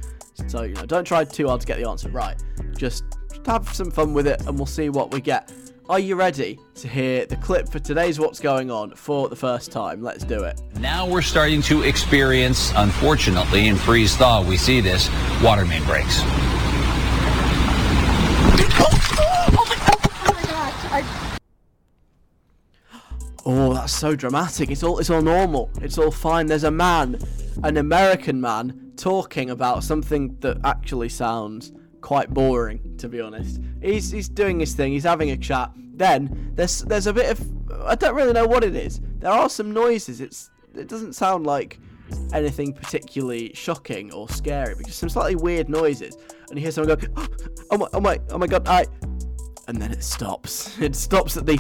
So, 0.49 0.63
you 0.63 0.73
know, 0.73 0.87
don't 0.87 1.05
try 1.05 1.25
too 1.25 1.49
hard 1.49 1.61
to 1.61 1.67
get 1.67 1.79
the 1.79 1.87
answer 1.87 2.09
right. 2.09 2.43
Just, 2.75 3.05
just 3.29 3.45
have 3.45 3.69
some 3.75 3.91
fun 3.91 4.15
with 4.15 4.27
it, 4.27 4.41
and 4.47 4.57
we'll 4.57 4.65
see 4.65 4.89
what 4.89 5.13
we 5.13 5.21
get. 5.21 5.53
Are 5.91 5.99
you 5.99 6.17
ready 6.17 6.59
to 6.77 6.89
hear 6.89 7.27
the 7.27 7.37
clip 7.37 7.69
for 7.69 7.81
today's 7.81 8.19
What's 8.19 8.41
Going 8.41 8.71
On 8.71 8.95
for 8.95 9.29
the 9.29 9.37
first 9.37 9.71
time? 9.71 10.01
Let's 10.01 10.25
do 10.25 10.43
it. 10.43 10.59
Now 10.79 11.07
we're 11.07 11.21
starting 11.21 11.61
to 11.65 11.83
experience, 11.83 12.73
unfortunately, 12.77 13.69
in 13.69 13.77
freeze 13.77 14.17
thaw, 14.17 14.43
we 14.43 14.57
see 14.57 14.81
this 14.81 15.11
water 15.43 15.67
main 15.67 15.85
breaks. 15.85 16.23
Oh, 23.47 23.73
that's 23.75 23.93
so 23.93 24.15
dramatic. 24.15 24.71
It's 24.71 24.83
all 24.83 24.99
it's 24.99 25.11
all 25.11 25.23
normal. 25.23 25.71
It's 25.81 25.99
all 25.99 26.11
fine. 26.11 26.47
There's 26.47 26.65
a 26.65 26.71
man, 26.71 27.19
an 27.65 27.79
American 27.79 28.41
man, 28.41 28.93
talking 28.97 29.51
about 29.51 29.83
something 29.83 30.37
that 30.41 30.59
actually 30.65 31.09
sounds 31.09 31.73
quite 32.01 32.33
boring, 32.33 32.97
to 32.99 33.09
be 33.09 33.21
honest. 33.21 33.61
He's 33.83 34.11
he's 34.11 34.29
doing 34.29 34.61
his 34.61 34.75
thing. 34.75 34.93
He's 34.93 35.05
having 35.05 35.31
a 35.31 35.37
chat. 35.37 35.73
Then 35.95 36.53
there's 36.55 36.83
there's 36.83 37.07
a 37.07 37.13
bit 37.13 37.31
of 37.31 37.85
I 37.87 37.95
don't 37.95 38.15
really 38.15 38.33
know 38.33 38.47
what 38.47 38.63
it 38.63 38.77
is. 38.77 39.01
There 39.19 39.33
are 39.33 39.49
some 39.49 39.73
noises. 39.73 40.21
It's 40.21 40.51
it 40.75 40.89
doesn't 40.89 41.15
sound 41.15 41.47
like 41.47 41.81
anything 42.33 42.73
particularly 42.73 43.53
shocking 43.55 44.13
or 44.13 44.29
scary, 44.29 44.77
just 44.85 44.99
some 44.99 45.09
slightly 45.09 45.37
weird 45.37 45.69
noises. 45.69 46.17
And 46.49 46.59
you 46.59 46.63
hear 46.63 46.73
someone 46.73 46.97
go, 46.97 47.07
"Oh 47.71 47.79
my, 47.79 47.87
oh 47.93 48.01
my, 48.01 48.21
oh 48.31 48.39
my 48.39 48.47
god, 48.47 48.67
I," 48.69 48.87
and 49.69 49.81
then 49.81 49.93
it 49.93 50.03
stops. 50.03 50.79
It 50.81 50.97
stops 50.97 51.37
at 51.37 51.47
the 51.47 51.59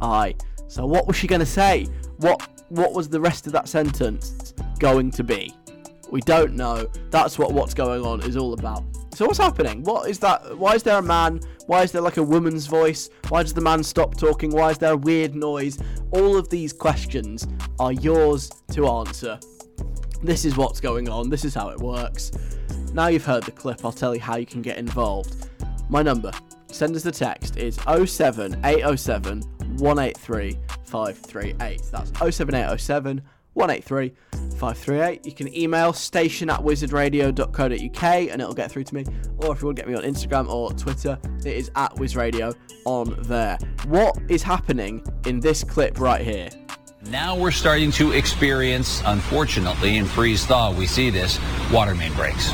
I. 0.00 0.34
So 0.68 0.86
what 0.86 1.06
was 1.06 1.16
she 1.16 1.26
going 1.26 1.40
to 1.40 1.46
say? 1.46 1.86
What 2.18 2.48
what 2.68 2.94
was 2.94 3.08
the 3.08 3.20
rest 3.20 3.46
of 3.46 3.52
that 3.52 3.68
sentence 3.68 4.54
going 4.78 5.10
to 5.12 5.22
be? 5.22 5.52
We 6.10 6.20
don't 6.20 6.54
know. 6.54 6.88
That's 7.10 7.38
what 7.38 7.52
what's 7.52 7.74
going 7.74 8.04
on 8.04 8.20
is 8.22 8.36
all 8.36 8.54
about. 8.54 8.84
So 9.14 9.26
what's 9.26 9.38
happening? 9.38 9.82
What 9.82 10.08
is 10.08 10.18
that? 10.20 10.56
Why 10.56 10.74
is 10.74 10.82
there 10.82 10.98
a 10.98 11.02
man? 11.02 11.40
Why 11.66 11.82
is 11.82 11.92
there 11.92 12.00
like 12.00 12.16
a 12.16 12.22
woman's 12.22 12.66
voice? 12.66 13.10
Why 13.28 13.42
does 13.42 13.52
the 13.52 13.60
man 13.60 13.82
stop 13.82 14.16
talking? 14.16 14.50
Why 14.50 14.70
is 14.70 14.78
there 14.78 14.92
a 14.92 14.96
weird 14.96 15.34
noise? 15.34 15.78
All 16.12 16.36
of 16.36 16.48
these 16.48 16.72
questions 16.72 17.46
are 17.78 17.92
yours 17.92 18.50
to 18.72 18.88
answer. 18.88 19.38
This 20.22 20.44
is 20.44 20.56
what's 20.56 20.80
going 20.80 21.08
on. 21.08 21.28
This 21.30 21.44
is 21.44 21.54
how 21.54 21.70
it 21.70 21.78
works. 21.78 22.30
Now 22.92 23.08
you've 23.08 23.24
heard 23.24 23.42
the 23.42 23.50
clip, 23.50 23.84
I'll 23.84 23.92
tell 23.92 24.14
you 24.14 24.20
how 24.20 24.36
you 24.36 24.46
can 24.46 24.62
get 24.62 24.78
involved. 24.78 25.48
My 25.88 26.02
number, 26.02 26.30
send 26.68 26.94
us 26.94 27.02
the 27.02 27.10
text, 27.10 27.56
is 27.56 27.76
07807 27.86 29.42
183 29.78 30.58
538. 30.84 31.82
That's 31.90 32.10
07807 32.10 33.22
183 33.54 34.12
538. 34.58 35.26
You 35.26 35.32
can 35.32 35.56
email 35.56 35.92
station 35.92 36.50
at 36.50 36.60
wizardradio.co.uk 36.60 38.02
and 38.04 38.40
it'll 38.40 38.54
get 38.54 38.70
through 38.70 38.84
to 38.84 38.94
me. 38.94 39.04
Or 39.38 39.52
if 39.52 39.60
you 39.60 39.66
want 39.66 39.76
to 39.76 39.82
get 39.82 39.88
me 39.88 39.94
on 39.94 40.02
Instagram 40.04 40.48
or 40.48 40.72
Twitter, 40.72 41.18
it 41.40 41.56
is 41.56 41.70
at 41.74 41.94
wizradio 41.96 42.54
on 42.84 43.16
there. 43.22 43.58
What 43.86 44.16
is 44.28 44.42
happening 44.42 45.04
in 45.26 45.40
this 45.40 45.64
clip 45.64 45.98
right 45.98 46.20
here? 46.20 46.48
Now 47.06 47.36
we're 47.36 47.50
starting 47.50 47.90
to 47.92 48.12
experience, 48.12 49.02
unfortunately, 49.04 49.96
in 49.96 50.04
freeze 50.04 50.46
thaw, 50.46 50.72
we 50.72 50.86
see 50.86 51.10
this 51.10 51.38
water 51.72 51.94
main 51.94 52.12
breaks. 52.14 52.52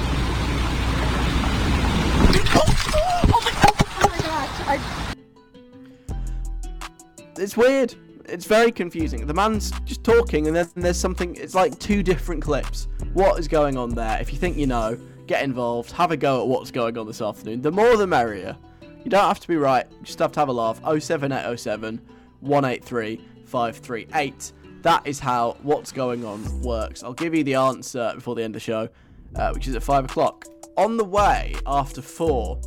It's 7.36 7.56
weird. 7.56 7.94
It's 8.24 8.46
very 8.46 8.72
confusing. 8.72 9.26
The 9.26 9.34
man's 9.34 9.70
just 9.84 10.02
talking, 10.02 10.48
and 10.48 10.56
then 10.56 10.68
there's 10.76 10.98
something. 10.98 11.36
It's 11.36 11.54
like 11.54 11.78
two 11.78 12.02
different 12.02 12.42
clips. 12.42 12.88
What 13.12 13.38
is 13.38 13.48
going 13.48 13.76
on 13.76 13.90
there? 13.90 14.18
If 14.20 14.32
you 14.32 14.38
think 14.38 14.56
you 14.56 14.66
know, 14.66 14.98
get 15.26 15.44
involved. 15.44 15.92
Have 15.92 16.10
a 16.10 16.16
go 16.16 16.40
at 16.40 16.48
what's 16.48 16.70
going 16.70 16.98
on 16.98 17.06
this 17.06 17.22
afternoon. 17.22 17.62
The 17.62 17.70
more 17.70 17.96
the 17.96 18.06
merrier. 18.06 18.56
You 19.04 19.10
don't 19.10 19.28
have 19.28 19.40
to 19.40 19.48
be 19.48 19.56
right. 19.56 19.86
You 19.90 20.04
just 20.04 20.18
have 20.18 20.32
to 20.32 20.40
have 20.40 20.48
a 20.48 20.52
laugh. 20.52 20.80
07807 20.80 22.00
183 22.40 23.20
538. 23.48 24.52
That 24.82 25.06
is 25.06 25.18
how 25.18 25.56
what's 25.62 25.90
going 25.90 26.24
on 26.24 26.62
works. 26.62 27.02
I'll 27.02 27.14
give 27.14 27.34
you 27.34 27.42
the 27.42 27.54
answer 27.54 28.12
before 28.14 28.34
the 28.34 28.42
end 28.42 28.54
of 28.54 28.60
the 28.60 28.64
show, 28.64 28.88
uh, 29.34 29.50
which 29.52 29.66
is 29.66 29.74
at 29.74 29.82
5 29.82 30.04
o'clock. 30.04 30.44
On 30.76 30.96
the 30.96 31.04
way 31.04 31.54
after 31.66 32.00
4, 32.00 32.60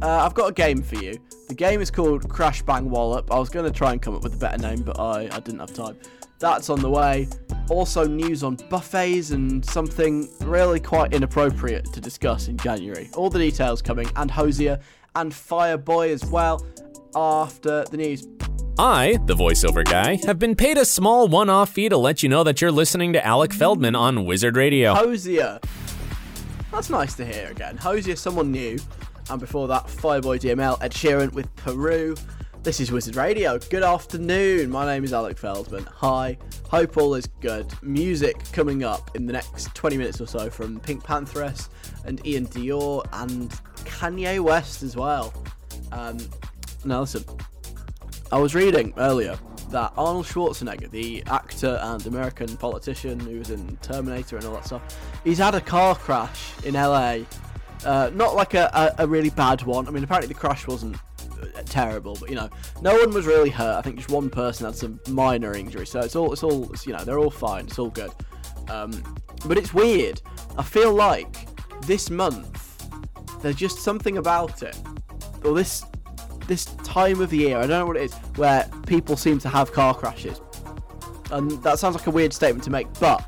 uh, 0.00 0.06
I've 0.06 0.34
got 0.34 0.50
a 0.50 0.52
game 0.52 0.82
for 0.82 0.96
you. 0.96 1.18
The 1.48 1.54
game 1.54 1.80
is 1.80 1.90
called 1.90 2.28
Crash 2.28 2.62
Bang 2.62 2.88
Wallop. 2.88 3.30
I 3.32 3.38
was 3.38 3.50
going 3.50 3.64
to 3.64 3.76
try 3.76 3.92
and 3.92 4.00
come 4.00 4.14
up 4.14 4.22
with 4.22 4.34
a 4.34 4.38
better 4.38 4.58
name, 4.58 4.82
but 4.82 4.98
I, 4.98 5.28
I 5.32 5.40
didn't 5.40 5.60
have 5.60 5.74
time. 5.74 5.98
That's 6.38 6.70
on 6.70 6.80
the 6.80 6.90
way. 6.90 7.28
Also, 7.68 8.06
news 8.06 8.42
on 8.42 8.56
buffets 8.70 9.30
and 9.30 9.64
something 9.64 10.28
really 10.42 10.80
quite 10.80 11.12
inappropriate 11.12 11.92
to 11.92 12.00
discuss 12.00 12.48
in 12.48 12.56
January. 12.56 13.10
All 13.14 13.28
the 13.28 13.38
details 13.38 13.82
coming, 13.82 14.08
and 14.16 14.30
Hozier 14.30 14.78
and 15.16 15.32
Fireboy 15.32 16.10
as 16.10 16.24
well 16.26 16.64
after 17.14 17.84
the 17.84 17.96
news. 17.96 18.26
I, 18.80 19.18
the 19.24 19.34
voiceover 19.34 19.84
guy, 19.84 20.20
have 20.24 20.38
been 20.38 20.54
paid 20.54 20.78
a 20.78 20.84
small 20.84 21.26
one 21.26 21.50
off 21.50 21.70
fee 21.70 21.88
to 21.88 21.96
let 21.96 22.22
you 22.22 22.28
know 22.28 22.44
that 22.44 22.60
you're 22.60 22.70
listening 22.70 23.12
to 23.12 23.26
Alec 23.26 23.52
Feldman 23.52 23.96
on 23.96 24.24
Wizard 24.24 24.56
Radio. 24.56 24.94
Hozier. 24.94 25.58
That's 26.70 26.88
nice 26.88 27.14
to 27.14 27.26
hear 27.26 27.48
again. 27.50 27.76
Hozier, 27.76 28.14
someone 28.14 28.52
new. 28.52 28.78
And 29.30 29.40
before 29.40 29.66
that, 29.66 29.88
Fireboy 29.88 30.38
DML, 30.38 30.80
Ed 30.80 30.92
Sheeran 30.92 31.32
with 31.32 31.52
Peru. 31.56 32.14
This 32.62 32.78
is 32.78 32.92
Wizard 32.92 33.16
Radio. 33.16 33.58
Good 33.58 33.82
afternoon. 33.82 34.70
My 34.70 34.86
name 34.86 35.02
is 35.02 35.12
Alec 35.12 35.38
Feldman. 35.38 35.84
Hi. 35.96 36.38
Hope 36.70 36.96
all 36.98 37.16
is 37.16 37.26
good. 37.40 37.66
Music 37.82 38.36
coming 38.52 38.84
up 38.84 39.10
in 39.16 39.26
the 39.26 39.32
next 39.32 39.74
20 39.74 39.96
minutes 39.96 40.20
or 40.20 40.26
so 40.28 40.48
from 40.50 40.78
Pink 40.78 41.02
Pantheress 41.02 41.68
and 42.04 42.22
iann 42.22 42.46
dior 42.46 43.04
and 43.14 43.50
Kanye 43.84 44.38
West 44.38 44.84
as 44.84 44.94
well. 44.96 45.34
Um, 45.90 46.18
now 46.84 47.00
listen, 47.00 47.24
I 48.30 48.38
was 48.38 48.54
reading 48.54 48.92
earlier 48.98 49.38
that 49.70 49.92
Arnold 49.96 50.26
Schwarzenegger, 50.26 50.90
the 50.90 51.22
actor 51.28 51.78
and 51.82 52.06
American 52.06 52.56
politician 52.58 53.18
who 53.18 53.38
was 53.38 53.50
in 53.50 53.76
Terminator 53.78 54.36
and 54.36 54.44
all 54.44 54.54
that 54.54 54.66
stuff, 54.66 54.98
he's 55.24 55.38
had 55.38 55.54
a 55.54 55.62
car 55.62 55.94
crash 55.94 56.52
in 56.64 56.74
LA. 56.74 57.20
Uh, 57.84 58.10
not 58.12 58.34
like 58.34 58.52
a, 58.52 58.70
a, 58.74 59.04
a 59.04 59.06
really 59.06 59.30
bad 59.30 59.62
one. 59.62 59.88
I 59.88 59.90
mean, 59.90 60.04
apparently 60.04 60.28
the 60.28 60.38
crash 60.38 60.66
wasn't 60.66 60.96
uh, 61.40 61.62
terrible, 61.64 62.18
but 62.20 62.28
you 62.28 62.34
know, 62.34 62.50
no 62.82 62.94
one 62.98 63.14
was 63.14 63.24
really 63.24 63.48
hurt. 63.48 63.78
I 63.78 63.82
think 63.82 63.96
just 63.96 64.10
one 64.10 64.28
person 64.28 64.66
had 64.66 64.74
some 64.74 65.00
minor 65.08 65.54
injury, 65.54 65.86
so 65.86 66.00
it's 66.00 66.14
all, 66.14 66.30
it's 66.32 66.42
all, 66.42 66.70
it's, 66.72 66.86
you 66.86 66.92
know, 66.92 67.04
they're 67.04 67.18
all 67.18 67.30
fine. 67.30 67.66
It's 67.66 67.78
all 67.78 67.90
good. 67.90 68.10
Um, 68.68 68.90
but 69.46 69.56
it's 69.56 69.72
weird. 69.72 70.20
I 70.58 70.62
feel 70.64 70.92
like 70.92 71.34
this 71.86 72.10
month 72.10 73.42
there's 73.42 73.56
just 73.56 73.78
something 73.78 74.18
about 74.18 74.62
it, 74.62 74.78
or 75.44 75.54
this 75.54 75.84
this 76.48 76.64
time 76.82 77.20
of 77.20 77.32
year. 77.32 77.58
I 77.58 77.60
don't 77.60 77.70
know 77.70 77.86
what 77.86 77.96
it 77.96 78.02
is 78.02 78.14
where 78.36 78.68
people 78.86 79.16
seem 79.16 79.38
to 79.40 79.48
have 79.48 79.72
car 79.72 79.94
crashes, 79.94 80.40
and 81.30 81.50
that 81.62 81.78
sounds 81.78 81.94
like 81.94 82.06
a 82.08 82.10
weird 82.10 82.32
statement 82.32 82.64
to 82.64 82.70
make, 82.70 82.86
but 82.98 83.20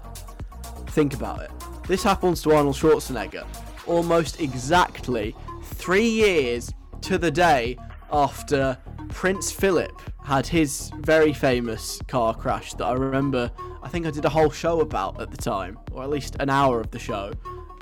think 0.89 1.15
about 1.15 1.43
it. 1.43 1.51
This 1.87 2.03
happens 2.03 2.43
to 2.43 2.53
Arnold 2.53 2.75
Schwarzenegger 2.75 3.47
almost 3.87 4.41
exactly 4.41 5.35
three 5.65 6.09
years 6.09 6.73
to 7.03 7.19
the 7.19 7.31
day 7.31 7.77
after 8.13 8.79
Prince 9.09 9.51
Philip 9.51 9.93
had 10.25 10.47
his 10.47 10.91
very 10.99 11.33
famous 11.33 12.01
car 12.07 12.35
crash 12.35 12.75
that 12.75 12.85
I 12.85 12.93
remember. 12.93 13.51
I 13.83 13.89
think 13.89 14.07
I 14.07 14.11
did 14.11 14.25
a 14.25 14.29
whole 14.29 14.51
show 14.51 14.81
about 14.81 15.21
at 15.21 15.31
the 15.31 15.37
time, 15.37 15.79
or 15.93 16.03
at 16.03 16.11
least 16.11 16.37
an 16.39 16.51
hour 16.51 16.81
of 16.81 16.91
the 16.91 16.99
show. 16.99 17.33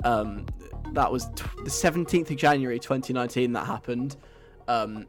Um, 0.03 0.45
that 0.93 1.11
was 1.11 1.25
t- 1.35 1.43
the 1.63 1.69
17th 1.69 2.31
of 2.31 2.37
January 2.37 2.79
2019 2.79 3.53
that 3.53 3.65
happened. 3.65 4.15
Um, 4.67 5.05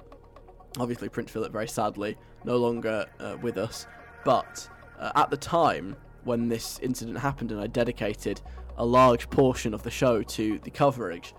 obviously, 0.78 1.08
Prince 1.08 1.30
Philip, 1.30 1.52
very 1.52 1.68
sadly, 1.68 2.16
no 2.44 2.56
longer 2.56 3.06
uh, 3.18 3.36
with 3.42 3.56
us. 3.56 3.86
But 4.24 4.68
uh, 4.98 5.12
at 5.14 5.30
the 5.30 5.36
time 5.36 5.96
when 6.24 6.48
this 6.48 6.78
incident 6.80 7.18
happened, 7.18 7.50
and 7.50 7.60
I 7.60 7.66
dedicated 7.66 8.40
a 8.76 8.84
large 8.84 9.28
portion 9.30 9.74
of 9.74 9.82
the 9.82 9.90
show 9.90 10.22
to 10.22 10.58
the 10.60 10.70
coverage, 10.70 11.34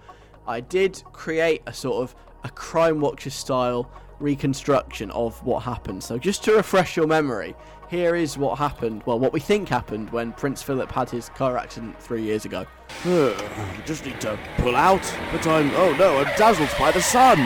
I 0.47 0.59
did 0.59 1.01
create 1.13 1.61
a 1.67 1.73
sort 1.73 2.03
of 2.03 2.15
a 2.43 2.49
Crime 2.49 2.99
Watcher 2.99 3.29
style 3.29 3.91
reconstruction 4.19 5.11
of 5.11 5.43
what 5.43 5.63
happened. 5.63 6.03
So, 6.03 6.17
just 6.17 6.43
to 6.45 6.53
refresh 6.53 6.97
your 6.97 7.07
memory, 7.07 7.55
here 7.89 8.15
is 8.15 8.37
what 8.37 8.57
happened. 8.57 9.03
Well, 9.05 9.19
what 9.19 9.33
we 9.33 9.39
think 9.39 9.69
happened 9.69 10.09
when 10.11 10.31
Prince 10.33 10.61
Philip 10.61 10.91
had 10.91 11.09
his 11.09 11.29
car 11.29 11.57
accident 11.57 12.01
three 12.01 12.23
years 12.23 12.45
ago. 12.45 12.65
Just 13.85 14.05
need 14.05 14.21
to 14.21 14.39
pull 14.57 14.75
out, 14.75 15.03
but 15.31 15.45
I'm. 15.45 15.71
Oh 15.75 15.93
no, 15.97 16.17
I'm 16.19 16.37
dazzled 16.37 16.69
by 16.79 16.91
the 16.91 17.01
sun! 17.01 17.37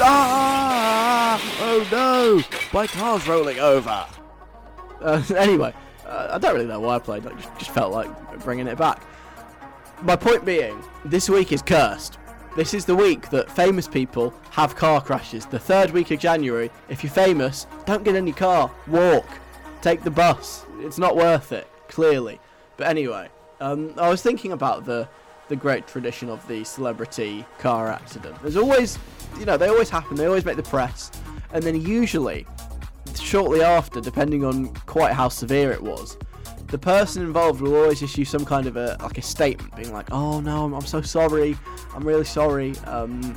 Ah! 0.00 0.81
Oh 1.34 1.88
no! 1.90 2.58
My 2.74 2.86
car's 2.86 3.26
rolling 3.26 3.58
over! 3.58 4.06
Uh, 5.00 5.22
anyway, 5.36 5.72
uh, 6.06 6.28
I 6.32 6.38
don't 6.38 6.54
really 6.54 6.66
know 6.66 6.80
why 6.80 6.96
I 6.96 6.98
played. 6.98 7.26
I 7.26 7.32
just, 7.32 7.58
just 7.58 7.70
felt 7.70 7.92
like 7.92 8.10
bringing 8.44 8.66
it 8.66 8.76
back. 8.76 9.02
My 10.02 10.16
point 10.16 10.44
being, 10.44 10.82
this 11.04 11.30
week 11.30 11.52
is 11.52 11.62
cursed. 11.62 12.18
This 12.54 12.74
is 12.74 12.84
the 12.84 12.94
week 12.94 13.30
that 13.30 13.50
famous 13.50 13.88
people 13.88 14.34
have 14.50 14.76
car 14.76 15.00
crashes. 15.00 15.46
The 15.46 15.58
third 15.58 15.90
week 15.92 16.10
of 16.10 16.18
January. 16.18 16.70
If 16.90 17.02
you're 17.02 17.12
famous, 17.12 17.66
don't 17.86 18.04
get 18.04 18.14
in 18.14 18.26
your 18.26 18.36
car. 18.36 18.70
Walk. 18.86 19.26
Take 19.80 20.02
the 20.02 20.10
bus. 20.10 20.66
It's 20.80 20.98
not 20.98 21.16
worth 21.16 21.52
it, 21.52 21.66
clearly. 21.88 22.40
But 22.76 22.88
anyway, 22.88 23.30
um, 23.58 23.94
I 23.96 24.10
was 24.10 24.20
thinking 24.20 24.52
about 24.52 24.84
the 24.84 25.08
the 25.52 25.56
great 25.56 25.86
tradition 25.86 26.30
of 26.30 26.48
the 26.48 26.64
celebrity 26.64 27.44
car 27.58 27.88
accident. 27.88 28.34
There's 28.40 28.56
always, 28.56 28.98
you 29.38 29.44
know, 29.44 29.58
they 29.58 29.68
always 29.68 29.90
happen. 29.90 30.16
They 30.16 30.24
always 30.24 30.46
make 30.46 30.56
the 30.56 30.62
press, 30.62 31.10
and 31.52 31.62
then 31.62 31.78
usually, 31.78 32.46
shortly 33.20 33.60
after, 33.60 34.00
depending 34.00 34.46
on 34.46 34.72
quite 34.86 35.12
how 35.12 35.28
severe 35.28 35.70
it 35.70 35.82
was, 35.82 36.16
the 36.68 36.78
person 36.78 37.22
involved 37.22 37.60
will 37.60 37.74
always 37.74 38.02
issue 38.02 38.24
some 38.24 38.46
kind 38.46 38.66
of 38.66 38.78
a 38.78 38.96
like 39.02 39.18
a 39.18 39.22
statement, 39.22 39.76
being 39.76 39.92
like, 39.92 40.10
"Oh 40.10 40.40
no, 40.40 40.64
I'm, 40.64 40.72
I'm 40.72 40.86
so 40.86 41.02
sorry. 41.02 41.54
I'm 41.94 42.02
really 42.02 42.24
sorry. 42.24 42.74
Um, 42.86 43.36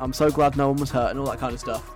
I'm 0.00 0.12
so 0.12 0.28
glad 0.28 0.56
no 0.56 0.66
one 0.70 0.78
was 0.78 0.90
hurt," 0.90 1.10
and 1.10 1.20
all 1.20 1.26
that 1.26 1.38
kind 1.38 1.54
of 1.54 1.60
stuff. 1.60 1.88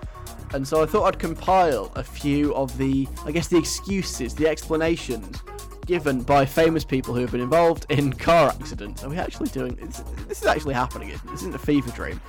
And 0.55 0.67
so 0.67 0.81
I 0.81 0.87
thought 0.87 1.07
I'd 1.07 1.19
compile 1.19 1.91
a 1.97 2.05
few 2.05 2.55
of 2.55 2.79
the, 2.79 3.09
I 3.25 3.33
guess, 3.33 3.49
the 3.49 3.59
excuses, 3.59 4.33
the 4.33 4.47
explanations 4.47 5.43
given 5.87 6.23
by 6.23 6.45
famous 6.45 6.85
people 6.85 7.15
who 7.15 7.21
have 7.21 7.31
been 7.33 7.41
involved 7.41 7.87
in 7.89 8.13
car 8.13 8.49
accidents. 8.49 9.05
Are 9.05 9.09
we 9.09 9.17
actually 9.17 9.49
doing 9.49 9.77
this? 9.77 10.01
This 10.29 10.43
is 10.43 10.47
actually 10.47 10.75
happening. 10.75 11.09
This 11.09 11.41
isn't 11.41 11.55
a 11.55 11.59
fever 11.59 11.91
dream. 11.93 12.21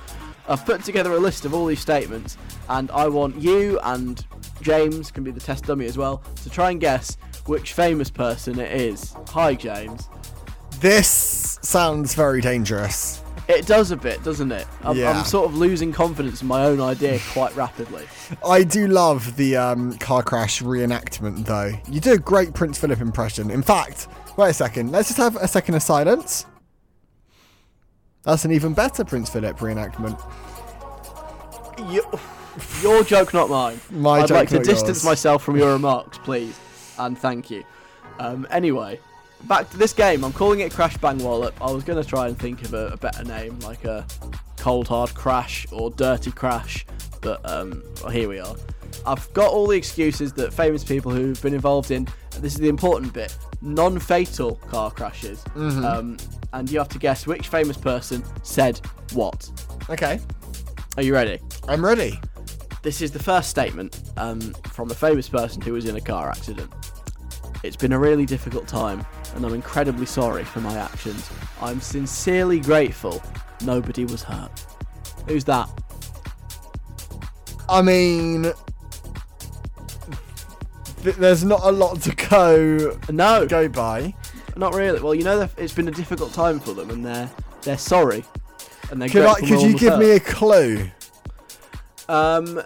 I've 0.48 0.64
put 0.64 0.82
together 0.84 1.12
a 1.12 1.18
list 1.18 1.44
of 1.44 1.52
all 1.52 1.66
these 1.66 1.80
statements, 1.80 2.38
and 2.70 2.90
I 2.90 3.08
want 3.08 3.36
you 3.36 3.78
and 3.82 4.24
James 4.62 5.10
can 5.10 5.24
be 5.24 5.30
the 5.30 5.40
test 5.40 5.64
dummy 5.64 5.86
as 5.86 5.98
well 5.98 6.22
to 6.42 6.48
try 6.48 6.70
and 6.70 6.80
guess 6.80 7.18
which 7.46 7.74
famous 7.74 8.10
person 8.10 8.58
it 8.58 8.72
is. 8.72 9.14
Hi, 9.28 9.54
James. 9.54 10.08
This 10.80 11.58
sounds 11.60 12.14
very 12.14 12.40
dangerous. 12.40 13.22
It 13.48 13.66
does 13.66 13.90
a 13.92 13.96
bit, 13.96 14.22
doesn't 14.22 14.52
it? 14.52 14.66
I'm, 14.82 14.96
Yeah. 14.96 15.10
I'm 15.10 15.24
sort 15.24 15.46
of 15.50 15.56
losing 15.56 15.90
confidence 15.90 16.42
in 16.42 16.48
my 16.48 16.64
own 16.66 16.80
idea 16.82 17.18
quite 17.32 17.56
rapidly. 17.56 18.04
I 18.46 18.62
do 18.62 18.86
love 18.88 19.36
the 19.36 19.56
um, 19.56 19.96
car 19.98 20.22
crash 20.22 20.60
reenactment, 20.62 21.46
though. 21.46 21.72
You 21.90 22.00
do 22.00 22.12
a 22.12 22.18
great 22.18 22.52
Prince 22.52 22.78
Philip 22.78 23.00
impression. 23.00 23.50
In 23.50 23.62
fact, 23.62 24.06
wait 24.36 24.50
a 24.50 24.54
second. 24.54 24.92
Let's 24.92 25.08
just 25.08 25.18
have 25.18 25.36
a 25.36 25.48
second 25.48 25.76
of 25.76 25.82
silence. 25.82 26.44
That's 28.24 28.44
an 28.44 28.52
even 28.52 28.74
better 28.74 29.02
Prince 29.04 29.30
Philip 29.30 29.56
reenactment. 29.58 30.20
You, 31.90 32.02
your 32.82 33.02
joke, 33.04 33.32
not 33.32 33.48
mine. 33.48 33.80
My 33.90 34.18
I'd 34.20 34.28
joke, 34.28 34.36
like 34.36 34.48
to 34.50 34.58
distance 34.58 34.98
yours. 34.98 35.04
myself 35.04 35.42
from 35.42 35.56
your 35.56 35.72
remarks, 35.72 36.18
please, 36.18 36.58
and 36.98 37.16
thank 37.16 37.50
you. 37.50 37.64
Um, 38.18 38.46
anyway, 38.50 39.00
back 39.44 39.70
to 39.70 39.76
this 39.76 39.92
game. 39.92 40.24
I'm 40.24 40.32
calling 40.32 40.60
it 40.60 40.72
Crash 40.72 40.96
Bang 40.98 41.18
Wallop. 41.18 41.54
I 41.60 41.70
was 41.70 41.84
going 41.84 42.02
to 42.02 42.08
try 42.08 42.28
and 42.28 42.38
think 42.38 42.62
of 42.62 42.74
a, 42.74 42.88
a 42.88 42.96
better 42.96 43.24
name, 43.24 43.58
like 43.60 43.84
a 43.84 44.06
Cold 44.56 44.88
Hard 44.88 45.14
Crash 45.14 45.66
or 45.72 45.90
Dirty 45.90 46.30
Crash, 46.30 46.84
but 47.20 47.40
um, 47.48 47.82
well, 48.02 48.10
here 48.10 48.28
we 48.28 48.38
are. 48.40 48.56
I've 49.06 49.32
got 49.32 49.52
all 49.52 49.66
the 49.66 49.76
excuses 49.76 50.32
that 50.34 50.52
famous 50.52 50.82
people 50.82 51.12
who've 51.12 51.40
been 51.40 51.54
involved 51.54 51.90
in. 51.90 52.08
This 52.40 52.54
is 52.54 52.60
the 52.60 52.68
important 52.68 53.12
bit: 53.12 53.36
non-fatal 53.62 54.56
car 54.68 54.90
crashes. 54.90 55.42
Mm-hmm. 55.54 55.84
Um, 55.84 56.16
and 56.52 56.70
you 56.70 56.78
have 56.78 56.88
to 56.88 56.98
guess 56.98 57.26
which 57.26 57.48
famous 57.48 57.76
person 57.76 58.24
said 58.42 58.80
what. 59.12 59.50
Okay, 59.90 60.20
Are 60.96 61.02
you 61.02 61.14
ready? 61.14 61.38
I'm 61.68 61.84
ready. 61.84 62.20
This 62.82 63.02
is 63.02 63.10
the 63.12 63.18
first 63.18 63.50
statement 63.50 64.00
um, 64.16 64.40
from 64.72 64.90
a 64.90 64.94
famous 64.94 65.28
person 65.28 65.62
who 65.62 65.72
was 65.72 65.86
in 65.86 65.96
a 65.96 66.00
car 66.00 66.28
accident. 66.28 66.72
It's 67.62 67.76
been 67.76 67.92
a 67.92 67.98
really 67.98 68.26
difficult 68.26 68.66
time, 68.66 69.06
and 69.38 69.46
I'm 69.46 69.54
incredibly 69.54 70.04
sorry 70.04 70.42
for 70.42 70.60
my 70.60 70.76
actions. 70.76 71.30
I'm 71.62 71.80
sincerely 71.80 72.58
grateful 72.58 73.22
nobody 73.64 74.04
was 74.04 74.22
hurt. 74.24 74.50
Who's 75.28 75.44
that? 75.44 75.70
I 77.68 77.80
mean, 77.82 78.52
th- 81.04 81.16
there's 81.16 81.44
not 81.44 81.60
a 81.62 81.70
lot 81.70 82.00
to 82.02 82.14
go 82.28 82.98
No, 83.10 83.46
go 83.46 83.68
by. 83.68 84.12
not 84.56 84.74
really. 84.74 85.00
Well, 85.00 85.14
you 85.14 85.22
know, 85.22 85.48
it's 85.56 85.72
been 85.72 85.86
a 85.88 85.92
difficult 85.92 86.32
time 86.34 86.58
for 86.58 86.72
them, 86.74 86.90
and 86.90 87.06
they're 87.06 87.30
they're 87.62 87.78
sorry, 87.78 88.24
and 88.90 89.00
they're 89.00 89.08
Could 89.08 89.24
I, 89.26 89.34
could 89.40 89.62
you 89.62 89.78
give 89.78 89.92
hurt. 89.94 89.98
me 90.00 90.10
a 90.12 90.20
clue? 90.20 90.90
Um, 92.08 92.60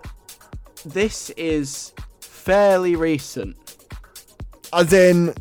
this 0.87 1.29
is 1.31 1.93
fairly 2.21 2.97
recent. 2.97 3.57
As 4.73 4.93
in 4.95 5.35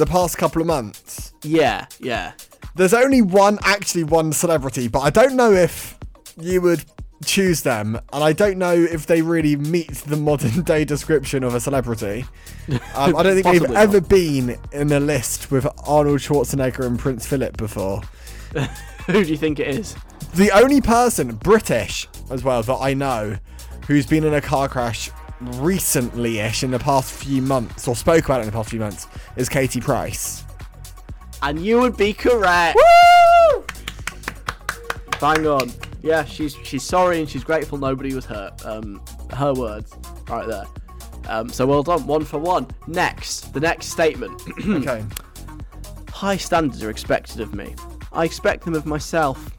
the 0.00 0.06
past 0.06 0.38
couple 0.38 0.62
of 0.62 0.66
months. 0.66 1.34
Yeah, 1.42 1.86
yeah. 2.00 2.32
There's 2.74 2.94
only 2.94 3.20
one, 3.20 3.58
actually 3.62 4.04
one 4.04 4.32
celebrity, 4.32 4.88
but 4.88 5.00
I 5.00 5.10
don't 5.10 5.36
know 5.36 5.52
if 5.52 5.98
you 6.40 6.62
would 6.62 6.84
choose 7.24 7.60
them, 7.62 7.96
and 8.12 8.24
I 8.24 8.32
don't 8.32 8.56
know 8.56 8.72
if 8.72 9.06
they 9.06 9.20
really 9.20 9.56
meet 9.56 9.92
the 9.92 10.16
modern 10.16 10.62
day 10.64 10.86
description 10.86 11.44
of 11.44 11.54
a 11.54 11.60
celebrity. 11.60 12.24
Um, 12.94 13.14
I 13.14 13.22
don't 13.22 13.34
think 13.42 13.46
they've 13.46 13.76
ever 13.76 14.00
not. 14.00 14.08
been 14.08 14.58
in 14.72 14.90
a 14.90 15.00
list 15.00 15.50
with 15.50 15.66
Arnold 15.86 16.20
Schwarzenegger 16.20 16.86
and 16.86 16.98
Prince 16.98 17.26
Philip 17.26 17.58
before. 17.58 18.00
Who 19.06 19.22
do 19.24 19.30
you 19.30 19.36
think 19.36 19.60
it 19.60 19.68
is? 19.68 19.94
The 20.34 20.50
only 20.52 20.80
person, 20.80 21.34
British 21.34 22.08
as 22.30 22.42
well, 22.42 22.62
that 22.62 22.78
I 22.80 22.94
know 22.94 23.36
who's 23.86 24.06
been 24.06 24.24
in 24.24 24.32
a 24.32 24.40
car 24.40 24.68
crash 24.68 25.10
recently-ish 25.40 26.62
in 26.62 26.70
the 26.70 26.78
past 26.78 27.12
few 27.12 27.42
months, 27.42 27.88
or 27.88 27.96
spoke 27.96 28.26
about 28.26 28.40
it 28.40 28.42
in 28.42 28.46
the 28.46 28.52
past 28.52 28.70
few 28.70 28.80
months, 28.80 29.06
is 29.36 29.48
Katie 29.48 29.80
Price. 29.80 30.44
And 31.42 31.64
you 31.64 31.80
would 31.80 31.96
be 31.96 32.12
correct. 32.12 32.78
Bang 35.20 35.46
on. 35.46 35.70
Yeah, 36.02 36.24
she's 36.24 36.56
she's 36.64 36.82
sorry 36.82 37.20
and 37.20 37.28
she's 37.28 37.44
grateful 37.44 37.76
nobody 37.76 38.14
was 38.14 38.24
hurt. 38.24 38.64
Um, 38.64 39.02
her 39.34 39.52
words, 39.52 39.94
right 40.28 40.46
there. 40.46 40.64
Um, 41.28 41.48
so 41.50 41.66
well 41.66 41.82
done, 41.82 42.06
one 42.06 42.24
for 42.24 42.38
one. 42.38 42.66
Next, 42.86 43.52
the 43.52 43.60
next 43.60 43.88
statement. 43.88 44.42
okay. 44.66 45.04
High 46.10 46.38
standards 46.38 46.82
are 46.82 46.90
expected 46.90 47.40
of 47.40 47.54
me. 47.54 47.74
I 48.12 48.24
expect 48.24 48.64
them 48.64 48.74
of 48.74 48.86
myself. 48.86 49.50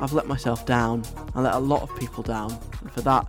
I've 0.00 0.12
let 0.12 0.26
myself 0.26 0.64
down. 0.64 1.04
I 1.34 1.40
let 1.40 1.54
a 1.54 1.58
lot 1.58 1.82
of 1.82 1.94
people 1.98 2.22
down, 2.22 2.56
and 2.80 2.92
for 2.92 3.00
that, 3.00 3.26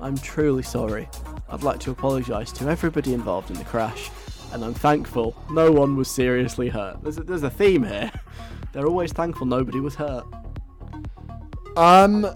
I'm 0.00 0.18
truly 0.18 0.62
sorry. 0.62 1.08
I'd 1.50 1.62
like 1.62 1.80
to 1.80 1.90
apologise 1.90 2.52
to 2.52 2.68
everybody 2.68 3.12
involved 3.12 3.50
in 3.50 3.56
the 3.56 3.64
crash, 3.64 4.10
and 4.52 4.64
I'm 4.64 4.74
thankful 4.74 5.36
no 5.50 5.72
one 5.72 5.96
was 5.96 6.08
seriously 6.08 6.68
hurt. 6.68 7.02
There's 7.02 7.18
a, 7.18 7.22
there's 7.22 7.42
a 7.42 7.50
theme 7.50 7.84
here. 7.84 8.10
They're 8.72 8.86
always 8.86 9.12
thankful 9.12 9.46
nobody 9.46 9.80
was 9.80 9.96
hurt. 9.96 10.24
Um, 11.76 12.26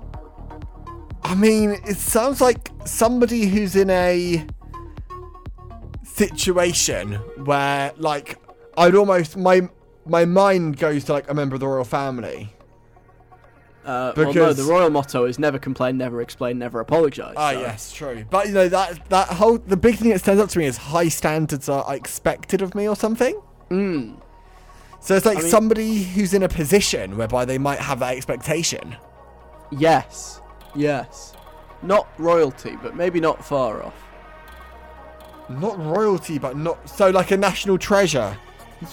I 1.22 1.34
mean, 1.34 1.70
it 1.86 1.96
sounds 1.96 2.40
like 2.40 2.70
somebody 2.84 3.46
who's 3.46 3.76
in 3.76 3.90
a 3.90 4.46
situation 6.02 7.12
where, 7.44 7.92
like, 7.96 8.38
I'd 8.76 8.94
almost 8.94 9.36
my 9.36 9.68
my 10.06 10.24
mind 10.24 10.76
goes 10.78 11.04
to 11.04 11.12
like 11.12 11.30
a 11.30 11.34
member 11.34 11.54
of 11.54 11.60
the 11.60 11.68
royal 11.68 11.84
family. 11.84 12.53
Uh, 13.84 14.12
well, 14.16 14.32
no, 14.32 14.52
the 14.52 14.62
royal 14.64 14.88
motto 14.88 15.26
is 15.26 15.38
never 15.38 15.58
complain, 15.58 15.98
never 15.98 16.22
explain, 16.22 16.58
never 16.58 16.80
apologise. 16.80 17.34
Ah, 17.36 17.52
so- 17.52 17.60
yes, 17.60 17.92
true. 17.92 18.24
But 18.30 18.46
you 18.48 18.54
know 18.54 18.68
that 18.68 19.08
that 19.10 19.28
whole 19.28 19.58
the 19.58 19.76
big 19.76 19.96
thing 19.96 20.10
that 20.10 20.20
stands 20.20 20.40
up 20.40 20.48
to 20.50 20.58
me 20.58 20.64
is 20.64 20.76
high 20.76 21.08
standards 21.08 21.68
are 21.68 21.84
expected 21.94 22.62
of 22.62 22.74
me 22.74 22.88
or 22.88 22.96
something. 22.96 23.38
Mm. 23.70 24.16
So 25.00 25.14
it's 25.16 25.26
like 25.26 25.38
I 25.38 25.40
mean- 25.42 25.50
somebody 25.50 26.02
who's 26.02 26.32
in 26.32 26.42
a 26.42 26.48
position 26.48 27.16
whereby 27.18 27.44
they 27.44 27.58
might 27.58 27.78
have 27.78 27.98
that 27.98 28.16
expectation. 28.16 28.96
Yes. 29.70 30.40
Yes. 30.74 31.34
Not 31.82 32.08
royalty, 32.18 32.78
but 32.82 32.96
maybe 32.96 33.20
not 33.20 33.44
far 33.44 33.82
off. 33.82 33.94
Not 35.50 35.78
royalty, 35.78 36.38
but 36.38 36.56
not 36.56 36.88
so 36.88 37.10
like 37.10 37.30
a 37.32 37.36
national 37.36 37.76
treasure. 37.76 38.36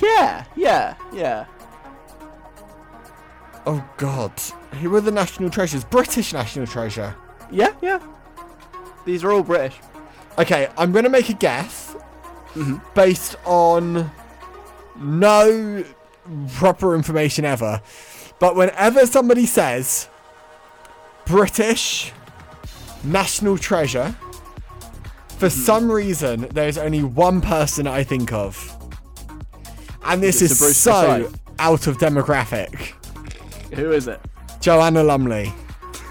Yeah, 0.01 0.43
yeah, 0.57 0.95
yeah. 1.13 1.45
Oh 3.65 3.83
God, 3.97 4.33
who 4.73 4.95
are 4.95 5.01
the 5.01 5.11
national 5.11 5.49
treasures? 5.49 5.83
British 5.83 6.33
national 6.33 6.67
treasure. 6.67 7.15
Yeah, 7.51 7.73
yeah. 7.81 7.99
These 9.05 9.23
are 9.23 9.31
all 9.31 9.43
British. 9.43 9.77
Okay, 10.37 10.69
I'm 10.77 10.91
gonna 10.91 11.09
make 11.09 11.29
a 11.29 11.33
guess 11.33 11.95
mm-hmm. 12.53 12.77
based 12.95 13.35
on 13.45 14.09
no 14.97 15.83
proper 16.53 16.95
information 16.95 17.45
ever. 17.45 17.81
But 18.39 18.55
whenever 18.55 19.05
somebody 19.05 19.45
says 19.45 20.07
British 21.25 22.11
national 23.03 23.57
treasure, 23.57 24.15
for 25.37 25.47
mm-hmm. 25.47 25.61
some 25.61 25.91
reason 25.91 26.47
there's 26.51 26.77
only 26.77 27.03
one 27.03 27.41
person 27.41 27.87
I 27.87 28.03
think 28.03 28.31
of. 28.31 28.77
And 30.03 30.23
this 30.23 30.41
Is 30.41 30.61
it 30.61 30.65
is 30.65 30.77
so 30.77 31.31
out 31.59 31.87
of 31.87 31.97
demographic. 31.97 32.93
Who 33.75 33.91
is 33.91 34.07
it? 34.07 34.19
Joanna 34.61 35.03
Lumley. 35.03 35.53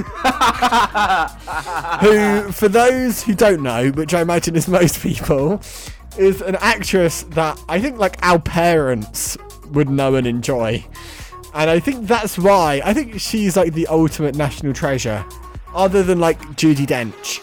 who, 2.01 2.53
for 2.53 2.69
those 2.69 3.23
who 3.23 3.35
don't 3.35 3.63
know, 3.63 3.91
which 3.91 4.15
I 4.15 4.23
imagine 4.23 4.57
is 4.57 4.69
most 4.69 5.01
people, 5.01 5.61
is 6.19 6.43
an 6.43 6.57
actress 6.57 7.23
that 7.31 7.61
I 7.69 7.81
think 7.81 7.99
like 7.99 8.17
our 8.23 8.39
parents 8.39 9.37
would 9.71 9.89
know 9.89 10.17
and 10.17 10.27
enjoy. 10.27 10.85
And 11.55 11.71
I 11.71 11.81
think 11.81 12.07
that's 12.07 12.39
why 12.39 12.81
I 12.85 12.95
think 12.95 13.21
she's 13.21 13.57
like 13.57 13.73
the 13.73 13.87
ultimate 13.87 14.35
national 14.35 14.73
treasure, 14.73 15.25
other 15.75 16.03
than 16.03 16.21
like 16.21 16.41
Judi 16.57 16.87
Dench. 16.87 17.41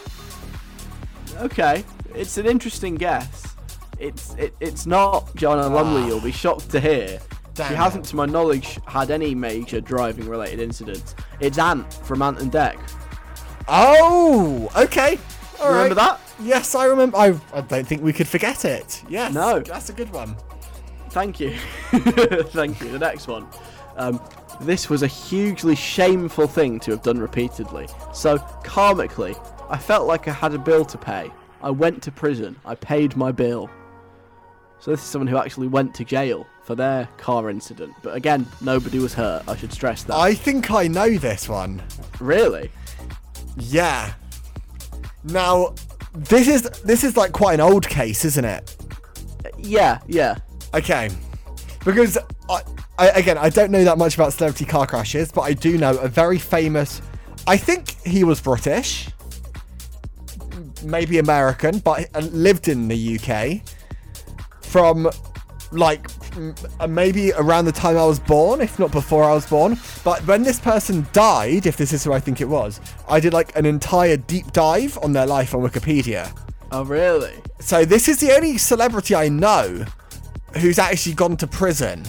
Okay, 1.42 1.84
it's 2.14 2.38
an 2.38 2.46
interesting 2.46 2.94
guess. 2.94 3.54
It's 3.98 4.34
it, 4.34 4.54
it's 4.60 4.86
not 4.86 5.34
Joanna 5.36 5.68
Lumley. 5.68 6.02
Ah. 6.02 6.06
You'll 6.06 6.20
be 6.20 6.32
shocked 6.32 6.70
to 6.70 6.80
hear. 6.80 7.20
Damn 7.58 7.68
she 7.70 7.74
hasn't, 7.74 8.04
to 8.06 8.16
my 8.16 8.26
knowledge, 8.26 8.78
had 8.86 9.10
any 9.10 9.34
major 9.34 9.80
driving-related 9.80 10.60
incidents. 10.60 11.14
It's 11.40 11.58
Ant 11.58 11.92
from 11.92 12.22
Ant 12.22 12.40
and 12.40 12.50
Dec. 12.50 12.78
Oh, 13.68 14.70
okay. 14.76 15.18
All 15.60 15.72
Remember 15.72 15.96
right. 15.96 16.18
that? 16.18 16.20
Yes, 16.40 16.74
I 16.74 16.84
remember. 16.84 17.16
I, 17.16 17.38
I 17.52 17.60
don't 17.62 17.86
think 17.86 18.02
we 18.02 18.12
could 18.12 18.28
forget 18.28 18.64
it. 18.64 19.02
Yes. 19.08 19.34
No. 19.34 19.60
That's 19.60 19.90
a 19.90 19.92
good 19.92 20.10
one. 20.12 20.36
Thank 21.10 21.40
you. 21.40 21.50
Thank 21.90 22.80
you. 22.80 22.90
The 22.92 22.98
next 22.98 23.26
one. 23.26 23.46
Um, 23.96 24.20
this 24.60 24.88
was 24.88 25.02
a 25.02 25.06
hugely 25.06 25.74
shameful 25.74 26.46
thing 26.46 26.78
to 26.80 26.92
have 26.92 27.02
done 27.02 27.18
repeatedly. 27.18 27.88
So, 28.12 28.38
karmically, 28.64 29.36
I 29.68 29.78
felt 29.78 30.06
like 30.06 30.28
I 30.28 30.32
had 30.32 30.54
a 30.54 30.58
bill 30.58 30.84
to 30.84 30.98
pay. 30.98 31.30
I 31.60 31.70
went 31.70 32.02
to 32.04 32.12
prison. 32.12 32.56
I 32.64 32.76
paid 32.76 33.16
my 33.16 33.32
bill. 33.32 33.68
So, 34.80 34.90
this 34.92 35.00
is 35.00 35.06
someone 35.06 35.26
who 35.26 35.36
actually 35.36 35.66
went 35.66 35.94
to 35.96 36.04
jail 36.04 36.46
for 36.62 36.74
their 36.74 37.08
car 37.16 37.50
incident. 37.50 37.94
But 38.02 38.14
again, 38.14 38.46
nobody 38.60 38.98
was 38.98 39.14
hurt. 39.14 39.42
I 39.48 39.56
should 39.56 39.72
stress 39.72 40.04
that. 40.04 40.16
I 40.16 40.34
think 40.34 40.70
I 40.70 40.86
know 40.86 41.16
this 41.16 41.48
one. 41.48 41.82
Really? 42.20 42.70
Yeah. 43.56 44.12
Now, 45.24 45.74
this 46.14 46.46
is 46.46 46.62
this 46.84 47.04
is 47.04 47.16
like 47.16 47.32
quite 47.32 47.54
an 47.54 47.60
old 47.60 47.88
case, 47.88 48.24
isn't 48.24 48.44
it? 48.44 48.76
Yeah, 49.58 50.00
yeah. 50.06 50.36
Okay. 50.74 51.10
Because 51.84 52.18
I, 52.48 52.60
I 52.98 53.08
again, 53.10 53.38
I 53.38 53.48
don't 53.48 53.70
know 53.70 53.84
that 53.84 53.98
much 53.98 54.14
about 54.14 54.32
celebrity 54.32 54.64
car 54.64 54.86
crashes, 54.86 55.32
but 55.32 55.42
I 55.42 55.54
do 55.54 55.78
know 55.78 55.96
a 55.98 56.08
very 56.08 56.38
famous. 56.38 57.02
I 57.46 57.56
think 57.56 57.96
he 58.04 58.24
was 58.24 58.40
British, 58.40 59.08
maybe 60.84 61.18
American, 61.18 61.78
but 61.78 62.08
uh, 62.14 62.20
lived 62.20 62.68
in 62.68 62.88
the 62.88 63.18
UK 63.18 63.62
from 64.62 65.10
like 65.70 66.06
uh, 66.80 66.86
maybe 66.86 67.32
around 67.32 67.66
the 67.66 67.72
time 67.72 67.96
I 67.98 68.04
was 68.06 68.18
born, 68.18 68.60
if 68.60 68.78
not 68.78 68.90
before 68.90 69.24
I 69.24 69.34
was 69.34 69.46
born. 69.46 69.78
But 70.04 70.26
when 70.26 70.42
this 70.42 70.58
person 70.58 71.06
died, 71.12 71.66
if 71.66 71.76
this 71.76 71.92
is 71.92 72.04
who 72.04 72.12
I 72.12 72.20
think 72.20 72.40
it 72.40 72.48
was, 72.48 72.80
I 73.08 73.20
did 73.20 73.32
like 73.32 73.54
an 73.56 73.66
entire 73.66 74.16
deep 74.16 74.52
dive 74.52 74.98
on 75.02 75.12
their 75.12 75.26
life 75.26 75.54
on 75.54 75.60
Wikipedia. 75.62 76.34
Oh, 76.72 76.84
really? 76.84 77.34
So 77.60 77.84
this 77.84 78.08
is 78.08 78.18
the 78.20 78.32
only 78.32 78.58
celebrity 78.58 79.14
I 79.14 79.28
know 79.28 79.84
who's 80.58 80.78
actually 80.78 81.14
gone 81.14 81.36
to 81.38 81.46
prison 81.46 82.02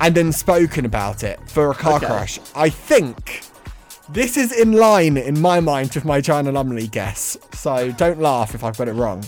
and 0.00 0.14
then 0.14 0.32
spoken 0.32 0.84
about 0.84 1.22
it 1.24 1.38
for 1.48 1.70
a 1.70 1.74
car 1.74 1.96
Okay. 1.96 2.06
crash. 2.06 2.38
I 2.54 2.68
think 2.68 3.42
this 4.08 4.36
is 4.36 4.52
in 4.52 4.72
line 4.72 5.16
in 5.16 5.40
my 5.40 5.60
mind 5.60 5.94
with 5.94 6.04
my 6.04 6.20
Joanna 6.20 6.52
Lumley 6.52 6.88
guess. 6.88 7.36
So 7.52 7.92
don't 7.92 8.20
laugh 8.20 8.54
if 8.54 8.64
I've 8.64 8.76
got 8.78 8.88
it 8.88 8.92
wrong. 8.92 9.24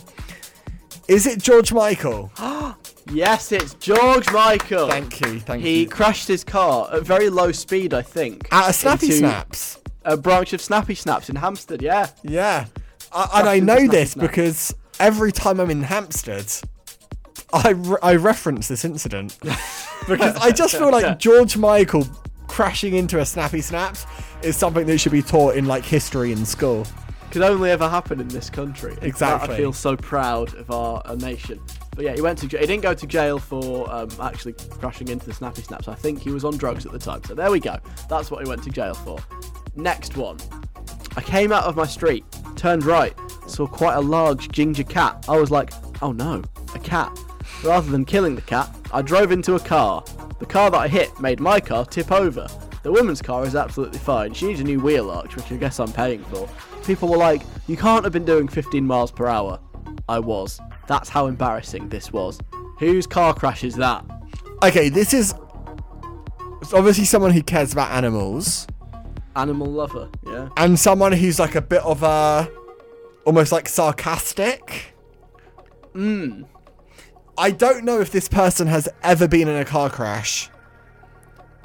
Is 1.09 1.27
it 1.27 1.43
George 1.43 1.73
Michael? 1.73 2.33
Yes, 3.11 3.51
it's 3.51 3.75
George 3.75 4.31
Michael. 4.33 4.89
Thank 4.89 5.21
you, 5.21 5.41
thank 5.41 5.63
he 5.63 5.81
you. 5.81 5.89
crashed 5.89 6.29
his 6.29 6.45
car 6.45 6.89
at 6.95 7.03
very 7.03 7.29
low 7.29 7.51
speed, 7.51 7.93
I 7.93 8.01
think. 8.01 8.47
At 8.53 8.71
a 8.71 8.73
Snappy 8.73 9.11
Snaps. 9.11 9.81
A 10.05 10.17
branch 10.17 10.53
of 10.53 10.61
Snappy 10.61 10.95
Snaps 10.95 11.29
in 11.29 11.37
Hampstead, 11.37 11.83
yeah. 11.83 12.07
Yeah. 12.23 12.67
I, 13.13 13.41
and 13.41 13.49
I 13.49 13.59
know 13.59 13.89
this 13.89 14.13
Snaps. 14.13 14.29
because 14.29 14.75
every 15.01 15.33
time 15.33 15.59
I'm 15.59 15.69
in 15.71 15.83
Hampstead, 15.83 16.47
I, 17.53 17.71
re- 17.71 17.99
I 18.03 18.15
reference 18.17 18.69
this 18.69 18.85
incident. 18.85 19.37
because 20.09 20.37
I 20.37 20.53
just 20.53 20.77
feel 20.77 20.91
like 20.91 21.19
George 21.19 21.57
Michael 21.57 22.07
crashing 22.47 22.95
into 22.95 23.19
a 23.19 23.27
Snappy 23.27 23.61
Snaps 23.61 24.07
is 24.43 24.57
something 24.57 24.87
that 24.87 24.99
should 24.99 25.13
be 25.13 25.23
taught 25.23 25.57
in 25.57 25.67
like 25.67 25.85
history 25.85 26.33
in 26.33 26.47
school. 26.47 26.87
Could 27.33 27.41
only 27.41 27.71
ever 27.71 27.89
happen 27.89 28.21
in 28.21 28.29
this 28.29 28.51
country. 28.51 28.95
That 28.95 29.05
Exactly. 29.05 29.55
I 29.55 29.57
feel 29.57 29.73
so 29.73 29.97
proud 29.97 30.55
of 30.55 30.71
our, 30.71 31.01
our 31.07 31.17
nation. 31.17 31.59
But 31.97 32.05
yeah, 32.05 32.15
he 32.15 32.21
went 32.21 32.39
to 32.41 32.47
he 32.47 32.67
didn't 32.67 32.83
go 32.83 32.93
to 32.93 33.07
jail 33.07 33.39
for 33.39 33.91
um, 33.91 34.11
actually 34.21 34.53
crashing 34.53 35.09
into 35.09 35.25
the 35.25 35.33
Snappy 35.33 35.63
Snaps. 35.63 35.89
I 35.89 35.95
think 35.95 36.21
he 36.21 36.31
was 36.31 36.45
on 36.45 36.59
drugs 36.59 36.85
at 36.85 36.93
the 36.93 36.99
time. 36.99 37.25
So 37.25 37.35
there 37.35 37.51
we 37.51 37.59
go. 37.59 37.79
That's 38.07 38.31
what 38.31 38.43
he 38.43 38.49
went 38.49 38.63
to 38.65 38.71
jail 38.71 38.93
for. 38.93 39.19
Next 39.77 40.15
one. 40.15 40.37
I 41.17 41.23
came 41.23 41.53
out 41.53 41.65
of 41.65 41.75
my 41.75 41.87
street, 41.87 42.27
turned 42.55 42.85
right, 42.85 43.15
saw 43.47 43.67
quite 43.67 43.95
a 43.95 44.01
large 44.01 44.51
ginger 44.51 44.85
cat. 44.85 45.25
I 45.27 45.39
was 45.39 45.51
like, 45.51 45.73
oh 46.03 46.13
no, 46.13 46.43
a 46.75 46.79
cat. 46.79 47.19
Rather 47.65 47.91
than 47.91 48.05
killing 48.05 48.35
the 48.35 48.43
cat, 48.43 48.69
I 48.93 49.01
drove 49.01 49.33
into 49.33 49.55
a 49.55 49.61
car. 49.61 50.05
The 50.39 50.45
car 50.45 50.71
that 50.71 50.79
I 50.79 50.87
hit 50.87 51.19
made 51.19 51.41
my 51.41 51.61
car 51.61 51.87
tip 51.87 52.13
over. 52.13 52.47
The 52.83 52.93
woman's 52.93 53.23
car 53.23 53.47
is 53.47 53.57
absolutely 53.57 54.01
fine. 54.01 54.35
She 54.35 54.49
needs 54.49 54.61
a 54.61 54.65
new 54.65 54.81
wheel 54.81 55.11
arch, 55.11 55.35
which 55.35 55.51
I 55.51 55.57
guess 55.57 55.81
I'm 55.81 55.93
paying 55.93 56.23
for. 56.25 56.47
People 56.85 57.09
were 57.09 57.17
like, 57.17 57.43
you 57.67 57.77
can't 57.77 58.05
have 58.05 58.13
been 58.13 58.25
doing 58.25 58.49
15 58.49 58.87
miles 58.87 59.11
per 59.11 59.27
hour. 59.27 59.61
I 60.09 60.19
was. 60.19 60.61
That's 60.89 61.09
how 61.09 61.27
embarrassing 61.27 61.89
this 61.89 62.13
was. 62.13 62.39
Whose 62.79 63.07
car 63.07 63.35
crash 63.35 63.65
is 63.65 63.77
that? 63.77 64.05
Okay, 64.63 64.89
this 64.89 65.15
is 65.15 65.35
it's 66.61 66.73
obviously 66.73 67.05
someone 67.05 67.33
who 67.33 67.43
cares 67.43 67.73
about 67.73 67.91
animals 67.91 68.67
Animal 69.35 69.67
lover, 69.67 70.11
yeah. 70.27 70.51
and 70.59 70.79
someone 70.79 71.13
who's 71.13 71.39
like 71.39 71.55
a 71.55 71.63
bit 71.63 71.83
of 71.83 72.03
a 72.03 72.51
almost 73.25 73.51
like 73.51 73.67
sarcastic. 73.69 74.95
Hmm. 75.93 76.43
I 77.39 77.51
don't 77.51 77.85
know 77.85 78.01
if 78.01 78.13
this 78.13 78.29
person 78.29 78.67
has 78.67 78.89
ever 79.03 79.27
been 79.27 79.49
in 79.49 79.57
a 79.57 79.65
car 79.65 79.89
crash. 79.89 80.51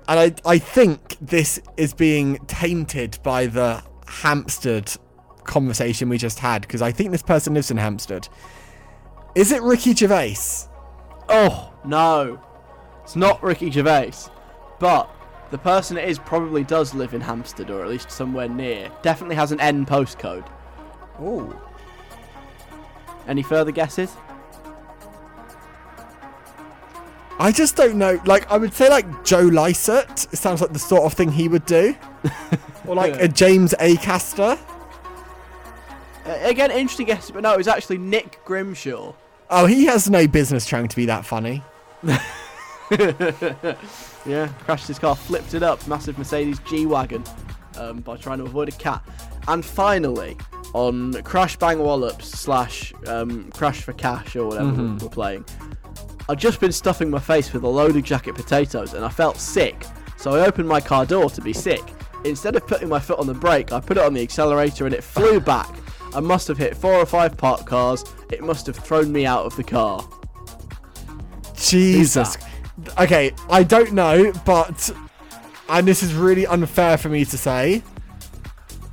And 0.07 0.19
I, 0.45 0.49
I 0.49 0.57
think 0.59 1.17
this 1.19 1.59
is 1.75 1.93
being 1.93 2.37
tainted 2.47 3.19
by 3.21 3.47
the 3.47 3.83
Hampstead 4.07 4.95
conversation 5.47 6.09
we 6.09 6.17
just 6.17 6.39
had, 6.39 6.61
because 6.61 6.81
I 6.81 6.91
think 6.91 7.11
this 7.11 7.23
person 7.23 7.53
lives 7.53 7.71
in 7.71 7.77
Hampstead. 7.77 8.27
Is 9.35 9.51
it 9.51 9.61
Ricky 9.61 9.93
Gervais? 9.93 10.35
Oh, 11.29 11.73
no. 11.85 12.41
It's 13.03 13.15
not 13.15 13.41
Ricky 13.41 13.71
Gervais. 13.71 14.13
But 14.79 15.09
the 15.51 15.57
person 15.57 15.97
it 15.97 16.07
is 16.07 16.19
probably 16.19 16.63
does 16.63 16.93
live 16.93 17.13
in 17.13 17.21
Hampstead 17.21 17.69
or 17.69 17.83
at 17.83 17.89
least 17.89 18.11
somewhere 18.11 18.49
near. 18.49 18.91
Definitely 19.01 19.35
has 19.35 19.51
an 19.51 19.59
N 19.59 19.85
postcode. 19.85 20.47
Ooh. 21.21 21.59
Any 23.27 23.43
further 23.43 23.71
guesses? 23.71 24.15
I 27.39 27.51
just 27.51 27.75
don't 27.75 27.95
know. 27.95 28.19
Like, 28.25 28.49
I 28.51 28.57
would 28.57 28.73
say, 28.73 28.89
like, 28.89 29.23
Joe 29.23 29.41
Lycett. 29.41 30.27
It 30.31 30.37
sounds 30.37 30.61
like 30.61 30.73
the 30.73 30.79
sort 30.79 31.03
of 31.03 31.13
thing 31.13 31.31
he 31.31 31.47
would 31.47 31.65
do. 31.65 31.95
or, 32.87 32.95
like, 32.95 33.21
a 33.21 33.27
James 33.27 33.75
Acaster. 33.79 34.57
Again, 36.27 36.71
interesting 36.71 37.05
guess, 37.07 37.31
but 37.31 37.41
no, 37.43 37.53
it 37.53 37.57
was 37.57 37.67
actually 37.67 37.97
Nick 37.99 38.39
Grimshaw. 38.45 39.13
Oh, 39.49 39.65
he 39.65 39.85
has 39.85 40.09
no 40.09 40.27
business 40.27 40.65
trying 40.65 40.87
to 40.87 40.95
be 40.95 41.05
that 41.05 41.25
funny. 41.25 41.63
Yeah, 44.25 44.47
crashed 44.65 44.87
his 44.89 44.99
car, 44.99 45.15
flipped 45.15 45.53
it 45.53 45.63
up, 45.63 45.85
massive 45.87 46.17
Mercedes 46.17 46.59
G 46.59 46.85
Wagon, 46.85 47.23
um, 47.77 47.99
by 48.01 48.17
trying 48.17 48.39
to 48.39 48.43
avoid 48.43 48.67
a 48.67 48.73
cat. 48.73 49.01
And 49.47 49.63
finally, 49.63 50.35
on 50.73 51.13
Crash 51.23 51.55
Bang 51.55 51.79
Wallops 51.79 52.27
slash 52.27 52.93
um, 53.07 53.49
Crash 53.51 53.83
for 53.83 53.93
Cash 53.93 54.35
or 54.35 54.47
whatever 54.47 54.71
Mhm. 54.71 55.01
we're 55.01 55.07
playing, 55.07 55.45
I'd 56.27 56.39
just 56.39 56.59
been 56.59 56.73
stuffing 56.73 57.09
my 57.09 57.19
face 57.19 57.53
with 57.53 57.63
a 57.63 57.67
load 57.69 57.95
of 57.95 58.03
jacket 58.03 58.35
potatoes 58.35 58.93
and 58.93 59.05
I 59.05 59.09
felt 59.09 59.37
sick, 59.37 59.85
so 60.17 60.31
I 60.35 60.45
opened 60.45 60.67
my 60.67 60.81
car 60.81 61.05
door 61.05 61.29
to 61.29 61.41
be 61.41 61.53
sick. 61.53 61.83
Instead 62.25 62.57
of 62.57 62.67
putting 62.67 62.89
my 62.89 62.99
foot 62.99 63.19
on 63.19 63.27
the 63.27 63.33
brake, 63.33 63.71
I 63.71 63.79
put 63.79 63.95
it 63.95 64.03
on 64.03 64.13
the 64.13 64.21
accelerator 64.21 64.85
and 64.85 64.93
it 64.93 65.03
flew 65.05 65.39
back. 65.39 65.69
I 66.13 66.19
must 66.19 66.47
have 66.47 66.57
hit 66.57 66.75
four 66.75 66.93
or 66.93 67.05
five 67.05 67.37
parked 67.37 67.65
cars. 67.65 68.03
It 68.31 68.43
must 68.43 68.65
have 68.67 68.75
thrown 68.75 69.11
me 69.11 69.25
out 69.25 69.45
of 69.45 69.55
the 69.55 69.63
car. 69.63 70.07
Jesus. 71.55 72.37
Okay, 72.99 73.31
I 73.49 73.63
don't 73.63 73.93
know, 73.93 74.31
but 74.45 74.91
and 75.69 75.87
this 75.87 76.03
is 76.03 76.13
really 76.13 76.45
unfair 76.45 76.97
for 76.97 77.09
me 77.09 77.25
to 77.25 77.37
say. 77.37 77.83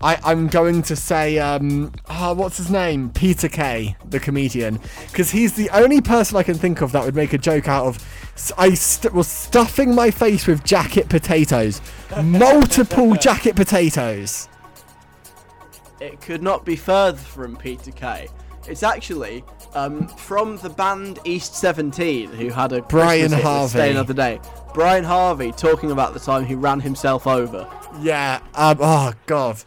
I, 0.02 0.18
I'm 0.22 0.48
going 0.48 0.82
to 0.82 0.96
say, 0.96 1.38
um, 1.38 1.90
ah, 2.08 2.34
what's 2.34 2.58
his 2.58 2.70
name? 2.70 3.08
Peter 3.10 3.48
Kay, 3.48 3.96
the 4.10 4.20
comedian, 4.20 4.78
because 5.10 5.30
he's 5.30 5.54
the 5.54 5.70
only 5.70 6.02
person 6.02 6.36
I 6.36 6.42
can 6.42 6.56
think 6.56 6.82
of 6.82 6.92
that 6.92 7.04
would 7.06 7.14
make 7.14 7.32
a 7.32 7.38
joke 7.38 7.68
out 7.68 7.86
of. 7.86 8.52
I 8.58 8.74
st- 8.74 9.14
was 9.14 9.28
stuffing 9.28 9.94
my 9.94 10.10
face 10.10 10.46
with 10.46 10.62
jacket 10.62 11.08
potatoes, 11.08 11.80
multiple 12.22 13.14
jacket 13.20 13.56
potatoes. 13.56 14.48
It 16.04 16.20
could 16.20 16.42
not 16.42 16.66
be 16.66 16.76
further 16.76 17.16
from 17.16 17.56
Peter 17.56 17.90
Kay. 17.90 18.28
It's 18.68 18.82
actually 18.82 19.42
um, 19.74 20.06
from 20.06 20.58
the 20.58 20.68
band 20.68 21.18
East 21.24 21.54
17, 21.54 22.30
who 22.30 22.50
had 22.50 22.72
a 22.72 22.82
Brian 22.82 23.30
Christmas 23.30 23.32
hit 23.32 23.68
Stay 23.70 23.78
Harvey. 23.78 23.90
Another 23.90 24.12
Day. 24.14 24.40
Brian 24.74 25.04
Harvey 25.04 25.50
talking 25.52 25.90
about 25.92 26.12
the 26.12 26.20
time 26.20 26.44
he 26.44 26.54
ran 26.54 26.78
himself 26.80 27.26
over. 27.26 27.66
Yeah. 28.00 28.40
Um, 28.54 28.78
oh 28.80 29.12
God. 29.24 29.62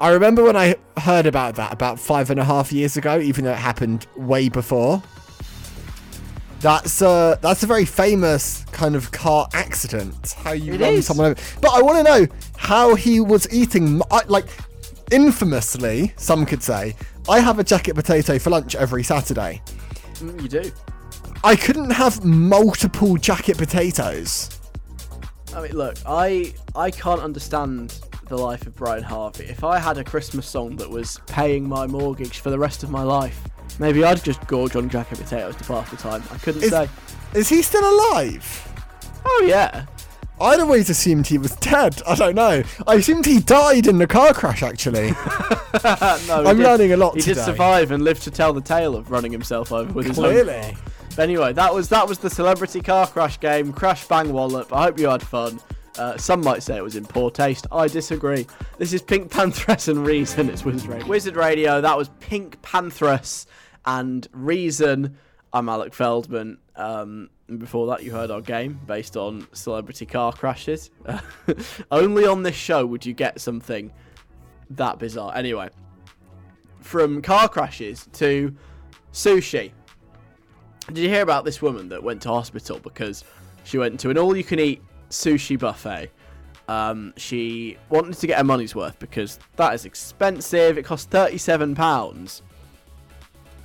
I 0.00 0.10
remember 0.10 0.42
when 0.42 0.56
I 0.56 0.76
heard 0.98 1.24
about 1.24 1.54
that 1.54 1.72
about 1.72 1.98
five 1.98 2.28
and 2.30 2.38
a 2.38 2.44
half 2.44 2.70
years 2.70 2.98
ago, 2.98 3.18
even 3.18 3.44
though 3.44 3.52
it 3.52 3.56
happened 3.58 4.06
way 4.16 4.50
before. 4.50 5.02
That's 6.60 7.00
uh, 7.02 7.36
that's 7.40 7.62
a 7.62 7.66
very 7.66 7.84
famous 7.84 8.64
kind 8.72 8.96
of 8.96 9.12
car 9.12 9.48
accident. 9.52 10.32
How 10.38 10.52
you 10.52 10.74
It 10.74 10.80
run 10.80 10.94
is. 10.94 11.06
someone 11.06 11.26
over. 11.32 11.40
But 11.60 11.72
I 11.74 11.82
want 11.82 11.98
to 11.98 12.02
know 12.02 12.26
how 12.56 12.94
he 12.94 13.20
was 13.20 13.46
eating. 13.52 14.00
Like, 14.28 14.46
infamously, 15.12 16.12
some 16.16 16.46
could 16.46 16.62
say, 16.62 16.94
I 17.28 17.40
have 17.40 17.58
a 17.58 17.64
jacket 17.64 17.94
potato 17.94 18.38
for 18.38 18.50
lunch 18.50 18.74
every 18.74 19.02
Saturday. 19.02 19.62
Mm, 20.14 20.42
you 20.42 20.48
do. 20.48 20.72
I 21.42 21.56
couldn't 21.56 21.90
have 21.90 22.24
multiple 22.24 23.16
jacket 23.16 23.58
potatoes. 23.58 24.50
I 25.54 25.62
mean, 25.62 25.72
look, 25.72 25.96
I 26.06 26.54
I 26.74 26.90
can't 26.90 27.20
understand 27.20 28.00
the 28.28 28.36
life 28.36 28.66
of 28.66 28.74
Brian 28.74 29.02
Harvey. 29.04 29.44
If 29.44 29.62
I 29.62 29.78
had 29.78 29.98
a 29.98 30.04
Christmas 30.04 30.46
song 30.48 30.76
that 30.76 30.88
was 30.88 31.20
paying 31.26 31.68
my 31.68 31.86
mortgage 31.86 32.38
for 32.40 32.50
the 32.50 32.58
rest 32.58 32.82
of 32.82 32.90
my 32.90 33.02
life, 33.02 33.40
maybe 33.78 34.02
I'd 34.04 34.24
just 34.24 34.44
gorge 34.46 34.74
on 34.76 34.88
jacket 34.88 35.18
potatoes 35.18 35.56
to 35.56 35.64
pass 35.64 35.90
the 35.90 35.96
time. 35.96 36.22
I 36.32 36.38
couldn't 36.38 36.62
Is, 36.64 36.70
say. 36.70 36.88
is 37.34 37.48
he 37.48 37.62
still 37.62 37.84
alive? 37.84 38.44
Oh 39.24 39.44
yeah. 39.46 39.84
I'd 40.40 40.58
always 40.60 40.90
assumed 40.90 41.26
he 41.28 41.38
was 41.38 41.54
dead. 41.56 42.02
I 42.06 42.14
don't 42.16 42.34
know. 42.34 42.62
I 42.86 42.94
assumed 42.96 43.24
he 43.24 43.40
died 43.40 43.86
in 43.86 43.98
the 43.98 44.06
car 44.06 44.34
crash, 44.34 44.62
actually. 44.62 45.10
no, 45.84 46.44
I'm 46.44 46.56
did- 46.56 46.64
learning 46.64 46.92
a 46.92 46.96
lot 46.96 47.14
He 47.14 47.20
today. 47.20 47.34
did 47.34 47.44
survive 47.44 47.90
and 47.92 48.02
live 48.02 48.20
to 48.20 48.30
tell 48.30 48.52
the 48.52 48.60
tale 48.60 48.96
of 48.96 49.10
running 49.10 49.32
himself 49.32 49.70
over 49.72 49.92
with 49.92 50.06
his 50.06 50.18
own 50.18 50.24
Clearly. 50.24 50.60
car. 50.72 50.80
But 51.16 51.22
anyway, 51.22 51.52
that 51.52 51.72
was 51.72 51.88
that 51.90 52.08
was 52.08 52.18
the 52.18 52.28
celebrity 52.30 52.80
car 52.80 53.06
crash 53.06 53.38
game, 53.38 53.72
Crash 53.72 54.06
Bang 54.08 54.32
Wallop. 54.32 54.72
I 54.72 54.84
hope 54.84 54.98
you 54.98 55.08
had 55.08 55.22
fun. 55.22 55.60
Uh, 55.96 56.16
some 56.16 56.40
might 56.40 56.60
say 56.64 56.76
it 56.76 56.82
was 56.82 56.96
in 56.96 57.04
poor 57.06 57.30
taste. 57.30 57.68
I 57.70 57.86
disagree. 57.86 58.48
This 58.78 58.92
is 58.92 59.00
Pink 59.00 59.30
Pantheress 59.30 59.86
and 59.86 60.04
Reason. 60.04 60.50
It's 60.50 60.64
Wizard 60.64 60.90
Radio. 60.90 61.06
Wizard 61.06 61.36
Radio. 61.36 61.80
That 61.80 61.96
was 61.96 62.08
Pink 62.18 62.60
Pantheress 62.62 63.46
and 63.86 64.26
Reason. 64.32 65.16
I'm 65.52 65.68
Alec 65.68 65.94
Feldman. 65.94 66.58
Um, 66.74 67.30
and 67.48 67.58
before 67.58 67.86
that, 67.88 68.02
you 68.02 68.10
heard 68.10 68.30
our 68.30 68.40
game 68.40 68.80
based 68.86 69.16
on 69.16 69.46
celebrity 69.52 70.06
car 70.06 70.32
crashes. 70.32 70.90
Only 71.90 72.26
on 72.26 72.42
this 72.42 72.56
show 72.56 72.86
would 72.86 73.04
you 73.04 73.12
get 73.12 73.40
something 73.40 73.92
that 74.70 74.98
bizarre. 74.98 75.32
Anyway, 75.36 75.68
from 76.80 77.20
car 77.20 77.48
crashes 77.48 78.08
to 78.14 78.54
sushi. 79.12 79.72
Did 80.88 80.98
you 80.98 81.08
hear 81.08 81.22
about 81.22 81.44
this 81.44 81.60
woman 81.60 81.88
that 81.90 82.02
went 82.02 82.22
to 82.22 82.28
hospital 82.28 82.78
because 82.78 83.24
she 83.64 83.78
went 83.78 84.00
to 84.00 84.10
an 84.10 84.18
all-you-can-eat 84.18 84.82
sushi 85.10 85.58
buffet? 85.58 86.10
Um, 86.66 87.12
she 87.18 87.76
wanted 87.90 88.14
to 88.14 88.26
get 88.26 88.38
her 88.38 88.44
money's 88.44 88.74
worth 88.74 88.98
because 88.98 89.38
that 89.56 89.74
is 89.74 89.84
expensive. 89.84 90.78
It 90.78 90.84
cost 90.84 91.10
thirty-seven 91.10 91.74
pounds, 91.74 92.40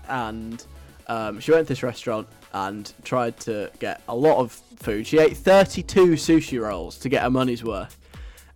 and 0.09 0.65
um, 1.07 1.39
she 1.39 1.51
went 1.51 1.65
to 1.67 1.69
this 1.69 1.81
restaurant 1.81 2.27
and 2.53 2.91
tried 3.03 3.39
to 3.41 3.69
get 3.79 4.01
a 4.07 4.15
lot 4.15 4.37
of 4.37 4.51
food. 4.51 5.05
She 5.05 5.19
ate 5.19 5.37
thirty-two 5.37 6.13
sushi 6.13 6.61
rolls 6.61 6.97
to 6.99 7.09
get 7.09 7.23
her 7.23 7.29
money's 7.29 7.63
worth, 7.63 7.97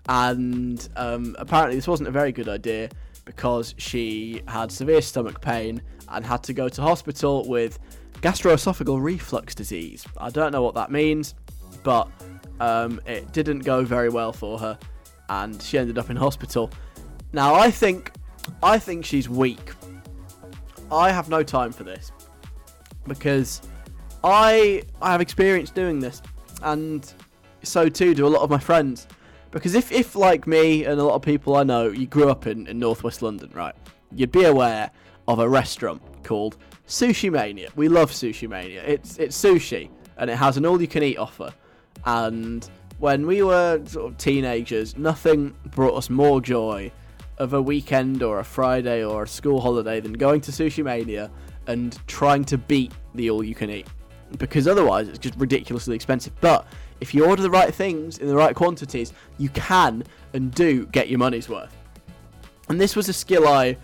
and 0.10 0.88
um, 0.96 1.36
apparently 1.40 1.76
this 1.76 1.88
wasn't 1.88 2.10
a 2.10 2.12
very 2.12 2.32
good 2.32 2.50
idea 2.50 2.90
because 3.26 3.76
she 3.78 4.42
had 4.48 4.72
severe 4.72 5.02
stomach 5.02 5.40
pain 5.42 5.82
and 6.10 6.26
had 6.26 6.44
to 6.44 6.54
go 6.54 6.68
to 6.68 6.82
hospital 6.82 7.48
with 7.48 7.80
gastroesophageal 8.22 9.02
reflux 9.02 9.56
disease. 9.56 10.06
I 10.18 10.30
don't 10.30 10.52
know 10.52 10.62
what 10.62 10.76
that 10.76 10.92
means, 10.92 11.36
but 11.84 12.10
um, 12.60 13.00
it 13.06 13.32
didn't 13.32 13.60
go 13.60 13.84
very 13.84 14.10
well 14.10 14.34
for 14.34 14.60
her, 14.60 14.78
and 15.30 15.62
she 15.62 15.78
ended 15.78 15.98
up 15.98 16.10
in 16.10 16.16
hospital. 16.18 16.70
Now 17.32 17.56
I 17.56 17.72
think, 17.72 18.12
I 18.62 18.78
think 18.78 19.06
she's 19.06 19.30
weak. 19.30 19.72
I 20.92 21.12
have 21.12 21.30
no 21.30 21.44
time 21.44 21.72
for 21.72 21.84
this 21.84 22.12
because 23.08 23.62
I 24.24 24.84
I 25.02 25.12
have 25.12 25.22
experience 25.22 25.70
doing 25.70 26.00
this, 26.00 26.22
and 26.62 27.12
so 27.64 27.90
too 27.90 28.14
do 28.14 28.26
a 28.26 28.30
lot 28.30 28.42
of 28.42 28.50
my 28.50 28.60
friends. 28.60 29.08
Because 29.52 29.76
if, 29.76 29.92
if 29.92 30.16
like 30.16 30.48
me 30.48 30.84
and 30.84 31.00
a 31.00 31.04
lot 31.04 31.14
of 31.14 31.22
people 31.22 31.56
I 31.56 31.64
know, 31.64 31.90
you 31.90 32.08
grew 32.08 32.28
up 32.30 32.48
in, 32.48 32.66
in 32.66 32.80
northwest 32.80 33.22
London, 33.22 33.52
right? 33.54 33.76
You'd 34.12 34.32
be 34.32 34.46
aware 34.46 34.90
of 35.28 35.38
a 35.38 35.48
restaurant 35.48 36.02
called 36.24 36.58
Sushi 36.88 37.32
Mania. 37.32 37.70
We 37.76 37.88
love 37.88 38.12
Sushi 38.12 38.50
Mania. 38.50 38.82
It's 38.84 39.18
it's 39.20 39.40
sushi 39.40 39.90
and 40.18 40.30
it 40.30 40.38
has 40.38 40.58
an 40.58 40.66
all-you-can-eat 40.66 41.18
offer. 41.18 41.54
And 42.06 42.68
when 42.98 43.28
we 43.28 43.44
were 43.44 43.82
sort 43.86 44.12
of 44.12 44.18
teenagers, 44.18 44.98
nothing 44.98 45.56
brought 45.72 45.96
us 45.96 46.10
more 46.10 46.42
joy 46.42 46.92
of 47.38 47.54
a 47.54 47.62
weekend 47.62 48.24
or 48.24 48.40
a 48.40 48.44
Friday 48.44 49.04
or 49.04 49.24
a 49.24 49.28
school 49.28 49.60
holiday 49.62 50.00
than 50.00 50.14
going 50.14 50.42
to 50.42 50.52
Sushi 50.52 50.84
Mania 50.84 51.32
and 51.68 51.98
trying 52.08 52.44
to 52.46 52.58
beat 52.58 52.92
the 53.16 53.30
all-you-can-eat 53.30 53.88
because 54.38 54.68
otherwise 54.68 55.08
it's 55.08 55.20
just 55.20 55.36
ridiculously 55.38 55.96
expensive. 55.96 56.34
But 56.42 56.68
if 57.02 57.14
you 57.14 57.26
order 57.26 57.42
the 57.42 57.50
right 57.50 57.74
things 57.74 58.18
in 58.18 58.28
the 58.28 58.36
right 58.36 58.56
quantities, 58.56 59.14
you 59.38 59.50
can 59.50 60.04
and 60.34 60.54
do 60.54 60.86
get 60.88 61.10
your 61.10 61.20
money's 61.20 61.50
worth. 61.50 61.76
And 62.70 62.80
this 62.80 62.96
was 62.96 63.10
a 63.10 63.14
skill 63.14 63.48
I 63.48 63.78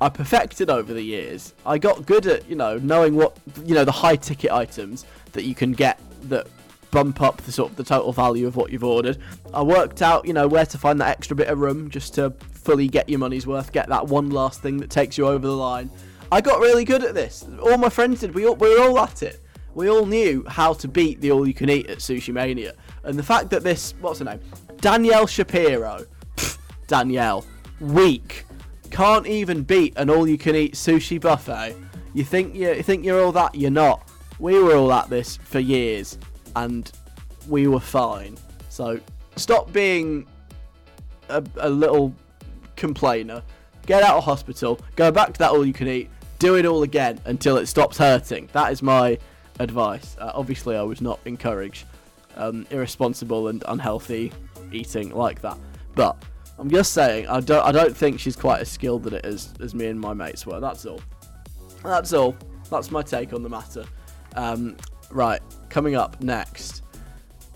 I 0.00 0.08
perfected 0.08 0.68
over 0.68 0.92
the 0.92 1.02
years. 1.02 1.54
I 1.64 1.78
got 1.78 2.06
good 2.06 2.26
at, 2.26 2.48
you 2.50 2.56
know, 2.56 2.76
knowing 2.78 3.14
what, 3.14 3.36
you 3.64 3.72
know, 3.72 3.84
the 3.84 3.92
high 3.92 4.16
ticket 4.16 4.50
items 4.50 5.06
that 5.30 5.44
you 5.44 5.54
can 5.54 5.72
get 5.72 6.00
that 6.24 6.48
bump 6.90 7.22
up 7.22 7.40
the 7.42 7.52
sort 7.52 7.70
of 7.70 7.76
the 7.76 7.84
total 7.84 8.12
value 8.12 8.46
of 8.48 8.56
what 8.56 8.72
you've 8.72 8.82
ordered. 8.82 9.18
I 9.54 9.62
worked 9.62 10.02
out, 10.02 10.26
you 10.26 10.32
know, 10.32 10.48
where 10.48 10.66
to 10.66 10.76
find 10.76 11.00
that 11.00 11.08
extra 11.08 11.36
bit 11.36 11.46
of 11.48 11.60
room 11.60 11.88
just 11.88 12.14
to 12.14 12.30
fully 12.52 12.88
get 12.88 13.08
your 13.08 13.20
money's 13.20 13.46
worth, 13.46 13.70
get 13.70 13.88
that 13.90 14.08
one 14.08 14.30
last 14.30 14.60
thing 14.60 14.76
that 14.78 14.90
takes 14.90 15.16
you 15.16 15.26
over 15.26 15.46
the 15.46 15.56
line. 15.56 15.88
I 16.32 16.40
got 16.40 16.60
really 16.60 16.84
good 16.84 17.04
at 17.04 17.14
this. 17.14 17.44
All 17.60 17.78
my 17.78 17.88
friends 17.88 18.20
did. 18.20 18.34
We 18.34 18.46
all, 18.46 18.56
we 18.56 18.70
were 18.70 18.82
all 18.82 18.98
at 18.98 19.22
it. 19.22 19.40
We 19.74 19.88
all 19.88 20.06
knew 20.06 20.44
how 20.48 20.74
to 20.74 20.88
beat 20.88 21.20
the 21.20 21.32
all 21.32 21.46
you 21.46 21.54
can 21.54 21.70
eat 21.70 21.88
at 21.88 21.98
Sushi 21.98 22.32
Mania. 22.32 22.74
And 23.04 23.18
the 23.18 23.22
fact 23.22 23.50
that 23.50 23.62
this, 23.62 23.94
what's 24.00 24.18
her 24.18 24.24
name? 24.24 24.40
Danielle 24.78 25.26
Shapiro. 25.26 26.04
Danielle. 26.86 27.44
Weak. 27.80 28.44
Can't 28.90 29.26
even 29.26 29.62
beat 29.62 29.94
an 29.96 30.10
all 30.10 30.28
you 30.28 30.36
can 30.36 30.54
eat 30.54 30.74
sushi 30.74 31.18
buffet. 31.18 31.74
You 32.12 32.24
think 32.24 32.54
you, 32.54 32.74
you 32.74 32.82
think 32.82 33.04
you're 33.04 33.24
all 33.24 33.32
that? 33.32 33.54
You're 33.54 33.70
not. 33.70 34.06
We 34.38 34.58
were 34.58 34.76
all 34.76 34.92
at 34.92 35.08
this 35.08 35.38
for 35.38 35.60
years 35.60 36.18
and 36.54 36.92
we 37.48 37.68
were 37.68 37.80
fine. 37.80 38.36
So 38.68 39.00
stop 39.36 39.72
being 39.72 40.26
a, 41.30 41.42
a 41.56 41.70
little 41.70 42.14
complainer. 42.76 43.42
Get 43.86 44.02
out 44.02 44.18
of 44.18 44.24
hospital. 44.24 44.78
Go 44.96 45.10
back 45.10 45.32
to 45.32 45.38
that 45.38 45.50
all 45.50 45.64
you 45.64 45.72
can 45.72 45.88
eat. 45.88 46.10
Do 46.38 46.56
it 46.56 46.66
all 46.66 46.82
again 46.82 47.18
until 47.24 47.56
it 47.56 47.66
stops 47.66 47.96
hurting. 47.96 48.50
That 48.52 48.72
is 48.72 48.82
my 48.82 49.18
advice. 49.58 50.16
Uh, 50.18 50.32
obviously, 50.34 50.76
I 50.76 50.82
would 50.82 51.00
not 51.00 51.20
encourage 51.24 51.86
um, 52.36 52.66
irresponsible 52.70 53.48
and 53.48 53.62
unhealthy 53.68 54.32
eating 54.72 55.10
like 55.10 55.40
that. 55.42 55.58
But 55.94 56.22
I'm 56.58 56.70
just 56.70 56.92
saying, 56.92 57.26
I 57.28 57.40
don't, 57.40 57.64
I 57.64 57.72
don't 57.72 57.96
think 57.96 58.20
she's 58.20 58.36
quite 58.36 58.60
as 58.60 58.70
skilled 58.70 59.06
at 59.06 59.12
it 59.12 59.24
as, 59.24 59.52
as 59.60 59.74
me 59.74 59.86
and 59.86 60.00
my 60.00 60.14
mates 60.14 60.46
were. 60.46 60.60
That's 60.60 60.86
all. 60.86 61.00
That's 61.82 62.12
all. 62.12 62.36
That's 62.70 62.90
my 62.90 63.02
take 63.02 63.32
on 63.32 63.42
the 63.42 63.48
matter. 63.48 63.84
Um, 64.36 64.76
right, 65.10 65.40
coming 65.68 65.94
up 65.94 66.22
next. 66.22 66.81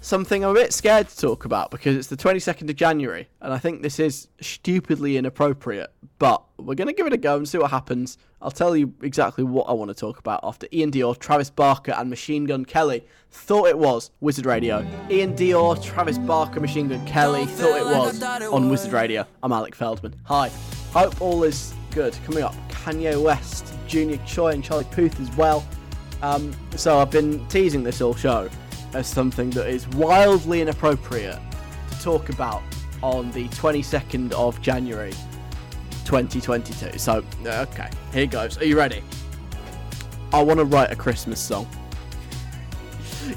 Something 0.06 0.44
I'm 0.44 0.52
a 0.52 0.54
bit 0.54 0.72
scared 0.72 1.08
to 1.08 1.16
talk 1.16 1.46
about 1.46 1.72
because 1.72 1.96
it's 1.96 2.06
the 2.06 2.16
22nd 2.16 2.70
of 2.70 2.76
January, 2.76 3.28
and 3.40 3.52
I 3.52 3.58
think 3.58 3.82
this 3.82 3.98
is 3.98 4.28
stupidly 4.40 5.16
inappropriate. 5.16 5.92
But 6.20 6.44
we're 6.58 6.76
going 6.76 6.86
to 6.86 6.94
give 6.94 7.08
it 7.08 7.12
a 7.12 7.16
go 7.16 7.36
and 7.38 7.48
see 7.48 7.58
what 7.58 7.72
happens. 7.72 8.16
I'll 8.40 8.52
tell 8.52 8.76
you 8.76 8.94
exactly 9.02 9.42
what 9.42 9.64
I 9.64 9.72
want 9.72 9.88
to 9.88 9.96
talk 9.96 10.20
about 10.20 10.38
after 10.44 10.68
iann 10.68 10.92
dior, 10.92 11.18
Travis 11.18 11.50
Barker, 11.50 11.90
and 11.90 12.08
Machine 12.08 12.44
Gun 12.44 12.64
Kelly 12.64 13.04
thought 13.32 13.66
it 13.66 13.76
was 13.76 14.12
Wizard 14.20 14.46
Radio. 14.46 14.82
iann 15.08 15.36
dior, 15.36 15.82
Travis 15.82 16.18
Barker, 16.18 16.60
Machine 16.60 16.86
Gun 16.86 17.04
Kelly 17.04 17.44
thought 17.44 17.76
it 17.76 17.84
was 17.84 18.22
on 18.22 18.68
Wizard 18.68 18.92
Radio. 18.92 19.26
I'm 19.42 19.50
Alec 19.50 19.74
Feldman. 19.74 20.14
Hi. 20.26 20.52
Hope 20.92 21.20
all 21.20 21.42
is 21.42 21.74
good. 21.90 22.16
Coming 22.24 22.44
up, 22.44 22.54
Kanye 22.68 23.20
West, 23.20 23.74
Junior 23.88 24.18
Choi, 24.18 24.52
and 24.52 24.62
Charlie 24.62 24.86
Puth 24.92 25.18
as 25.18 25.36
well. 25.36 25.66
Um, 26.22 26.54
so 26.76 27.00
I've 27.00 27.10
been 27.10 27.44
teasing 27.48 27.82
this 27.82 28.00
all 28.00 28.14
show 28.14 28.48
as 28.96 29.06
something 29.06 29.50
that 29.50 29.68
is 29.68 29.86
wildly 29.88 30.62
inappropriate 30.62 31.38
to 31.90 32.02
talk 32.02 32.30
about 32.30 32.62
on 33.02 33.30
the 33.32 33.46
22nd 33.48 34.32
of 34.32 34.60
January 34.62 35.12
2022. 36.06 36.98
So, 36.98 37.22
okay, 37.44 37.90
here 38.12 38.26
goes. 38.26 38.58
Are 38.58 38.64
you 38.64 38.76
ready? 38.78 39.02
I 40.32 40.42
want 40.42 40.58
to 40.60 40.64
write 40.64 40.90
a 40.90 40.96
Christmas 40.96 41.38
song. 41.38 41.68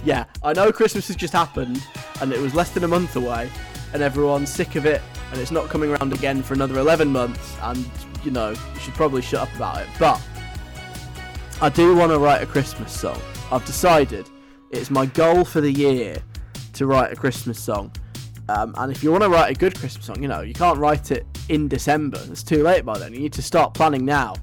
Yeah, 0.05 0.25
I 0.43 0.53
know 0.53 0.71
Christmas 0.71 1.07
has 1.07 1.17
just 1.17 1.33
happened 1.33 1.85
and 2.21 2.31
it 2.31 2.39
was 2.39 2.55
less 2.55 2.71
than 2.71 2.85
a 2.85 2.87
month 2.87 3.17
away 3.17 3.49
and 3.93 4.01
everyone's 4.01 4.49
sick 4.49 4.75
of 4.75 4.85
it 4.85 5.01
and 5.31 5.41
it's 5.41 5.51
not 5.51 5.67
coming 5.67 5.91
around 5.91 6.13
again 6.13 6.41
for 6.41 6.53
another 6.53 6.79
11 6.79 7.09
months 7.09 7.57
and, 7.63 7.85
you 8.23 8.31
know, 8.31 8.51
you 8.51 8.79
should 8.79 8.93
probably 8.93 9.21
shut 9.21 9.41
up 9.41 9.55
about 9.55 9.81
it. 9.81 9.87
But 9.99 10.21
I 11.61 11.67
do 11.67 11.95
want 11.95 12.13
to 12.13 12.17
write 12.17 12.41
a 12.41 12.45
Christmas 12.45 12.93
song. 12.93 13.19
I've 13.51 13.65
decided 13.65 14.29
it's 14.71 14.89
my 14.89 15.05
goal 15.07 15.43
for 15.43 15.61
the 15.61 15.71
year 15.71 16.17
to 16.73 16.85
write 16.85 17.11
a 17.11 17.15
Christmas 17.15 17.59
song. 17.59 17.91
Um, 18.47 18.73
and 18.77 18.91
if 18.91 19.03
you 19.03 19.11
want 19.11 19.23
to 19.23 19.29
write 19.29 19.51
a 19.51 19.59
good 19.59 19.77
Christmas 19.77 20.05
song, 20.05 20.21
you 20.21 20.27
know, 20.27 20.41
you 20.41 20.53
can't 20.53 20.79
write 20.79 21.11
it 21.11 21.25
in 21.49 21.67
December. 21.67 22.19
It's 22.31 22.43
too 22.43 22.63
late 22.63 22.83
by 22.83 22.97
then. 22.97 23.13
You 23.13 23.19
need 23.19 23.33
to 23.33 23.41
start 23.41 23.73
planning 23.73 24.05
now, 24.05 24.35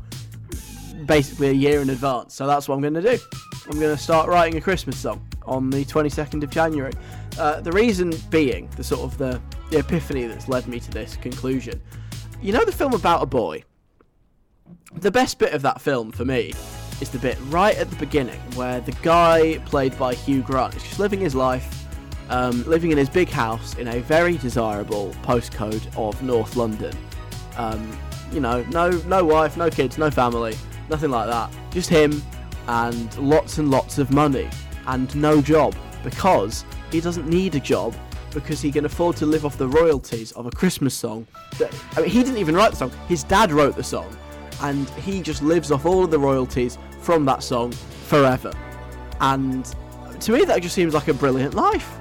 basically 1.06 1.48
a 1.48 1.52
year 1.52 1.80
in 1.80 1.90
advance. 1.90 2.34
So 2.34 2.46
that's 2.46 2.68
what 2.68 2.76
I'm 2.76 2.82
going 2.82 2.94
to 2.94 3.02
do. 3.02 3.18
I'm 3.66 3.80
going 3.80 3.96
to 3.96 4.00
start 4.00 4.28
writing 4.28 4.58
a 4.58 4.60
Christmas 4.60 4.96
song 4.98 5.26
on 5.44 5.70
the 5.70 5.84
22nd 5.84 6.42
of 6.42 6.50
January. 6.50 6.92
Uh, 7.38 7.60
the 7.60 7.72
reason 7.72 8.12
being, 8.30 8.68
the 8.76 8.84
sort 8.84 9.00
of 9.00 9.18
the, 9.18 9.40
the 9.70 9.78
epiphany 9.78 10.26
that's 10.26 10.48
led 10.48 10.68
me 10.68 10.78
to 10.78 10.90
this 10.90 11.16
conclusion. 11.16 11.80
You 12.40 12.52
know 12.52 12.64
the 12.64 12.72
film 12.72 12.94
about 12.94 13.22
a 13.22 13.26
boy? 13.26 13.64
The 14.94 15.10
best 15.10 15.38
bit 15.38 15.52
of 15.52 15.62
that 15.62 15.80
film 15.80 16.12
for 16.12 16.24
me 16.24 16.52
is 17.00 17.10
the 17.10 17.18
bit 17.18 17.38
right 17.48 17.76
at 17.76 17.90
the 17.90 17.96
beginning 17.96 18.40
where 18.54 18.80
the 18.80 18.92
guy 19.02 19.58
played 19.66 19.96
by 19.98 20.14
Hugh 20.14 20.42
Grant 20.42 20.74
is 20.74 20.82
just 20.82 20.98
living 20.98 21.20
his 21.20 21.34
life, 21.34 21.86
um, 22.30 22.64
living 22.64 22.90
in 22.90 22.98
his 22.98 23.10
big 23.10 23.28
house 23.28 23.74
in 23.76 23.88
a 23.88 24.00
very 24.00 24.36
desirable 24.38 25.10
postcode 25.22 25.86
of 25.96 26.22
North 26.22 26.56
London. 26.56 26.96
Um, 27.56 27.96
you 28.32 28.40
know, 28.40 28.62
no 28.70 28.90
no 29.06 29.24
wife, 29.24 29.56
no 29.56 29.70
kids, 29.70 29.98
no 29.98 30.10
family, 30.10 30.56
nothing 30.88 31.10
like 31.10 31.28
that. 31.28 31.50
Just 31.70 31.88
him 31.88 32.22
and 32.68 33.16
lots 33.18 33.58
and 33.58 33.70
lots 33.70 33.98
of 33.98 34.10
money 34.10 34.48
and 34.86 35.14
no 35.14 35.40
job 35.40 35.74
because 36.02 36.64
he 36.90 37.00
doesn't 37.00 37.28
need 37.28 37.54
a 37.54 37.60
job 37.60 37.94
because 38.32 38.60
he 38.60 38.70
can 38.70 38.84
afford 38.84 39.16
to 39.16 39.26
live 39.26 39.46
off 39.46 39.56
the 39.56 39.66
royalties 39.66 40.32
of 40.32 40.46
a 40.46 40.50
Christmas 40.50 40.94
song. 40.94 41.26
That, 41.58 41.74
I 41.96 42.02
mean, 42.02 42.10
he 42.10 42.22
didn't 42.22 42.38
even 42.38 42.54
write 42.54 42.72
the 42.72 42.76
song. 42.76 42.92
His 43.08 43.24
dad 43.24 43.50
wrote 43.50 43.76
the 43.76 43.84
song, 43.84 44.14
and 44.62 44.88
he 44.90 45.22
just 45.22 45.42
lives 45.42 45.70
off 45.70 45.86
all 45.86 46.04
of 46.04 46.10
the 46.10 46.18
royalties 46.18 46.78
from 47.00 47.24
that 47.26 47.42
song 47.42 47.72
forever. 48.06 48.52
And 49.20 49.64
to 50.20 50.32
me, 50.32 50.44
that 50.44 50.62
just 50.62 50.74
seems 50.74 50.94
like 50.94 51.08
a 51.08 51.14
brilliant 51.14 51.54
life. 51.54 51.98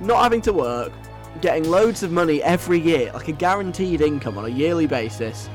Not 0.00 0.22
having 0.22 0.40
to 0.42 0.52
work, 0.52 0.92
getting 1.40 1.68
loads 1.68 2.02
of 2.02 2.12
money 2.12 2.42
every 2.42 2.78
year, 2.78 3.12
like 3.12 3.28
a 3.28 3.32
guaranteed 3.32 4.00
income 4.00 4.38
on 4.38 4.44
a 4.44 4.48
yearly 4.48 4.86
basis 4.86 5.48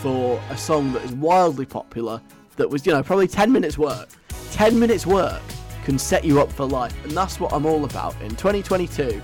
for 0.00 0.40
a 0.50 0.56
song 0.56 0.92
that 0.92 1.02
is 1.02 1.12
wildly 1.12 1.66
popular, 1.66 2.20
that 2.56 2.68
was, 2.68 2.86
you 2.86 2.92
know, 2.92 3.02
probably 3.02 3.28
10 3.28 3.50
minutes 3.50 3.78
work. 3.78 4.08
10 4.52 4.78
minutes 4.78 5.06
work 5.06 5.42
can 5.84 5.98
set 5.98 6.24
you 6.24 6.40
up 6.40 6.50
for 6.50 6.64
life, 6.64 6.94
and 7.04 7.12
that's 7.12 7.40
what 7.40 7.52
I'm 7.52 7.66
all 7.66 7.84
about. 7.84 8.14
In 8.22 8.30
2022, 8.30 9.20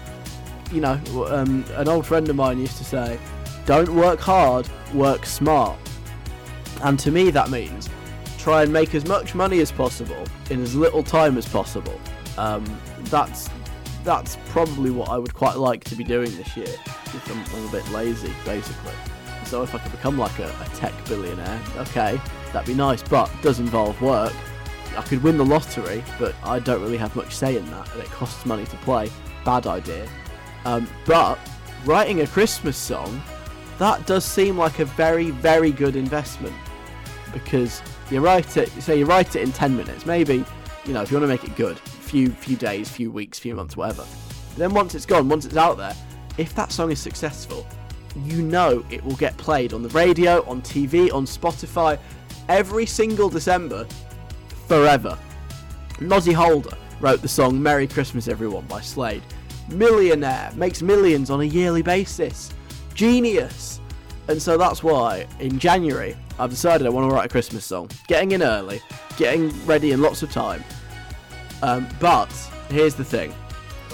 you 0.72 0.80
know, 0.80 1.00
um, 1.30 1.64
an 1.76 1.88
old 1.88 2.06
friend 2.06 2.28
of 2.28 2.36
mine 2.36 2.58
used 2.58 2.76
to 2.78 2.84
say, 2.84 3.18
don't 3.66 3.88
work 3.90 4.20
hard, 4.20 4.68
work 4.94 5.26
smart. 5.26 5.78
And 6.82 6.98
to 7.00 7.10
me, 7.10 7.30
that 7.30 7.50
means 7.50 7.88
try 8.38 8.62
and 8.62 8.72
make 8.72 8.94
as 8.94 9.06
much 9.06 9.34
money 9.34 9.60
as 9.60 9.70
possible 9.70 10.24
in 10.50 10.62
as 10.62 10.74
little 10.74 11.02
time 11.02 11.36
as 11.36 11.46
possible. 11.46 11.98
Um, 12.38 12.64
that's 13.04 13.50
that's 14.02 14.38
probably 14.48 14.90
what 14.90 15.10
I 15.10 15.18
would 15.18 15.34
quite 15.34 15.56
like 15.56 15.84
to 15.84 15.94
be 15.94 16.04
doing 16.04 16.34
this 16.36 16.56
year. 16.56 16.66
If 16.66 17.30
I'm, 17.30 17.56
I'm 17.56 17.68
a 17.68 17.70
bit 17.70 17.86
lazy, 17.90 18.32
basically. 18.46 18.94
So 19.44 19.62
if 19.62 19.74
I 19.74 19.78
could 19.78 19.92
become 19.92 20.16
like 20.16 20.38
a, 20.38 20.46
a 20.46 20.64
tech 20.74 20.94
billionaire, 21.06 21.60
okay, 21.76 22.18
that'd 22.52 22.66
be 22.66 22.74
nice. 22.74 23.02
But 23.02 23.30
does 23.42 23.60
involve 23.60 24.00
work. 24.00 24.32
I 24.96 25.02
could 25.02 25.22
win 25.22 25.36
the 25.36 25.44
lottery, 25.44 26.02
but 26.18 26.34
I 26.42 26.60
don't 26.60 26.80
really 26.80 26.96
have 26.96 27.14
much 27.14 27.34
say 27.34 27.56
in 27.56 27.70
that, 27.70 27.92
and 27.92 28.02
it 28.02 28.08
costs 28.08 28.46
money 28.46 28.64
to 28.64 28.76
play. 28.78 29.10
Bad 29.44 29.66
idea. 29.66 30.08
Um, 30.64 30.88
but 31.04 31.38
writing 31.84 32.22
a 32.22 32.26
Christmas 32.26 32.76
song, 32.76 33.22
that 33.78 34.06
does 34.06 34.24
seem 34.24 34.56
like 34.56 34.78
a 34.78 34.84
very, 34.84 35.30
very 35.30 35.72
good 35.72 35.94
investment 35.94 36.54
because 37.32 37.82
you 38.10 38.20
write 38.20 38.56
it. 38.56 38.70
Say 38.82 38.98
you 38.98 39.06
write 39.06 39.36
it 39.36 39.42
in 39.42 39.52
ten 39.52 39.76
minutes, 39.76 40.06
maybe. 40.06 40.44
You 40.86 40.94
know, 40.94 41.02
if 41.02 41.10
you 41.10 41.18
want 41.18 41.24
to 41.24 41.28
make 41.28 41.44
it 41.44 41.56
good, 41.56 41.78
few 41.78 42.30
few 42.30 42.56
days, 42.56 42.88
few 42.88 43.10
weeks, 43.10 43.38
few 43.38 43.54
months, 43.54 43.76
whatever. 43.76 44.04
Then 44.56 44.74
once 44.74 44.94
it's 44.94 45.06
gone, 45.06 45.28
once 45.28 45.44
it's 45.44 45.56
out 45.56 45.76
there, 45.76 45.94
if 46.38 46.54
that 46.54 46.72
song 46.72 46.90
is 46.90 47.00
successful, 47.00 47.66
you 48.24 48.42
know 48.42 48.84
it 48.90 49.04
will 49.04 49.16
get 49.16 49.36
played 49.36 49.72
on 49.72 49.82
the 49.82 49.88
radio, 49.90 50.44
on 50.48 50.62
TV, 50.62 51.12
on 51.12 51.24
Spotify, 51.24 51.98
every 52.48 52.86
single 52.86 53.28
December, 53.28 53.86
forever. 54.66 55.18
Noddy 56.00 56.32
Holder 56.32 56.76
wrote 57.00 57.22
the 57.22 57.28
song 57.28 57.62
Merry 57.62 57.86
Christmas 57.86 58.28
Everyone 58.28 58.64
by 58.66 58.80
Slade. 58.80 59.22
Millionaire, 59.68 60.50
makes 60.56 60.82
millions 60.82 61.30
on 61.30 61.40
a 61.40 61.44
yearly 61.44 61.82
basis. 61.82 62.52
Genius. 62.94 63.80
And 64.28 64.40
so 64.40 64.56
that's 64.56 64.82
why 64.82 65.26
in 65.38 65.58
January 65.58 66.16
I've 66.40 66.48
decided 66.48 66.86
I 66.86 66.90
want 66.90 67.08
to 67.08 67.14
write 67.14 67.26
a 67.26 67.28
Christmas 67.28 67.66
song. 67.66 67.90
Getting 68.08 68.32
in 68.32 68.42
early, 68.42 68.80
getting 69.18 69.50
ready 69.66 69.92
in 69.92 70.00
lots 70.00 70.22
of 70.22 70.32
time. 70.32 70.64
Um, 71.62 71.86
but 72.00 72.32
here's 72.70 72.94
the 72.94 73.04
thing. 73.04 73.34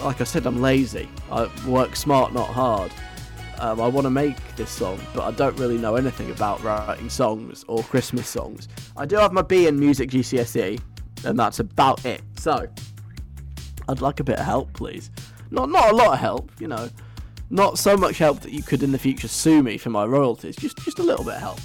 Like 0.01 0.21
I 0.21 0.23
said, 0.23 0.45
I'm 0.45 0.61
lazy. 0.61 1.09
I 1.29 1.49
work 1.67 1.97
smart, 1.97 2.33
not 2.33 2.47
hard. 2.47 2.93
Um, 3.59 3.81
I 3.81 3.87
want 3.87 4.05
to 4.05 4.09
make 4.09 4.37
this 4.55 4.69
song, 4.69 4.97
but 5.13 5.23
I 5.23 5.31
don't 5.31 5.59
really 5.59 5.77
know 5.77 5.97
anything 5.97 6.31
about 6.31 6.63
writing 6.63 7.09
songs 7.09 7.65
or 7.67 7.83
Christmas 7.83 8.29
songs. 8.29 8.69
I 8.95 9.05
do 9.05 9.17
have 9.17 9.33
my 9.33 9.41
B 9.41 9.67
in 9.67 9.77
music 9.77 10.09
GCSE, 10.11 10.79
and 11.25 11.37
that's 11.37 11.59
about 11.59 12.05
it. 12.05 12.21
So, 12.37 12.65
I'd 13.89 13.99
like 13.99 14.21
a 14.21 14.23
bit 14.23 14.39
of 14.39 14.45
help, 14.45 14.71
please. 14.71 15.11
Not 15.51 15.69
not 15.69 15.91
a 15.91 15.95
lot 15.95 16.13
of 16.13 16.19
help, 16.19 16.49
you 16.61 16.69
know. 16.69 16.89
Not 17.49 17.77
so 17.77 17.97
much 17.97 18.19
help 18.19 18.39
that 18.41 18.53
you 18.53 18.63
could 18.63 18.83
in 18.83 18.93
the 18.93 18.99
future 18.99 19.27
sue 19.27 19.63
me 19.63 19.77
for 19.77 19.89
my 19.89 20.05
royalties. 20.05 20.55
Just 20.55 20.77
just 20.77 20.99
a 20.99 21.03
little 21.03 21.25
bit 21.25 21.33
of 21.33 21.41
help 21.41 21.59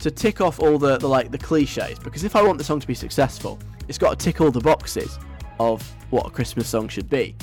to 0.00 0.10
tick 0.10 0.40
off 0.40 0.60
all 0.60 0.78
the, 0.78 0.98
the 0.98 1.08
like 1.08 1.30
the 1.30 1.38
cliches. 1.38 1.98
Because 1.98 2.24
if 2.24 2.34
I 2.36 2.42
want 2.42 2.58
the 2.58 2.64
song 2.64 2.80
to 2.80 2.86
be 2.86 2.94
successful, 2.94 3.58
it's 3.88 3.98
got 3.98 4.18
to 4.18 4.24
tick 4.24 4.40
all 4.40 4.50
the 4.50 4.60
boxes. 4.60 5.18
of 5.60 5.82
what 6.08 6.26
a 6.26 6.30
Christmas 6.30 6.68
song 6.68 6.88
should 6.88 7.08
be. 7.08 7.36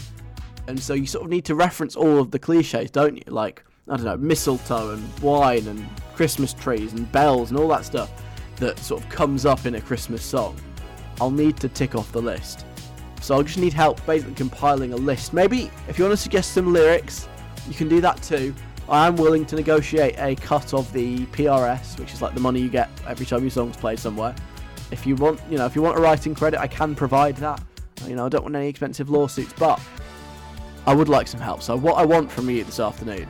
And 0.67 0.77
so 0.77 0.93
you 0.93 1.05
sort 1.05 1.23
of 1.23 1.29
need 1.29 1.45
to 1.45 1.55
reference 1.55 1.95
all 1.95 2.19
of 2.19 2.31
the 2.31 2.39
cliches, 2.39 2.91
don't 2.91 3.15
you? 3.15 3.23
Like, 3.27 3.63
I 3.87 3.95
don't 3.95 4.05
know, 4.05 4.17
mistletoe 4.17 4.91
and 4.91 5.19
wine 5.19 5.65
and 5.67 5.87
Christmas 6.15 6.51
trees 6.53 6.91
and 6.93 7.09
bells 7.11 7.51
and 7.51 7.59
all 7.59 7.69
that 7.69 7.85
stuff 7.85 8.11
that 8.57 8.77
sort 8.79 9.03
of 9.03 9.09
comes 9.09 9.45
up 9.45 9.65
in 9.65 9.75
a 9.75 9.81
Christmas 9.81 10.23
song. 10.23 10.59
I'll 11.21 11.31
need 11.31 11.57
to 11.57 11.69
tick 11.69 11.95
off 11.95 12.11
the 12.11 12.21
list. 12.21 12.65
So 13.21 13.35
I'll 13.35 13.43
just 13.43 13.59
need 13.59 13.73
help 13.73 14.03
basically 14.05 14.33
compiling 14.33 14.93
a 14.93 14.97
list. 14.97 15.31
Maybe 15.31 15.71
if 15.87 15.97
you 15.97 16.05
want 16.05 16.13
to 16.13 16.21
suggest 16.21 16.53
some 16.53 16.73
lyrics, 16.73 17.29
you 17.67 17.75
can 17.75 17.87
do 17.87 18.01
that 18.01 18.21
too. 18.21 18.53
I 18.89 19.07
am 19.07 19.17
willing 19.17 19.45
to 19.47 19.55
negotiate 19.57 20.15
a 20.17 20.35
cut 20.35 20.73
of 20.73 20.91
the 20.93 21.25
PRS, 21.27 21.99
which 21.99 22.13
is 22.13 22.21
like 22.21 22.33
the 22.33 22.39
money 22.39 22.61
you 22.61 22.69
get 22.69 22.89
every 23.05 23.25
time 23.25 23.41
your 23.41 23.49
song's 23.49 23.75
played 23.75 23.99
somewhere. 23.99 24.33
If 24.91 25.05
you 25.05 25.15
want, 25.15 25.41
you 25.49 25.57
know, 25.57 25.65
if 25.65 25.75
you 25.75 25.81
want 25.81 25.97
a 25.97 26.01
writing 26.01 26.33
credit, 26.33 26.59
I 26.61 26.67
can 26.67 26.95
provide 26.95 27.35
that. 27.37 27.61
You 28.05 28.15
know, 28.15 28.25
I 28.25 28.29
don't 28.29 28.43
want 28.43 28.55
any 28.55 28.69
expensive 28.69 29.09
lawsuits, 29.09 29.51
but 29.53 29.81
I 30.85 30.93
would 30.93 31.09
like 31.09 31.27
some 31.27 31.41
help. 31.41 31.61
So 31.61 31.75
what 31.75 31.95
I 31.95 32.05
want 32.05 32.31
from 32.31 32.49
you 32.49 32.63
this 32.63 32.79
afternoon, 32.79 33.27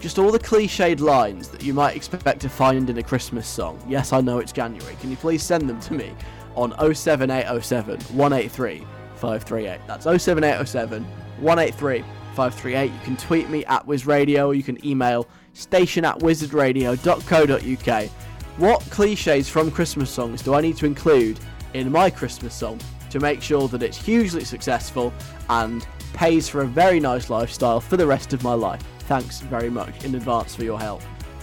just 0.00 0.18
all 0.18 0.32
the 0.32 0.40
cliched 0.40 0.98
lines 0.98 1.48
that 1.50 1.62
you 1.62 1.72
might 1.72 1.94
expect 1.94 2.40
to 2.40 2.48
find 2.48 2.90
in 2.90 2.98
a 2.98 3.02
Christmas 3.02 3.46
song. 3.46 3.80
Yes, 3.88 4.12
I 4.12 4.20
know 4.20 4.38
it's 4.38 4.50
January. 4.50 4.96
Can 4.96 5.10
you 5.10 5.16
please 5.16 5.42
send 5.44 5.68
them 5.68 5.80
to 5.82 5.94
me 5.94 6.12
on 6.56 6.72
07807 6.72 8.00
183 8.16 8.78
538? 9.14 9.80
That's 9.86 10.04
07807 10.04 11.04
183 11.04 12.04
538. 12.40 12.90
You 12.90 12.98
can 13.00 13.18
tweet 13.18 13.50
me 13.50 13.66
at 13.66 13.86
WizRadio 13.86 14.46
or 14.46 14.54
you 14.54 14.62
can 14.62 14.82
email 14.86 15.28
station 15.52 16.06
at 16.06 16.18
wizardradio.co.uk. 16.20 18.10
What 18.56 18.80
cliches 18.88 19.46
from 19.46 19.70
Christmas 19.70 20.08
songs 20.08 20.40
do 20.40 20.54
I 20.54 20.62
need 20.62 20.78
to 20.78 20.86
include 20.86 21.38
in 21.74 21.92
my 21.92 22.08
Christmas 22.08 22.54
song 22.54 22.80
to 23.10 23.20
make 23.20 23.42
sure 23.42 23.68
that 23.68 23.82
it's 23.82 23.98
hugely 23.98 24.42
successful 24.44 25.12
and 25.50 25.86
pays 26.14 26.48
for 26.48 26.62
a 26.62 26.66
very 26.66 26.98
nice 26.98 27.28
lifestyle 27.28 27.78
for 27.78 27.98
the 27.98 28.06
rest 28.06 28.32
of 28.32 28.42
my 28.42 28.54
life? 28.54 28.80
Thanks 29.00 29.40
very 29.40 29.68
much 29.68 30.02
in 30.02 30.14
advance 30.14 30.54
for 30.54 30.64
your 30.64 30.80
help. 30.80 31.02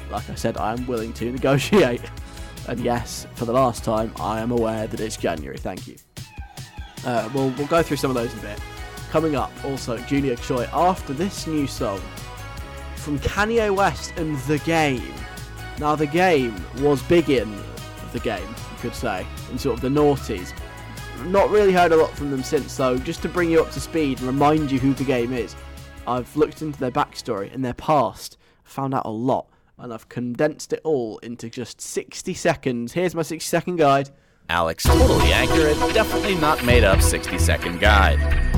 Like 0.10 0.28
I 0.32 0.34
said, 0.36 0.58
I 0.58 0.74
am 0.74 0.88
willing 0.88 1.14
to 1.14 1.32
negotiate. 1.32 2.02
And 2.68 2.80
yes, 2.80 3.28
for 3.36 3.46
the 3.46 3.54
last 3.54 3.84
time, 3.84 4.12
I 4.20 4.40
am 4.40 4.50
aware 4.50 4.88
that 4.88 5.00
it's 5.00 5.16
January. 5.16 5.60
Thank 5.60 5.88
you. 5.88 5.96
Uh, 7.06 7.30
we'll, 7.36 7.52
we'll 7.52 7.68
go 7.68 7.84
through 7.84 7.98
some 7.98 8.10
of 8.10 8.16
those 8.16 8.34
in 8.34 8.40
a 8.40 8.42
bit. 8.42 8.60
Coming 9.12 9.36
up, 9.36 9.52
also, 9.64 9.98
Junior 10.00 10.36
Choi, 10.36 10.68
after 10.74 11.14
this 11.14 11.48
new 11.48 11.66
song 11.66 12.02
from 12.96 13.20
Kanye 13.20 13.74
West 13.74 14.14
and 14.18 14.38
The 14.40 14.58
Game. 14.60 15.14
Now, 15.80 15.96
The 15.96 16.08
Game 16.08 16.54
was 16.80 17.02
big 17.04 17.30
in 17.30 17.58
the 18.12 18.20
game, 18.20 18.48
you 18.48 18.78
could 18.82 18.96
say, 18.96 19.26
in 19.52 19.58
sort 19.58 19.76
of 19.76 19.82
the 19.82 19.88
noughties. 19.88 20.54
Not 21.26 21.50
really 21.50 21.72
heard 21.72 21.94
a 21.94 21.96
lot 21.96 22.12
from 22.12 22.32
them 22.32 22.44
since, 22.44 22.76
though. 22.76 22.98
just 22.98 23.22
to 23.22 23.30
bring 23.30 23.50
you 23.50 23.62
up 23.62 23.72
to 23.72 23.80
speed 23.80 24.20
and 24.20 24.28
remind 24.28 24.72
you 24.72 24.80
who 24.80 24.94
The 24.94 25.06
Game 25.06 25.32
is, 25.32 25.56
I've 26.06 26.36
looked 26.36 26.62
into 26.62 26.80
their 26.80 26.92
backstory 26.92 27.54
and 27.54 27.64
their 27.64 27.74
past, 27.74 28.38
found 28.64 28.94
out 28.94 29.06
a 29.06 29.10
lot, 29.10 29.48
and 29.78 29.94
I've 29.94 30.10
condensed 30.10 30.74
it 30.74 30.82
all 30.84 31.18
into 31.20 31.50
just 31.50 31.80
60 31.80 32.34
seconds. 32.34 32.94
Here's 32.94 33.16
my 33.16 33.22
60 33.22 33.48
second 33.48 33.78
guide. 33.78 34.10
Alex, 34.50 34.84
totally 34.84 35.32
accurate, 35.32 35.78
definitely 35.94 36.36
not 36.36 36.64
made 36.66 36.84
up 36.84 37.02
60 37.02 37.38
second 37.38 37.80
guide. 37.80 38.57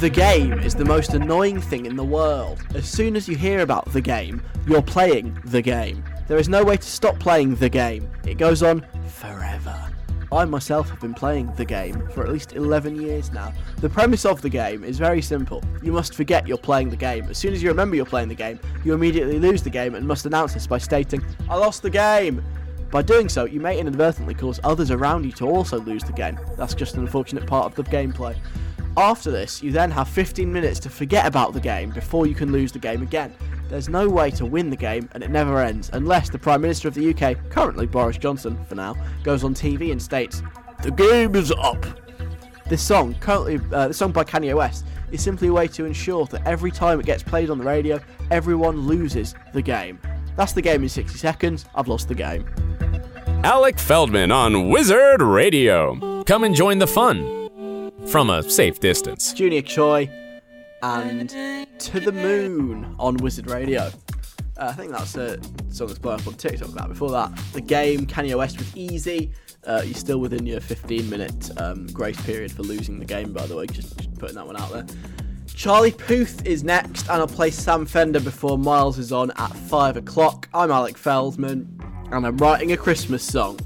The 0.00 0.10
game 0.10 0.52
is 0.58 0.74
the 0.74 0.84
most 0.84 1.14
annoying 1.14 1.60
thing 1.62 1.86
in 1.86 1.96
the 1.96 2.04
world. 2.04 2.60
As 2.74 2.86
soon 2.86 3.16
as 3.16 3.26
you 3.26 3.36
hear 3.36 3.60
about 3.60 3.90
the 3.92 4.02
game, 4.02 4.42
you're 4.66 4.82
playing 4.82 5.38
the 5.46 5.62
game. 5.62 6.04
There 6.28 6.36
is 6.36 6.48
no 6.48 6.62
way 6.62 6.76
to 6.76 6.86
stop 6.86 7.18
playing 7.18 7.54
the 7.54 7.70
game. 7.70 8.10
It 8.26 8.36
goes 8.36 8.62
on 8.62 8.84
forever. 9.06 9.90
I 10.30 10.44
myself 10.44 10.90
have 10.90 11.00
been 11.00 11.14
playing 11.14 11.54
the 11.54 11.64
game 11.64 12.06
for 12.08 12.22
at 12.22 12.30
least 12.30 12.54
11 12.54 13.00
years 13.00 13.32
now. 13.32 13.52
The 13.78 13.88
premise 13.88 14.26
of 14.26 14.42
the 14.42 14.50
game 14.50 14.84
is 14.84 14.98
very 14.98 15.22
simple. 15.22 15.62
You 15.82 15.92
must 15.92 16.14
forget 16.14 16.46
you're 16.46 16.58
playing 16.58 16.90
the 16.90 16.96
game. 16.96 17.24
As 17.30 17.38
soon 17.38 17.54
as 17.54 17.62
you 17.62 17.70
remember 17.70 17.96
you're 17.96 18.04
playing 18.04 18.28
the 18.28 18.34
game, 18.34 18.58
you 18.84 18.92
immediately 18.92 19.38
lose 19.38 19.62
the 19.62 19.70
game 19.70 19.94
and 19.94 20.06
must 20.06 20.26
announce 20.26 20.52
this 20.52 20.66
by 20.66 20.78
stating, 20.78 21.24
I 21.48 21.56
lost 21.56 21.82
the 21.82 21.90
game! 21.90 22.44
By 22.90 23.02
doing 23.02 23.28
so, 23.28 23.44
you 23.44 23.60
may 23.60 23.78
inadvertently 23.78 24.34
cause 24.34 24.60
others 24.64 24.90
around 24.90 25.24
you 25.24 25.32
to 25.32 25.46
also 25.48 25.80
lose 25.80 26.04
the 26.04 26.12
game. 26.12 26.38
That's 26.56 26.74
just 26.74 26.94
an 26.94 27.00
unfortunate 27.00 27.46
part 27.46 27.66
of 27.66 27.74
the 27.74 27.84
gameplay. 27.84 28.36
After 28.96 29.32
this, 29.32 29.60
you 29.60 29.72
then 29.72 29.90
have 29.90 30.08
15 30.08 30.52
minutes 30.52 30.78
to 30.80 30.88
forget 30.88 31.26
about 31.26 31.52
the 31.52 31.60
game 31.60 31.90
before 31.90 32.26
you 32.26 32.34
can 32.34 32.52
lose 32.52 32.70
the 32.70 32.78
game 32.78 33.02
again. 33.02 33.34
There's 33.68 33.88
no 33.88 34.08
way 34.08 34.30
to 34.32 34.46
win 34.46 34.70
the 34.70 34.76
game, 34.76 35.08
and 35.12 35.22
it 35.24 35.30
never 35.30 35.60
ends 35.60 35.90
unless 35.92 36.30
the 36.30 36.38
Prime 36.38 36.60
Minister 36.60 36.86
of 36.86 36.94
the 36.94 37.12
UK, 37.12 37.36
currently 37.50 37.86
Boris 37.86 38.18
Johnson 38.18 38.56
for 38.68 38.76
now, 38.76 38.94
goes 39.24 39.42
on 39.42 39.52
TV 39.52 39.90
and 39.90 40.00
states, 40.00 40.42
"The 40.82 40.92
game 40.92 41.34
is 41.34 41.52
up." 41.58 41.84
This 42.68 42.82
song, 42.82 43.14
currently 43.18 43.60
uh, 43.72 43.88
the 43.88 43.94
song 43.94 44.12
by 44.12 44.22
Kanye 44.22 44.54
West, 44.54 44.84
is 45.10 45.20
simply 45.20 45.48
a 45.48 45.52
way 45.52 45.66
to 45.68 45.84
ensure 45.86 46.26
that 46.26 46.46
every 46.46 46.70
time 46.70 47.00
it 47.00 47.06
gets 47.06 47.22
played 47.22 47.50
on 47.50 47.58
the 47.58 47.64
radio, 47.64 47.98
everyone 48.30 48.86
loses 48.86 49.34
the 49.52 49.62
game. 49.62 49.98
That's 50.36 50.52
the 50.52 50.62
game 50.62 50.84
in 50.84 50.88
60 50.88 51.18
seconds. 51.18 51.64
I've 51.74 51.88
lost 51.88 52.06
the 52.06 52.14
game. 52.14 52.46
Alec 53.42 53.78
Feldman 53.80 54.30
on 54.30 54.68
Wizard 54.68 55.20
Radio. 55.20 56.22
Come 56.24 56.44
and 56.44 56.54
join 56.54 56.78
the 56.78 56.86
fun 56.86 57.43
from 58.08 58.30
a 58.30 58.42
safe 58.42 58.80
distance. 58.80 59.32
Junior 59.32 59.62
Choi 59.62 60.08
and 60.82 61.30
To 61.78 62.00
the 62.00 62.12
Moon 62.12 62.94
on 62.98 63.16
Wizard 63.16 63.50
Radio. 63.50 63.90
Uh, 64.56 64.66
I 64.66 64.72
think 64.72 64.92
that's 64.92 65.16
a 65.16 65.40
song 65.70 65.88
that's 65.88 65.98
blown 65.98 66.20
up 66.20 66.26
on 66.26 66.34
TikTok. 66.34 66.68
That 66.70 66.88
before 66.88 67.10
that, 67.10 67.36
the 67.52 67.60
game 67.60 68.06
Kanye 68.06 68.36
West 68.36 68.58
with 68.58 68.72
Eazy. 68.74 69.32
Uh, 69.66 69.82
you're 69.84 69.94
still 69.94 70.18
within 70.18 70.46
your 70.46 70.60
15 70.60 71.08
minute 71.08 71.50
um, 71.56 71.86
grace 71.86 72.20
period 72.22 72.52
for 72.52 72.62
losing 72.62 72.98
the 72.98 73.04
game, 73.04 73.32
by 73.32 73.46
the 73.46 73.56
way. 73.56 73.66
Just, 73.66 73.96
just 73.96 74.14
putting 74.18 74.36
that 74.36 74.46
one 74.46 74.60
out 74.60 74.70
there. 74.72 74.86
Charlie 75.54 75.92
Puth 75.92 76.44
is 76.44 76.64
next, 76.64 77.08
and 77.08 77.20
I'll 77.20 77.26
play 77.26 77.50
Sam 77.50 77.86
Fender 77.86 78.20
before 78.20 78.58
Miles 78.58 78.98
is 78.98 79.12
on 79.12 79.30
at 79.36 79.54
5 79.54 79.96
o'clock. 79.96 80.48
I'm 80.52 80.70
Alec 80.70 80.98
Feldman, 80.98 81.80
and 82.10 82.26
I'm 82.26 82.36
writing 82.36 82.72
a 82.72 82.76
Christmas 82.76 83.22
song. 83.22 83.58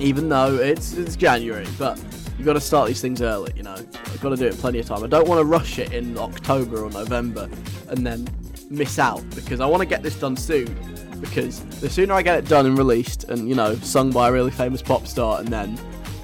Even 0.00 0.28
though 0.28 0.54
it's, 0.56 0.94
it's 0.94 1.16
January, 1.16 1.66
but 1.78 1.98
you've 2.36 2.46
got 2.46 2.54
to 2.54 2.60
start 2.60 2.88
these 2.88 3.00
things 3.00 3.22
early, 3.22 3.52
you 3.56 3.62
know. 3.62 3.74
I've 3.74 4.20
got 4.20 4.30
to 4.30 4.36
do 4.36 4.46
it 4.46 4.54
plenty 4.58 4.78
of 4.78 4.86
time. 4.86 5.04
I 5.04 5.06
don't 5.06 5.28
want 5.28 5.40
to 5.40 5.44
rush 5.44 5.78
it 5.78 5.92
in 5.92 6.16
October 6.18 6.84
or 6.84 6.90
November 6.90 7.48
and 7.88 8.06
then 8.06 8.26
miss 8.70 8.98
out 8.98 9.22
because 9.34 9.60
I 9.60 9.66
want 9.66 9.80
to 9.82 9.86
get 9.86 10.02
this 10.02 10.18
done 10.18 10.36
soon. 10.36 10.74
Because 11.20 11.60
the 11.80 11.88
sooner 11.88 12.14
I 12.14 12.22
get 12.22 12.38
it 12.38 12.48
done 12.48 12.66
and 12.66 12.76
released 12.76 13.24
and, 13.24 13.48
you 13.48 13.54
know, 13.54 13.76
sung 13.76 14.10
by 14.10 14.28
a 14.28 14.32
really 14.32 14.50
famous 14.50 14.82
pop 14.82 15.06
star 15.06 15.38
and 15.38 15.48
then 15.48 15.78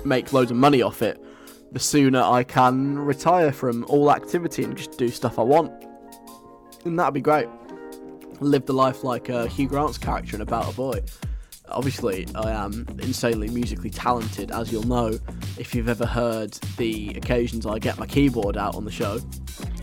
make 0.05 0.33
loads 0.33 0.51
of 0.51 0.57
money 0.57 0.83
off 0.83 1.03
it, 1.03 1.23
the 1.71 1.79
sooner 1.79 2.21
I 2.21 2.43
can 2.43 2.99
retire 2.99 3.53
from 3.53 3.85
all 3.85 4.11
activity 4.11 4.65
and 4.65 4.77
just 4.77 4.99
do 4.99 5.09
stuff 5.09 5.39
I 5.39 5.43
want. 5.43 5.73
And 6.85 6.99
that'd 6.99 7.15
be 7.15 7.21
great. 7.21 7.49
Live 8.41 8.67
the 8.67 8.73
life 8.73 9.05
like 9.05 9.31
uh, 9.31 9.47
Hugh 9.47 9.69
Grant's 9.69 9.99
character 9.99 10.37
in 10.37 10.43
About 10.43 10.73
a 10.73 10.77
Boy. 10.77 11.01
Obviously, 11.71 12.27
I 12.35 12.51
am 12.51 12.87
insanely 13.01 13.49
musically 13.49 13.91
talented, 13.91 14.51
as 14.51 14.73
you'll 14.73 14.87
know 14.87 15.19
if 15.59 15.75
you've 15.75 15.89
ever 15.89 16.07
heard 16.07 16.53
the 16.77 17.11
occasions 17.11 17.67
I 17.67 17.79
get 17.79 17.99
my 17.99 18.07
keyboard 18.07 18.57
out 18.57 18.75
on 18.75 18.85
the 18.85 18.91
show. 18.91 19.21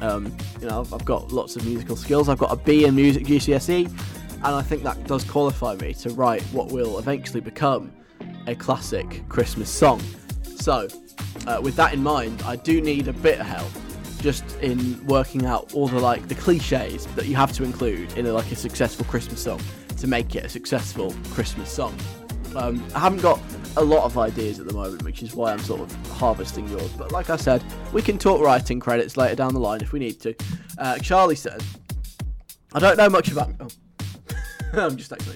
Um, 0.02 0.36
you 0.62 0.68
know, 0.68 0.82
I've, 0.82 0.94
I've 0.94 1.06
got 1.06 1.32
lots 1.32 1.56
of 1.56 1.66
musical 1.66 1.96
skills. 1.96 2.30
I've 2.30 2.38
got 2.38 2.52
a 2.52 2.56
B 2.56 2.86
in 2.86 2.96
music 2.96 3.26
GCSE, 3.26 3.86
and 3.88 4.46
I 4.46 4.62
think 4.62 4.84
that 4.84 5.06
does 5.06 5.24
qualify 5.24 5.76
me 5.76 5.94
to 5.96 6.10
write 6.12 6.42
what 6.46 6.72
will 6.72 7.00
eventually 7.00 7.42
become 7.42 7.92
a 8.48 8.56
classic 8.56 9.28
Christmas 9.30 9.70
song. 9.70 10.02
So, 10.44 10.88
uh, 11.48 11.60
with 11.62 11.76
that 11.76 11.94
in 11.94 12.02
mind, 12.02 12.42
I 12.46 12.56
do 12.56 12.82
need 12.82 13.08
a 13.08 13.14
bit 13.14 13.40
of 13.40 13.46
help 13.46 13.72
just 14.22 14.44
in 14.58 15.06
working 15.08 15.46
out 15.46 15.74
all 15.74 15.88
the 15.88 16.00
like 16.00 16.28
the 16.28 16.36
cliches 16.36 17.06
that 17.16 17.26
you 17.26 17.36
have 17.36 17.52
to 17.54 17.64
include 17.64 18.12
in 18.18 18.26
a, 18.26 18.34
like 18.34 18.52
a 18.52 18.56
successful 18.56 19.06
Christmas 19.06 19.42
song 19.44 19.62
to 19.98 20.08
make 20.08 20.36
it 20.36 20.46
a 20.46 20.50
successful 20.50 21.14
Christmas 21.32 21.72
song. 21.72 21.98
Um, 22.56 22.86
I 22.96 23.00
haven't 23.00 23.22
got 23.22 23.40
a 23.78 23.84
lot 23.84 24.04
of 24.06 24.18
ideas 24.18 24.60
at 24.60 24.68
the 24.68 24.74
moment, 24.74 25.04
which 25.04 25.22
is 25.22 25.36
why 25.36 25.52
I'm 25.52 25.60
sort 25.60 25.82
of 25.82 26.08
harvesting 26.12 26.68
yours. 26.70 26.90
But 26.94 27.12
like 27.12 27.30
I 27.30 27.36
said, 27.36 27.64
we 27.92 28.02
can 28.02 28.18
talk 28.18 28.42
writing 28.42 28.80
credits 28.80 29.18
later 29.18 29.36
down 29.36 29.54
the 29.54 29.60
line 29.60 29.82
if 29.82 29.92
we 29.92 30.00
need 30.00 30.22
to. 30.22 30.34
Uh, 30.78 30.98
Charlie 31.00 31.36
says, 31.36 31.62
I 32.74 32.80
don't 32.80 32.98
know 32.98 33.10
much 33.10 33.32
about. 33.32 33.52
Oh. 33.60 33.68
I'm 34.74 34.96
just 34.96 35.12
actually 35.12 35.36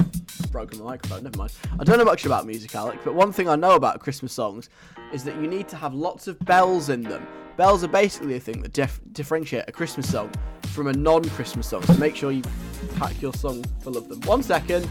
broken 0.51 0.77
the 0.77 0.83
microphone. 0.83 1.23
Never 1.23 1.37
mind. 1.37 1.51
I 1.79 1.83
don't 1.83 1.97
know 1.97 2.05
much 2.05 2.25
about 2.25 2.45
music, 2.45 2.73
Alec, 2.75 2.99
but 3.03 3.13
one 3.13 3.31
thing 3.31 3.47
I 3.47 3.55
know 3.55 3.75
about 3.75 3.99
Christmas 3.99 4.33
songs 4.33 4.69
is 5.13 5.23
that 5.23 5.35
you 5.35 5.47
need 5.47 5.67
to 5.69 5.75
have 5.75 5.93
lots 5.93 6.27
of 6.27 6.39
bells 6.39 6.89
in 6.89 7.03
them. 7.03 7.25
Bells 7.59 7.83
are 7.83 7.89
basically 7.89 8.37
a 8.37 8.39
thing 8.39 8.61
that 8.61 8.71
dif- 8.71 9.01
differentiate 9.11 9.65
a 9.67 9.71
Christmas 9.73 10.09
song 10.09 10.31
from 10.67 10.87
a 10.87 10.93
non-Christmas 10.93 11.67
song. 11.67 11.83
So 11.83 11.93
make 11.95 12.15
sure 12.15 12.31
you 12.31 12.41
pack 12.95 13.21
your 13.21 13.33
song 13.33 13.65
full 13.81 13.97
of 13.97 14.07
them. 14.07 14.21
One 14.21 14.41
second. 14.41 14.83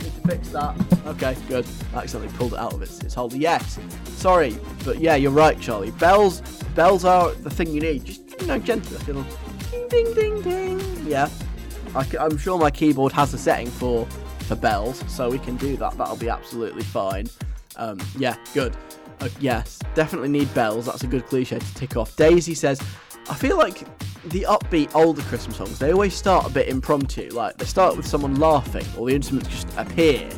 Need 0.00 0.14
to 0.14 0.28
fix 0.28 0.48
that. 0.48 0.74
Okay, 1.04 1.36
good. 1.46 1.66
I 1.92 1.98
accidentally 1.98 2.34
pulled 2.38 2.54
it 2.54 2.58
out 2.58 2.72
of 2.72 2.80
its, 2.80 3.00
its 3.00 3.12
holder. 3.12 3.36
Yes. 3.36 3.78
Sorry, 4.14 4.56
but 4.82 4.98
yeah, 4.98 5.16
you're 5.16 5.30
right, 5.30 5.60
Charlie. 5.60 5.90
Bells, 5.90 6.40
bells 6.74 7.04
are 7.04 7.32
the 7.32 7.50
thing 7.50 7.68
you 7.68 7.82
need. 7.82 8.06
Just 8.06 8.40
you 8.40 8.46
know, 8.46 8.58
gentle 8.60 8.96
little 8.96 9.26
ding, 9.70 9.86
ding, 9.90 10.14
ding, 10.14 10.40
ding. 10.40 11.06
Yeah. 11.06 11.28
I, 11.94 12.06
am 12.18 12.38
sure 12.38 12.58
my 12.58 12.70
keyboard 12.70 13.12
has 13.12 13.34
a 13.34 13.38
setting 13.38 13.68
for 13.68 14.06
for 14.48 14.56
bells, 14.56 15.04
so 15.06 15.28
we 15.28 15.38
can 15.38 15.56
do 15.56 15.76
that. 15.76 15.98
That'll 15.98 16.16
be 16.16 16.30
absolutely 16.30 16.84
fine. 16.84 17.26
Um, 17.76 18.00
yeah, 18.16 18.36
good. 18.54 18.74
Uh, 19.20 19.28
yes, 19.40 19.78
definitely 19.94 20.28
need 20.28 20.52
bells. 20.54 20.86
That's 20.86 21.04
a 21.04 21.06
good 21.06 21.26
cliche 21.26 21.58
to 21.58 21.74
tick 21.74 21.96
off. 21.96 22.16
Daisy 22.16 22.54
says, 22.54 22.80
I 23.28 23.34
feel 23.34 23.56
like 23.56 23.80
the 24.26 24.42
upbeat 24.48 24.94
older 24.94 25.22
Christmas 25.22 25.56
songs, 25.56 25.78
they 25.78 25.92
always 25.92 26.14
start 26.14 26.46
a 26.46 26.50
bit 26.50 26.68
impromptu. 26.68 27.30
Like, 27.30 27.56
they 27.56 27.64
start 27.64 27.96
with 27.96 28.06
someone 28.06 28.36
laughing, 28.36 28.84
or 28.96 29.08
the 29.08 29.14
instruments 29.14 29.48
just 29.48 29.68
appear. 29.76 30.28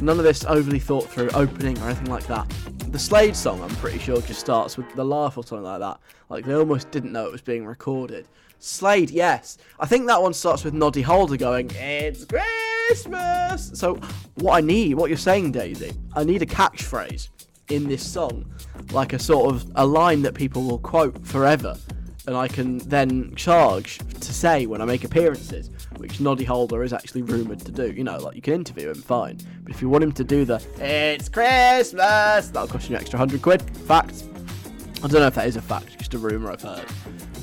None 0.00 0.18
of 0.18 0.24
this 0.24 0.44
overly 0.44 0.78
thought 0.78 1.08
through 1.10 1.30
opening 1.30 1.78
or 1.78 1.86
anything 1.86 2.10
like 2.10 2.26
that. 2.26 2.48
The 2.90 2.98
Slade 2.98 3.34
song, 3.34 3.60
I'm 3.62 3.74
pretty 3.76 3.98
sure, 3.98 4.20
just 4.22 4.40
starts 4.40 4.76
with 4.76 4.94
the 4.94 5.04
laugh 5.04 5.36
or 5.36 5.44
something 5.44 5.64
like 5.64 5.80
that. 5.80 5.98
Like, 6.28 6.44
they 6.44 6.54
almost 6.54 6.90
didn't 6.90 7.12
know 7.12 7.26
it 7.26 7.32
was 7.32 7.42
being 7.42 7.66
recorded. 7.66 8.28
Slade, 8.58 9.10
yes. 9.10 9.58
I 9.80 9.86
think 9.86 10.06
that 10.06 10.22
one 10.22 10.32
starts 10.32 10.64
with 10.64 10.74
Noddy 10.74 11.02
Holder 11.02 11.36
going, 11.36 11.70
It's 11.74 12.24
Christmas! 12.24 13.72
So, 13.74 14.00
what 14.36 14.56
I 14.56 14.60
need, 14.60 14.94
what 14.94 15.10
you're 15.10 15.18
saying, 15.18 15.52
Daisy, 15.52 15.92
I 16.14 16.24
need 16.24 16.42
a 16.42 16.46
catchphrase 16.46 17.28
in 17.68 17.88
this 17.88 18.06
song. 18.06 18.50
Like 18.92 19.12
a 19.12 19.18
sort 19.18 19.54
of 19.54 19.70
a 19.74 19.86
line 19.86 20.22
that 20.22 20.34
people 20.34 20.62
will 20.62 20.78
quote 20.78 21.26
forever. 21.26 21.76
And 22.26 22.36
I 22.36 22.48
can 22.48 22.78
then 22.78 23.34
charge 23.36 23.98
to 23.98 24.34
say 24.34 24.66
when 24.66 24.82
I 24.82 24.84
make 24.84 25.04
appearances, 25.04 25.70
which 25.96 26.18
Noddy 26.20 26.44
Holder 26.44 26.82
is 26.82 26.92
actually 26.92 27.22
rumoured 27.22 27.60
to 27.60 27.70
do. 27.70 27.92
You 27.92 28.02
know, 28.02 28.18
like 28.18 28.34
you 28.34 28.42
can 28.42 28.54
interview 28.54 28.88
him, 28.90 28.96
fine. 28.96 29.38
But 29.62 29.72
if 29.72 29.80
you 29.80 29.88
want 29.88 30.02
him 30.02 30.12
to 30.12 30.24
do 30.24 30.44
the 30.44 30.60
It's 30.80 31.28
Christmas, 31.28 32.48
that'll 32.48 32.66
cost 32.66 32.88
you 32.88 32.96
an 32.96 33.00
extra 33.00 33.18
hundred 33.18 33.42
quid. 33.42 33.62
Fact. 33.86 34.24
I 35.04 35.08
don't 35.08 35.20
know 35.20 35.26
if 35.26 35.34
that 35.34 35.46
is 35.46 35.56
a 35.56 35.62
fact, 35.62 35.96
just 35.98 36.14
a 36.14 36.18
rumour 36.18 36.50
I've 36.50 36.62
heard. 36.62 36.86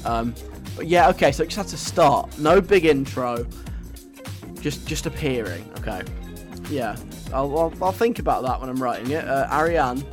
Um, 0.03 0.33
but 0.75 0.87
yeah, 0.87 1.07
okay, 1.09 1.31
so 1.31 1.43
it 1.43 1.47
just 1.47 1.57
has 1.57 1.67
to 1.67 1.77
start. 1.77 2.37
No 2.39 2.59
big 2.59 2.85
intro. 2.85 3.45
Just 4.59 4.85
just 4.87 5.05
appearing, 5.05 5.69
okay. 5.79 6.01
Yeah, 6.69 6.95
I'll, 7.33 7.57
I'll, 7.57 7.73
I'll 7.81 7.91
think 7.91 8.19
about 8.19 8.43
that 8.43 8.59
when 8.59 8.69
I'm 8.69 8.81
writing 8.81 9.11
it. 9.11 9.27
Uh, 9.27 9.47
Ariane 9.51 10.03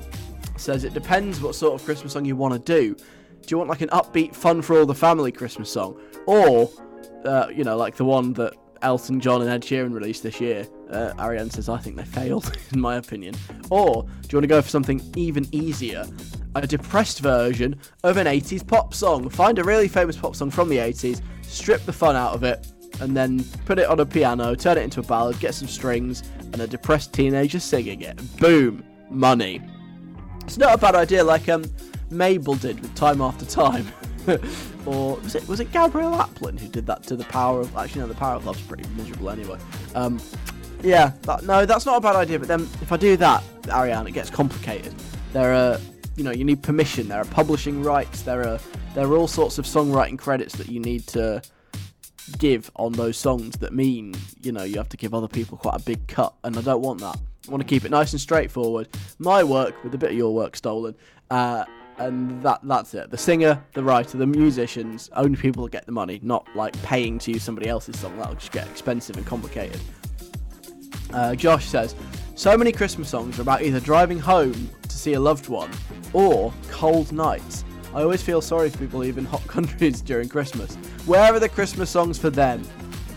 says 0.57 0.85
it 0.85 0.95
depends 0.95 1.41
what 1.41 1.55
sort 1.55 1.79
of 1.79 1.85
Christmas 1.85 2.13
song 2.13 2.25
you 2.25 2.37
want 2.37 2.55
to 2.55 2.61
do. 2.61 2.95
Do 2.95 3.47
you 3.49 3.59
want 3.59 3.71
like 3.71 3.81
an 3.81 3.89
upbeat, 3.91 4.35
fun 4.35 4.63
for 4.63 4.79
all 4.79 4.87
the 4.87 4.95
family 4.95 5.33
Christmas 5.33 5.73
song, 5.73 6.01
or 6.27 6.71
uh, 7.25 7.49
you 7.55 7.65
know, 7.65 7.77
like 7.77 7.97
the 7.97 8.05
one 8.05 8.33
that 8.35 8.55
Elton 8.83 9.21
John 9.21 9.43
and 9.43 9.51
Ed 9.51 9.63
Sheeran 9.63 9.93
released 9.93 10.23
this 10.23 10.41
year? 10.41 10.67
Uh, 10.91 11.13
Ariane 11.19 11.51
says 11.51 11.69
I 11.69 11.79
think 11.79 11.97
they 11.97 12.05
failed, 12.05 12.57
in 12.73 12.81
my 12.81 12.97
opinion. 12.97 13.35
Or 13.71 14.03
do 14.03 14.29
you 14.31 14.39
want 14.39 14.45
to 14.45 14.49
go 14.49 14.61
for 14.63 14.69
something 14.69 15.01
even 15.17 15.47
easier? 15.53 16.07
A 16.57 16.67
depressed 16.67 17.21
version 17.21 17.77
of 18.03 18.17
an 18.17 18.27
80s 18.27 18.67
pop 18.67 18.93
song. 18.93 19.29
Find 19.29 19.59
a 19.59 19.65
really 19.65 19.89
famous 19.89 20.17
pop 20.17 20.35
song 20.35 20.51
from 20.51 20.69
the 20.69 20.79
80s, 20.79 21.23
strip 21.43 21.85
the 21.85 21.93
fun 21.93 22.17
out 22.17 22.35
of 22.35 22.43
it, 22.43 22.67
and 23.01 23.17
then 23.17 23.45
put 23.65 23.79
it 23.79 23.87
on 23.89 24.01
a 24.01 24.07
piano, 24.07 24.55
turn 24.55 24.79
it 24.79 24.83
into 24.83 25.01
a 25.01 25.03
ballad, 25.03 25.39
get 25.41 25.55
some 25.55 25.69
strings, 25.69 26.23
and 26.53 26.61
a 26.61 26.67
depressed 26.67 27.13
teenager 27.13 27.61
singing 27.61 28.03
it. 28.03 28.19
Boom, 28.39 28.85
money. 29.09 29.61
It's 30.45 30.59
not 30.59 30.75
a 30.75 30.79
bad 30.79 30.95
idea, 30.95 31.23
like 31.23 31.49
um, 31.49 31.65
Mabel 32.11 32.55
did 32.55 32.81
with 32.81 32.95
Time 32.95 33.21
After 33.21 33.45
Time, 33.45 33.87
or 34.87 35.17
was 35.17 35.35
it 35.35 35.47
was 35.47 35.61
it 35.61 35.73
Gabrielle 35.73 36.15
Aplin 36.15 36.59
who 36.59 36.69
did 36.69 36.87
that 36.87 37.03
to 37.05 37.17
the 37.17 37.25
Power 37.25 37.61
of? 37.61 37.77
Actually, 37.77 38.03
no, 38.03 38.09
the 38.09 38.15
Power 38.15 38.37
of 38.37 38.47
Love's 38.47 38.61
pretty 38.63 38.89
miserable 38.97 39.31
anyway. 39.31 39.59
Um, 39.95 40.21
yeah, 40.83 41.13
that, 41.23 41.45
no, 41.45 41.67
that's 41.67 41.87
not 41.87 41.99
a 41.99 42.01
bad 42.01 42.17
idea. 42.17 42.39
But 42.39 42.49
then 42.49 42.63
if 42.81 42.91
I 42.91 42.97
do 42.97 43.17
that, 43.19 43.45
Ariane, 43.69 44.07
it 44.07 44.13
gets 44.13 44.31
complicated. 44.31 44.95
There 45.33 45.55
are, 45.55 45.79
you 46.17 46.25
know, 46.25 46.31
you 46.31 46.45
need 46.45 46.63
permission. 46.63 47.09
There 47.09 47.21
are 47.21 47.27
publishing 47.27 47.83
rights. 47.83 48.23
There 48.23 48.47
are 48.47 48.59
there 48.95 49.07
are 49.07 49.17
all 49.17 49.29
sorts 49.29 49.59
of 49.59 49.67
songwriting 49.67 50.19
credits 50.19 50.57
that 50.57 50.69
you 50.69 50.81
need 50.81 51.07
to 51.09 51.43
give 52.39 52.71
on 52.77 52.93
those 52.93 53.17
songs 53.17 53.57
that 53.59 53.73
mean, 53.73 54.15
you 54.43 54.53
know, 54.53 54.63
you 54.63 54.77
have 54.77 54.89
to 54.91 54.97
give 54.97 55.15
other 55.15 55.29
people 55.29 55.59
quite 55.59 55.81
a 55.81 55.83
big 55.83 56.07
cut, 56.07 56.35
and 56.45 56.57
I 56.57 56.63
don't 56.63 56.83
want 56.83 57.01
that. 57.01 57.19
I 57.49 57.51
want 57.51 57.63
to 57.63 57.69
keep 57.69 57.85
it 57.85 57.91
nice 57.91 58.13
and 58.13 58.21
straightforward. 58.21 58.89
My 59.19 59.43
work 59.43 59.83
with 59.83 59.95
a 59.95 59.99
bit 59.99 60.11
of 60.11 60.17
your 60.17 60.35
work 60.35 60.57
stolen, 60.57 60.95
uh, 61.31 61.65
and 61.99 62.43
that 62.43 62.61
that's 62.63 62.95
it. 62.95 63.11
The 63.11 63.19
singer, 63.19 63.63
the 63.75 63.83
writer, 63.83 64.19
the 64.19 64.27
musicians, 64.27 65.11
only 65.15 65.37
people 65.37 65.65
that 65.65 65.73
get 65.73 65.87
the 65.87 65.93
money, 65.93 66.21
not 66.23 66.47
like 66.55 66.81
paying 66.83 67.19
to 67.21 67.33
use 67.33 67.43
somebody 67.43 67.69
else's 67.69 67.99
song. 67.99 68.17
That'll 68.17 68.35
just 68.35 68.53
get 68.53 68.67
expensive 68.69 69.17
and 69.17 69.27
complicated. 69.27 69.81
Uh, 71.13 71.35
Josh 71.35 71.67
says, 71.67 71.95
so 72.37 72.57
many 72.57 72.73
Christmas 72.73 73.09
songs 73.09 73.39
are 73.39 73.43
about 73.43 73.63
either 73.63 73.81
driving 73.81 74.19
home 74.19 74.71
to 74.83 74.97
see 74.97 75.15
a 75.15 75.21
loved 75.21 75.49
one 75.49 75.71
or 76.13 76.53
cold 76.71 77.13
nights. 77.13 77.65
I 77.93 78.03
always 78.03 78.23
feel 78.23 78.41
sorry 78.41 78.71
for 78.71 78.79
people 78.79 79.01
who 79.01 79.07
live 79.07 79.19
in 79.19 79.25
hot 79.25 79.45
countries 79.49 80.01
during 80.01 80.29
Christmas. 80.29 80.77
Where 81.07 81.35
are 81.35 81.41
the 81.41 81.49
Christmas 81.49 81.91
songs 81.91 82.19
for 82.19 82.31
them? 82.31 82.63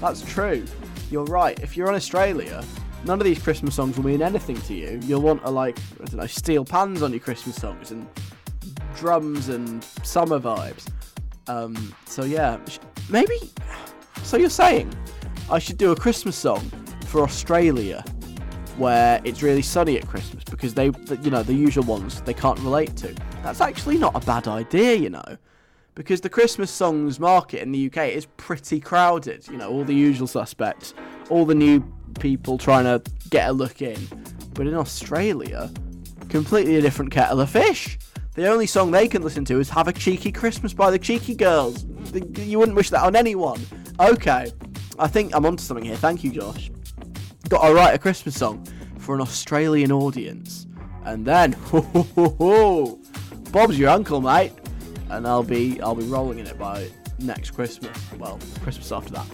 That's 0.02 0.22
true. 0.24 0.66
You're 1.12 1.26
right. 1.26 1.60
If 1.60 1.78
you're 1.78 1.90
in 1.90 1.96
Australia, 1.96 2.64
none 3.06 3.20
of 3.20 3.26
these 3.26 3.42
Christmas 3.42 3.76
songs 3.76 3.98
will 3.98 4.06
mean 4.06 4.24
anything 4.24 4.60
to 4.62 4.74
you. 4.74 5.00
You'll 5.04 5.22
want 5.22 5.44
to 5.44 5.52
like, 5.52 5.78
I 6.02 6.06
don't 6.06 6.16
know, 6.16 6.26
steel 6.26 6.66
pans 6.66 7.04
on 7.04 7.12
your 7.12 7.20
Christmas 7.20 7.56
songs 7.56 7.92
and 7.92 8.08
drums 8.96 9.50
and 9.50 9.84
summer 10.04 10.40
vibes. 10.40 10.90
Um, 11.48 11.94
so 12.06 12.24
yeah, 12.24 12.58
maybe. 13.10 13.38
So 14.24 14.38
you're 14.38 14.50
saying 14.50 14.92
I 15.52 15.60
should 15.60 15.78
do 15.78 15.92
a 15.92 15.96
Christmas 15.96 16.36
song 16.36 16.62
for 17.06 17.22
Australia 17.22 18.04
where 18.78 19.22
it's 19.24 19.42
really 19.42 19.62
sunny 19.62 19.98
at 19.98 20.08
Christmas 20.08 20.44
because 20.44 20.74
they, 20.74 20.86
you 21.22 21.32
know, 21.32 21.44
the 21.44 21.54
usual 21.54 21.84
ones 21.84 22.22
they 22.22 22.34
can't 22.34 22.60
relate 22.60 22.96
to. 22.98 23.14
That's 23.44 23.62
actually 23.62 23.98
not 23.98 24.16
a 24.16 24.26
bad 24.26 24.48
idea, 24.48 24.96
you 24.96 25.10
know, 25.10 25.38
because 25.96 26.22
the 26.22 26.30
Christmas 26.30 26.72
songs 26.72 27.20
market 27.20 27.62
in 27.62 27.72
the 27.72 27.88
UK 27.88 28.10
is 28.10 28.26
pretty 28.38 28.80
crowded. 28.80 29.48
You 29.48 29.58
know, 29.58 29.70
all 29.70 29.84
the 29.84 29.94
usual 29.94 30.28
suspects, 30.28 30.94
all 31.30 31.46
the 31.46 31.56
new 31.56 31.84
people 32.20 32.58
trying 32.58 32.86
to 32.86 33.02
get 33.30 33.50
a 33.50 33.54
look 33.54 33.82
in. 33.82 34.00
But 34.54 34.68
in 34.68 34.76
Australia, 34.76 35.72
completely 36.30 36.76
a 36.78 36.82
different 36.82 37.12
kettle 37.12 37.42
of 37.42 37.50
fish. 37.50 37.98
The 38.36 38.48
only 38.48 38.66
song 38.66 38.90
they 38.90 39.08
can 39.08 39.22
listen 39.22 39.46
to 39.46 39.60
is 39.60 39.70
Have 39.70 39.88
a 39.88 39.94
Cheeky 39.94 40.32
Christmas 40.32 40.74
by 40.74 40.90
the 40.90 40.98
Cheeky 40.98 41.36
Girls. 41.36 41.86
You 42.38 42.58
wouldn't 42.58 42.76
wish 42.76 42.90
that 42.90 43.04
on 43.04 43.16
anyone. 43.16 43.62
Okay, 44.00 44.52
I 44.98 45.08
think 45.08 45.36
I'm 45.36 45.46
onto 45.46 45.64
something 45.64 45.86
here. 45.86 45.96
Thank 45.96 46.24
you, 46.24 46.32
Josh. 46.32 46.72
Got 47.54 47.68
to 47.68 47.74
write 47.76 47.94
a 47.94 48.00
Christmas 48.00 48.36
song 48.36 48.66
for 48.98 49.14
an 49.14 49.22
Australian 49.22 49.92
audience. 49.92 50.66
And 51.06 51.24
then, 51.24 51.52
Bob's 53.52 53.78
your 53.78 53.90
uncle, 53.90 54.22
mate. 54.22 54.54
And 55.12 55.28
I'll 55.28 55.44
be 55.44 55.80
I'll 55.80 55.94
be 55.94 56.06
rolling 56.06 56.40
in 56.40 56.48
it 56.48 56.58
by 56.58 56.90
next 57.20 57.52
Christmas. 57.52 57.96
Well, 58.18 58.40
Christmas 58.64 58.92
after 58.92 59.12
that. 59.12 59.28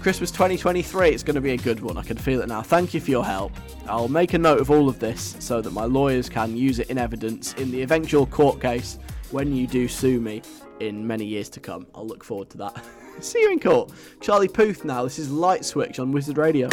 Christmas 0.00 0.30
2023, 0.32 1.08
it's 1.08 1.22
going 1.22 1.34
to 1.34 1.40
be 1.40 1.52
a 1.52 1.56
good 1.56 1.80
one. 1.80 1.96
I 1.96 2.02
can 2.02 2.18
feel 2.18 2.42
it 2.42 2.46
now. 2.46 2.60
Thank 2.60 2.92
you 2.92 3.00
for 3.00 3.10
your 3.10 3.24
help. 3.24 3.52
I'll 3.88 4.06
make 4.06 4.34
a 4.34 4.38
note 4.38 4.60
of 4.60 4.70
all 4.70 4.90
of 4.90 4.98
this 4.98 5.36
so 5.38 5.62
that 5.62 5.72
my 5.72 5.86
lawyers 5.86 6.28
can 6.28 6.54
use 6.58 6.78
it 6.78 6.90
in 6.90 6.98
evidence 6.98 7.54
in 7.54 7.70
the 7.70 7.80
eventual 7.80 8.26
court 8.26 8.60
case 8.60 8.98
when 9.30 9.56
you 9.56 9.66
do 9.66 9.88
sue 9.88 10.20
me 10.20 10.42
in 10.80 11.06
many 11.06 11.24
years 11.24 11.48
to 11.48 11.60
come. 11.60 11.86
I'll 11.94 12.06
look 12.06 12.22
forward 12.22 12.50
to 12.50 12.58
that. 12.58 12.84
See 13.20 13.40
you 13.40 13.50
in 13.50 13.60
court. 13.60 13.92
Charlie 14.20 14.46
Puth 14.46 14.84
now. 14.84 15.04
This 15.04 15.18
is 15.18 15.30
Light 15.30 15.64
Switch 15.64 15.98
on 15.98 16.12
Wizard 16.12 16.36
Radio. 16.36 16.68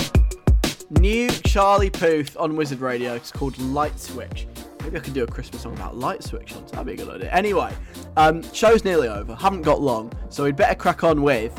New 0.90 1.30
Charlie 1.30 1.90
Puth 1.90 2.38
on 2.38 2.56
Wizard 2.56 2.80
Radio. 2.80 3.14
It's 3.16 3.32
called 3.32 3.58
Light 3.60 4.00
Switch. 4.00 4.48
Maybe 4.82 4.98
I 4.98 5.00
could 5.00 5.14
do 5.14 5.24
a 5.24 5.28
Christmas 5.28 5.62
song 5.62 5.74
about 5.74 5.96
light 5.96 6.24
switch 6.24 6.54
on. 6.56 6.66
That'd 6.68 6.86
be 6.86 6.94
a 6.94 6.98
good 6.98 7.10
idea. 7.10 7.32
Anyway, 7.32 7.74
um, 8.18 8.44
show's 8.54 8.84
nearly 8.84 9.08
over. 9.08 9.34
Haven't 9.36 9.62
got 9.62 9.82
long, 9.82 10.12
so 10.30 10.44
we'd 10.44 10.56
better 10.56 10.76
crack 10.76 11.04
on 11.04 11.22
with 11.22 11.58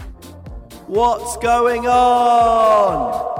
What's 0.86 1.38
going 1.38 1.86
on? 1.86 3.32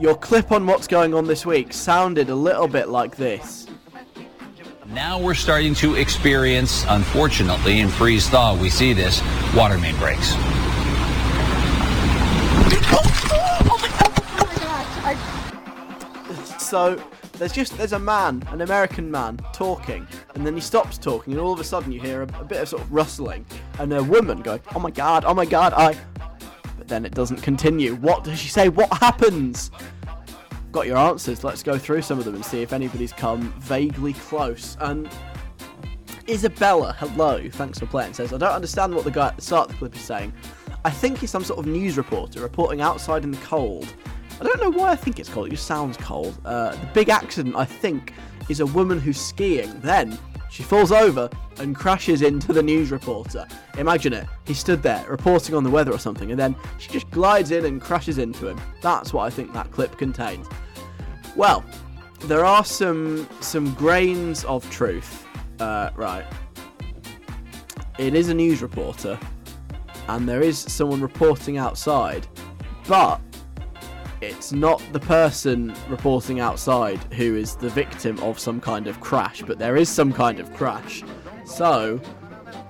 Your 0.00 0.16
clip 0.16 0.52
on 0.52 0.64
what's 0.66 0.86
going 0.86 1.14
on 1.14 1.26
this 1.26 1.44
week 1.44 1.72
sounded 1.72 2.30
a 2.30 2.34
little 2.34 2.68
bit 2.68 2.88
like 2.88 3.16
this. 3.16 3.66
Now 4.86 5.20
we're 5.20 5.34
starting 5.34 5.74
to 5.76 5.96
experience, 5.96 6.84
unfortunately, 6.88 7.80
in 7.80 7.88
freeze 7.88 8.28
thaw, 8.28 8.56
we 8.56 8.70
see 8.70 8.92
this 8.92 9.20
water 9.54 9.76
main 9.78 9.96
breaks. 9.96 10.34
So 16.68 17.02
there's 17.38 17.52
just 17.52 17.78
there's 17.78 17.94
a 17.94 17.98
man, 17.98 18.42
an 18.48 18.60
American 18.60 19.10
man, 19.10 19.38
talking, 19.54 20.06
and 20.34 20.46
then 20.46 20.54
he 20.54 20.60
stops 20.60 20.98
talking, 20.98 21.32
and 21.32 21.40
all 21.40 21.54
of 21.54 21.60
a 21.60 21.64
sudden 21.64 21.90
you 21.90 21.98
hear 21.98 22.20
a, 22.20 22.40
a 22.40 22.44
bit 22.44 22.60
of 22.60 22.68
sort 22.68 22.82
of 22.82 22.92
rustling, 22.92 23.46
and 23.78 23.90
a 23.94 24.02
woman 24.02 24.42
going, 24.42 24.60
"Oh 24.74 24.78
my 24.78 24.90
god, 24.90 25.24
oh 25.24 25.32
my 25.32 25.46
god, 25.46 25.72
I." 25.72 25.96
But 26.76 26.86
then 26.86 27.06
it 27.06 27.14
doesn't 27.14 27.40
continue. 27.40 27.94
What 27.94 28.22
does 28.22 28.38
she 28.38 28.50
say? 28.50 28.68
What 28.68 28.92
happens? 28.98 29.70
Got 30.70 30.86
your 30.86 30.98
answers. 30.98 31.42
Let's 31.42 31.62
go 31.62 31.78
through 31.78 32.02
some 32.02 32.18
of 32.18 32.26
them 32.26 32.34
and 32.34 32.44
see 32.44 32.60
if 32.60 32.74
anybody's 32.74 33.14
come 33.14 33.50
vaguely 33.60 34.12
close. 34.12 34.76
And 34.78 35.08
Isabella, 36.28 36.94
hello, 36.98 37.48
thanks 37.48 37.78
for 37.78 37.86
playing, 37.86 38.12
says, 38.12 38.34
I 38.34 38.36
don't 38.36 38.52
understand 38.52 38.94
what 38.94 39.04
the 39.04 39.10
guy 39.10 39.28
at 39.28 39.36
the 39.36 39.42
start 39.42 39.70
of 39.70 39.72
the 39.72 39.78
clip 39.78 39.96
is 39.96 40.02
saying. 40.02 40.34
I 40.84 40.90
think 40.90 41.16
he's 41.18 41.30
some 41.30 41.44
sort 41.44 41.60
of 41.60 41.66
news 41.66 41.96
reporter 41.96 42.40
reporting 42.40 42.82
outside 42.82 43.24
in 43.24 43.30
the 43.30 43.38
cold. 43.38 43.88
I 44.40 44.44
don't 44.44 44.60
know 44.60 44.70
why 44.70 44.90
I 44.90 44.96
think 44.96 45.18
it's 45.18 45.28
cold, 45.28 45.48
it 45.48 45.50
just 45.50 45.66
sounds 45.66 45.96
cold. 45.96 46.38
Uh, 46.44 46.70
the 46.70 46.86
big 46.94 47.08
accident, 47.08 47.56
I 47.56 47.64
think, 47.64 48.12
is 48.48 48.60
a 48.60 48.66
woman 48.66 49.00
who's 49.00 49.20
skiing. 49.20 49.80
Then 49.80 50.16
she 50.50 50.62
falls 50.62 50.92
over 50.92 51.28
and 51.58 51.74
crashes 51.74 52.22
into 52.22 52.52
the 52.52 52.62
news 52.62 52.90
reporter. 52.90 53.46
Imagine 53.76 54.12
it. 54.12 54.26
He 54.46 54.54
stood 54.54 54.82
there 54.82 55.04
reporting 55.08 55.54
on 55.54 55.64
the 55.64 55.70
weather 55.70 55.92
or 55.92 55.98
something, 55.98 56.30
and 56.30 56.38
then 56.38 56.54
she 56.78 56.88
just 56.90 57.10
glides 57.10 57.50
in 57.50 57.64
and 57.64 57.80
crashes 57.80 58.18
into 58.18 58.48
him. 58.48 58.60
That's 58.80 59.12
what 59.12 59.24
I 59.24 59.30
think 59.30 59.52
that 59.52 59.70
clip 59.72 59.98
contains. 59.98 60.46
Well, 61.36 61.64
there 62.20 62.44
are 62.44 62.64
some 62.64 63.28
some 63.40 63.74
grains 63.74 64.44
of 64.44 64.68
truth. 64.70 65.26
Uh, 65.60 65.90
right. 65.96 66.24
It 67.98 68.14
is 68.14 68.28
a 68.28 68.34
news 68.34 68.62
reporter, 68.62 69.18
and 70.08 70.28
there 70.28 70.42
is 70.42 70.58
someone 70.58 71.00
reporting 71.00 71.58
outside, 71.58 72.26
but 72.86 73.20
it's 74.20 74.52
not 74.52 74.82
the 74.92 75.00
person 75.00 75.74
reporting 75.88 76.40
outside 76.40 76.98
who 77.14 77.36
is 77.36 77.54
the 77.56 77.68
victim 77.68 78.18
of 78.20 78.38
some 78.38 78.60
kind 78.60 78.86
of 78.86 79.00
crash, 79.00 79.42
but 79.42 79.58
there 79.58 79.76
is 79.76 79.88
some 79.88 80.12
kind 80.12 80.40
of 80.40 80.52
crash. 80.54 81.02
So, 81.44 82.00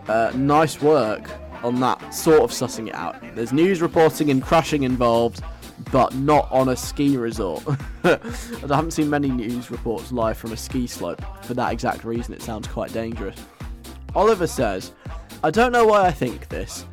uh, 0.08 0.32
nice 0.34 0.80
work 0.80 1.30
on 1.62 1.80
that 1.80 2.14
sort 2.14 2.40
of 2.40 2.50
sussing 2.50 2.88
it 2.88 2.94
out. 2.94 3.16
There's 3.34 3.52
news 3.52 3.80
reporting 3.80 4.30
and 4.30 4.42
crashing 4.42 4.82
involved, 4.82 5.42
but 5.90 6.14
not 6.14 6.50
on 6.50 6.68
a 6.68 6.76
ski 6.76 7.16
resort. 7.16 7.64
I 8.04 8.18
haven't 8.68 8.92
seen 8.92 9.10
many 9.10 9.30
news 9.30 9.70
reports 9.70 10.12
live 10.12 10.36
from 10.36 10.52
a 10.52 10.56
ski 10.56 10.86
slope 10.86 11.22
for 11.44 11.54
that 11.54 11.72
exact 11.72 12.04
reason. 12.04 12.34
It 12.34 12.42
sounds 12.42 12.68
quite 12.68 12.92
dangerous. 12.92 13.38
Oliver 14.14 14.46
says, 14.46 14.92
I 15.42 15.50
don't 15.50 15.72
know 15.72 15.86
why 15.86 16.06
I 16.06 16.10
think 16.10 16.48
this, 16.48 16.84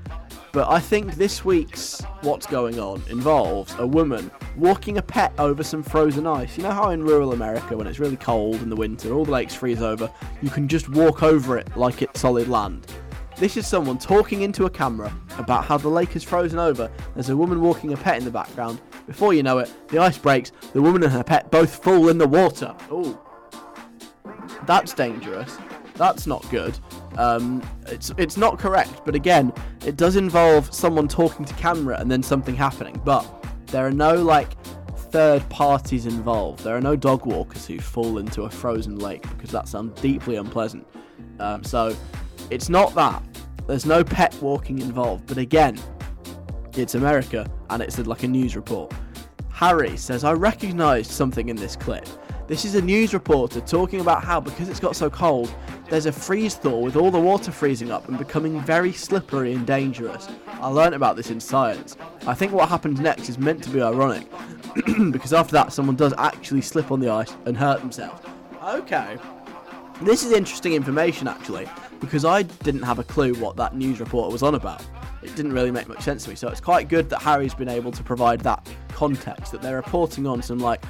but 0.56 0.72
I 0.72 0.80
think 0.80 1.16
this 1.16 1.44
week's 1.44 2.00
What's 2.22 2.48
Going 2.48 2.80
On 2.80 3.04
involves 3.10 3.76
a 3.78 3.86
woman 3.86 4.32
walking 4.56 4.98
a 4.98 5.02
pet 5.02 5.34
over 5.38 5.64
some 5.64 5.84
frozen 5.84 6.26
ice. 6.26 6.56
You 6.56 6.64
know 6.64 6.72
how 6.72 6.92
in 6.92 7.04
rural 7.04 7.34
America, 7.34 7.76
when 7.76 7.88
it's 7.88 8.00
really 8.00 8.16
cold 8.16 8.62
in 8.62 8.70
the 8.70 8.76
winter, 8.78 9.14
all 9.14 9.26
the 9.26 9.32
lakes 9.32 9.54
freeze 9.54 9.82
over, 9.82 10.10
you 10.42 10.50
can 10.50 10.70
just 10.70 10.88
walk 10.88 11.24
over 11.24 11.58
it 11.58 11.76
like 11.76 12.02
it's 12.02 12.22
solid 12.22 12.48
land. 12.48 12.88
This 13.36 13.58
is 13.58 13.68
someone 13.68 13.98
talking 13.98 14.44
into 14.44 14.64
a 14.64 14.70
camera 14.70 15.14
about 15.38 15.66
how 15.66 15.78
the 15.78 15.90
lake 15.90 16.16
is 16.16 16.24
frozen 16.24 16.58
over. 16.58 16.90
There's 17.16 17.28
a 17.28 17.36
woman 17.36 17.60
walking 17.60 17.92
a 17.92 17.98
pet 17.98 18.18
in 18.18 18.24
the 18.24 18.32
background. 18.32 18.80
Before 19.08 19.34
you 19.34 19.44
know 19.44 19.58
it, 19.58 19.70
the 19.90 19.98
ice 19.98 20.18
breaks, 20.18 20.54
the 20.72 20.82
woman 20.82 21.04
and 21.04 21.12
her 21.12 21.24
pet 21.26 21.52
both 21.52 21.84
fall 21.84 22.08
in 22.08 22.18
the 22.18 22.30
water. 22.30 22.74
Oh. 22.90 23.22
That's 24.66 24.94
dangerous. 24.94 25.58
That's 25.96 26.26
not 26.26 26.50
good. 26.50 26.80
Um, 27.18 27.62
it's 27.88 28.12
it's 28.18 28.38
not 28.38 28.60
correct, 28.60 29.02
but 29.06 29.16
again, 29.16 29.54
it 29.86 29.96
does 29.96 30.16
involve 30.16 30.74
someone 30.74 31.08
talking 31.08 31.46
to 31.46 31.54
camera 31.56 31.98
and 32.00 32.12
then 32.12 32.22
something 32.22 32.56
happening. 32.56 33.00
But 33.06 33.26
there 33.68 33.86
are 33.86 33.92
no 33.92 34.16
like 34.16 34.50
third 35.12 35.48
parties 35.50 36.06
involved. 36.06 36.64
There 36.64 36.76
are 36.76 36.82
no 36.82 36.96
dog 36.96 37.26
walkers 37.26 37.66
who 37.66 37.80
fall 37.80 38.18
into 38.18 38.44
a 38.44 38.50
frozen 38.50 39.00
lake 39.00 39.22
because 39.30 39.52
that 39.52 39.68
sounds 39.68 40.00
deeply 40.02 40.36
unpleasant. 40.36 40.86
Um, 41.40 41.64
so 41.64 41.96
it's 42.50 42.70
not 42.70 42.94
that. 42.96 43.24
There's 43.68 43.86
no 43.86 44.04
pet 44.04 44.36
walking 44.42 44.80
involved. 44.80 45.28
But 45.28 45.38
again, 45.38 45.80
it's 46.76 46.96
America 46.96 47.50
and 47.70 47.82
it's 47.82 47.98
like 47.98 48.24
a 48.24 48.28
news 48.28 48.56
report. 48.56 48.94
Harry 49.50 49.96
says, 49.96 50.24
I 50.24 50.34
recognised 50.34 51.12
something 51.12 51.48
in 51.50 51.56
this 51.56 51.76
clip. 51.76 52.08
This 52.48 52.66
is 52.66 52.76
a 52.76 52.82
news 52.82 53.14
reporter 53.14 53.62
talking 53.62 54.02
about 54.02 54.24
how, 54.24 54.40
because 54.40 54.70
it's 54.70 54.80
got 54.80 54.96
so 54.96 55.10
cold, 55.10 55.54
there's 55.90 56.08
a 56.08 56.12
freeze 56.12 56.56
thaw 56.56 56.80
with 56.80 56.96
all 56.96 57.12
the 57.12 57.20
water 57.20 57.52
freezing 57.52 57.92
up 57.92 58.08
and 58.10 58.18
becoming 58.18 58.60
very 58.62 58.92
slippery 58.92 59.54
and 59.54 59.66
dangerous. 59.68 60.28
I 60.48 60.68
learnt 60.68 60.96
about 60.96 61.16
this 61.16 61.30
in 61.30 61.40
science. 61.40 61.96
I 62.26 62.34
think 62.34 62.52
what 62.52 62.70
happens 62.70 63.00
next 63.00 63.30
is 63.30 63.38
meant 63.38 63.64
to 63.64 63.70
be 63.70 63.82
ironic, 63.82 64.28
because 65.12 65.34
after 65.34 65.52
that, 65.54 65.74
someone 65.74 65.96
does 65.96 66.14
actually 66.18 66.62
slip 66.62 66.92
on 66.92 67.00
the 67.00 67.10
ice 67.10 67.36
and 67.46 67.56
hurt 67.56 67.82
themselves. 67.82 68.22
Okay. 68.64 69.18
This 70.02 70.26
is 70.26 70.32
interesting 70.32 70.74
information, 70.74 71.28
actually, 71.28 71.70
because 72.00 72.26
I 72.26 72.42
didn't 72.44 72.82
have 72.82 73.00
a 73.00 73.04
clue 73.04 73.34
what 73.36 73.56
that 73.58 73.76
news 73.76 74.00
reporter 74.00 74.32
was 74.32 74.44
on 74.44 74.56
about. 74.56 74.84
It 75.22 75.36
didn't 75.36 75.54
really 75.54 75.72
make 75.72 75.88
much 75.88 76.02
sense 76.02 76.24
to 76.26 76.32
me, 76.32 76.36
so 76.36 76.48
it's 76.50 76.62
quite 76.62 76.90
good 76.90 77.10
that 77.12 77.22
Harry's 77.22 77.54
been 77.54 77.70
able 77.70 77.92
to 77.92 78.04
provide 78.04 78.42
that 78.42 78.68
context, 78.90 79.52
that 79.52 79.62
they're 79.62 79.78
reporting 79.78 80.28
on 80.28 80.42
some, 80.42 80.60
like, 80.60 80.84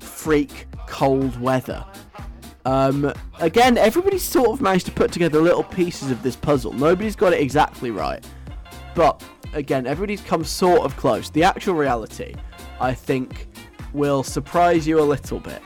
freak 0.00 0.66
cold 0.86 1.38
weather. 1.40 1.84
Um, 2.64 3.12
again, 3.38 3.78
everybody 3.78 4.18
sort 4.18 4.50
of 4.50 4.60
managed 4.60 4.86
to 4.86 4.92
put 4.92 5.12
together 5.12 5.40
little 5.40 5.64
pieces 5.64 6.10
of 6.10 6.22
this 6.22 6.36
puzzle. 6.36 6.72
Nobody's 6.72 7.16
got 7.16 7.32
it 7.32 7.40
exactly 7.40 7.90
right. 7.90 8.24
But 8.94 9.22
again, 9.52 9.86
everybody's 9.86 10.20
come 10.20 10.44
sort 10.44 10.80
of 10.80 10.96
close. 10.96 11.30
The 11.30 11.42
actual 11.42 11.74
reality, 11.74 12.34
I 12.80 12.92
think, 12.94 13.48
will 13.92 14.22
surprise 14.22 14.86
you 14.86 15.00
a 15.00 15.02
little 15.02 15.40
bit. 15.40 15.62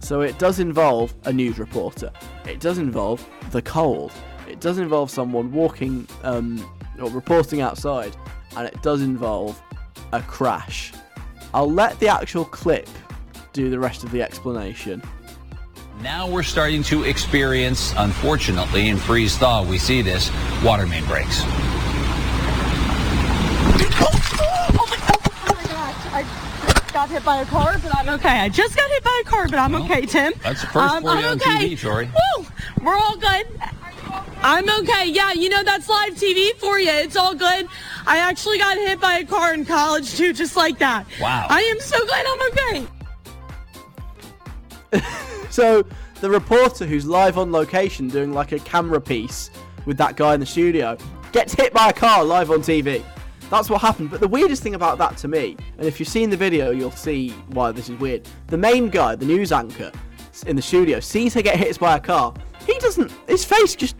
So 0.00 0.22
it 0.22 0.38
does 0.38 0.58
involve 0.58 1.14
a 1.24 1.32
news 1.32 1.58
reporter. 1.58 2.10
It 2.44 2.60
does 2.60 2.78
involve 2.78 3.26
the 3.50 3.62
cold. 3.62 4.12
It 4.48 4.60
does 4.60 4.78
involve 4.78 5.10
someone 5.10 5.52
walking 5.52 6.06
um, 6.24 6.64
or 7.00 7.08
reporting 7.10 7.60
outside, 7.60 8.16
and 8.56 8.66
it 8.66 8.82
does 8.82 9.00
involve 9.00 9.62
a 10.12 10.20
crash. 10.22 10.92
I'll 11.54 11.70
let 11.70 11.98
the 12.00 12.08
actual 12.08 12.44
clip 12.44 12.88
do 13.52 13.70
the 13.70 13.78
rest 13.78 14.02
of 14.02 14.10
the 14.10 14.22
explanation. 14.22 15.02
Now 16.02 16.26
we're 16.28 16.42
starting 16.42 16.82
to 16.84 17.04
experience, 17.04 17.94
unfortunately, 17.96 18.88
in 18.88 18.96
freeze 18.96 19.36
thaw, 19.36 19.62
we 19.62 19.78
see 19.78 20.02
this 20.02 20.32
water 20.64 20.84
main 20.84 21.04
breaks. 21.04 21.42
Oh 24.74 24.86
my 24.90 24.96
god 24.96 25.94
I 26.12 26.90
got 26.92 27.08
hit 27.08 27.24
by 27.24 27.42
a 27.42 27.44
car, 27.46 27.78
but 27.80 27.94
I'm 27.94 28.08
okay. 28.08 28.40
I 28.40 28.48
just 28.48 28.76
got 28.76 28.90
hit 28.90 29.04
by 29.04 29.22
a 29.24 29.28
car, 29.28 29.46
but 29.48 29.60
I'm 29.60 29.72
Well, 29.72 29.84
okay, 29.84 30.04
Tim. 30.04 30.32
that's 30.42 30.62
the 30.62 30.66
first 30.66 30.92
um, 30.92 31.02
for 31.04 31.10
you 31.10 31.18
I'm 31.18 31.24
on 31.24 31.36
okay. 31.36 31.68
TV, 31.68 31.80
Tori. 31.80 32.06
Woo! 32.06 32.46
We're 32.82 32.96
all 32.96 33.16
good. 33.16 33.46
I'm 34.42 34.68
okay. 34.80 35.06
Yeah, 35.08 35.32
you 35.32 35.48
know 35.50 35.62
that's 35.62 35.88
live 35.88 36.14
TV 36.14 36.50
for 36.56 36.80
you. 36.80 36.90
It's 36.90 37.14
all 37.14 37.34
good. 37.36 37.68
I 38.08 38.18
actually 38.18 38.58
got 38.58 38.76
hit 38.76 39.00
by 39.00 39.18
a 39.18 39.24
car 39.24 39.54
in 39.54 39.64
college 39.64 40.16
too, 40.16 40.32
just 40.32 40.56
like 40.56 40.80
that. 40.80 41.06
Wow. 41.20 41.46
I 41.48 41.60
am 41.60 41.78
so 41.78 42.04
glad 42.06 42.26
I'm 42.26 42.42
okay. 42.50 42.86
So 45.52 45.84
the 46.22 46.30
reporter 46.30 46.86
who's 46.86 47.04
live 47.04 47.36
on 47.36 47.52
location 47.52 48.08
doing 48.08 48.32
like 48.32 48.52
a 48.52 48.58
camera 48.60 48.98
piece 48.98 49.50
with 49.84 49.98
that 49.98 50.16
guy 50.16 50.32
in 50.32 50.40
the 50.40 50.46
studio 50.46 50.96
gets 51.30 51.52
hit 51.52 51.74
by 51.74 51.90
a 51.90 51.92
car 51.92 52.24
live 52.24 52.50
on 52.50 52.60
TV. 52.60 53.04
That's 53.50 53.68
what 53.68 53.82
happened. 53.82 54.10
But 54.10 54.20
the 54.20 54.28
weirdest 54.28 54.62
thing 54.62 54.74
about 54.74 54.96
that 54.96 55.18
to 55.18 55.28
me, 55.28 55.58
and 55.76 55.86
if 55.86 56.00
you've 56.00 56.08
seen 56.08 56.30
the 56.30 56.38
video, 56.38 56.70
you'll 56.70 56.90
see 56.90 57.32
why 57.48 57.70
this 57.70 57.90
is 57.90 57.98
weird. 57.98 58.26
The 58.46 58.56
main 58.56 58.88
guy, 58.88 59.14
the 59.14 59.26
news 59.26 59.52
anchor 59.52 59.92
in 60.46 60.56
the 60.56 60.62
studio, 60.62 61.00
sees 61.00 61.34
her 61.34 61.42
get 61.42 61.58
hit 61.58 61.78
by 61.78 61.98
a 61.98 62.00
car. 62.00 62.32
He 62.66 62.78
doesn't. 62.78 63.12
His 63.28 63.44
face 63.44 63.76
just 63.76 63.96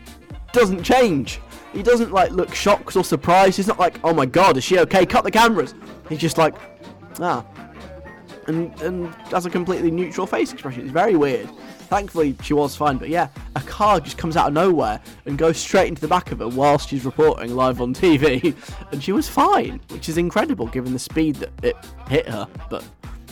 doesn't 0.53 0.81
change. 0.83 1.39
He 1.71 1.83
doesn't 1.83 2.11
like 2.11 2.31
look 2.31 2.55
shocked 2.55 2.95
or 2.95 3.03
surprised. 3.03 3.57
He's 3.57 3.67
not 3.67 3.77
like, 3.77 3.99
"Oh 4.03 4.13
my 4.13 4.25
god, 4.25 4.57
is 4.57 4.63
she 4.63 4.79
okay? 4.79 5.05
Cut 5.05 5.23
the 5.23 5.29
cameras." 5.29 5.75
He's 6.09 6.19
just 6.19 6.39
like, 6.39 6.55
"Ah, 7.19 7.45
and 8.47 8.79
and 8.81 9.13
has 9.31 9.45
a 9.45 9.49
completely 9.49 9.91
neutral 9.91 10.27
face 10.27 10.53
expression. 10.53 10.83
It's 10.83 10.91
very 10.91 11.15
weird. 11.15 11.49
Thankfully, 11.89 12.35
she 12.41 12.53
was 12.53 12.75
fine, 12.75 12.97
but 12.97 13.09
yeah, 13.09 13.27
a 13.55 13.61
car 13.61 13.99
just 13.99 14.17
comes 14.17 14.35
out 14.35 14.47
of 14.47 14.53
nowhere 14.53 14.99
and 15.25 15.37
goes 15.37 15.57
straight 15.57 15.87
into 15.87 16.01
the 16.01 16.07
back 16.07 16.31
of 16.31 16.39
her 16.39 16.47
whilst 16.47 16.89
she's 16.89 17.05
reporting 17.05 17.55
live 17.55 17.81
on 17.81 17.93
TV, 17.93 18.55
and 18.91 19.03
she 19.03 19.11
was 19.11 19.29
fine, 19.29 19.79
which 19.89 20.09
is 20.09 20.17
incredible 20.17 20.67
given 20.67 20.93
the 20.93 20.99
speed 20.99 21.35
that 21.35 21.51
it 21.63 21.75
hit 22.07 22.27
her. 22.27 22.47
But 22.69 22.83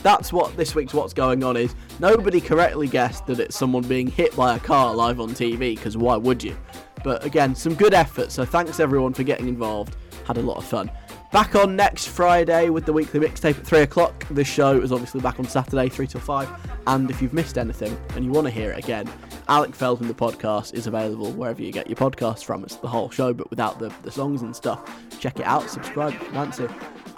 that's 0.04 0.34
what 0.34 0.56
this 0.58 0.76
week's 0.76 0.94
What's 0.94 1.14
Going 1.14 1.44
On 1.44 1.56
is. 1.56 1.76
Nobody 2.00 2.42
correctly 2.42 2.88
guessed 2.88 3.26
that 3.28 3.40
it's 3.40 3.56
someone 3.56 3.84
being 3.84 4.08
hit 4.08 4.36
by 4.36 4.56
a 4.56 4.60
car 4.60 4.94
live 4.96 5.20
on 5.20 5.30
TV, 5.30 5.76
because 5.76 5.98
why 5.98 6.18
would 6.18 6.44
you? 6.44 6.58
But 7.04 7.24
again, 7.26 7.56
some 7.56 7.74
good 7.76 7.94
effort, 7.94 8.32
so 8.32 8.46
thanks 8.46 8.80
everyone 8.80 9.14
for 9.14 9.24
getting 9.24 9.48
involved. 9.48 9.96
Had 10.26 10.38
a 10.38 10.42
lot 10.42 10.58
of 10.58 10.66
fun. 10.66 10.92
Back 11.32 11.56
on 11.56 11.78
next 11.78 12.08
Friday 12.08 12.70
with 12.70 12.86
the 12.86 12.92
weekly 12.92 13.22
mixtape 13.22 13.58
at 13.58 13.66
3 13.66 13.80
o'clock. 13.80 14.28
This 14.30 14.50
show 14.50 14.82
is 14.82 14.92
obviously 14.92 15.22
back 15.22 15.40
on 15.40 15.48
Saturday, 15.48 15.88
3 15.88 16.06
till 16.06 16.20
5. 16.20 16.50
And 16.88 17.10
if 17.10 17.22
you've 17.22 17.32
missed 17.32 17.58
anything 17.58 17.98
and 18.16 18.26
you 18.26 18.32
want 18.32 18.48
to 18.48 18.52
hear 18.52 18.72
it 18.72 18.84
again, 18.84 19.10
Alec 19.48 19.74
Feldman, 19.74 20.10
the 20.10 20.14
podcast, 20.14 20.74
is 20.74 20.88
available 20.88 21.32
wherever 21.32 21.62
you 21.62 21.72
get 21.72 21.88
your 21.88 21.96
podcasts 21.96 22.44
from. 22.44 22.66
It's 22.66 22.76
the 22.76 22.90
whole 22.90 23.10
show, 23.10 23.34
but 23.34 23.50
without 23.50 23.80
the, 23.80 23.94
the 24.04 24.12
songs 24.12 24.42
and 24.42 24.54
stuff. 24.54 24.94
Check 25.22 25.40
it 25.40 25.46
out, 25.46 25.70
subscribe 25.70 26.14
if 26.16 26.22
you 26.22 26.32
fancy. 26.32 26.68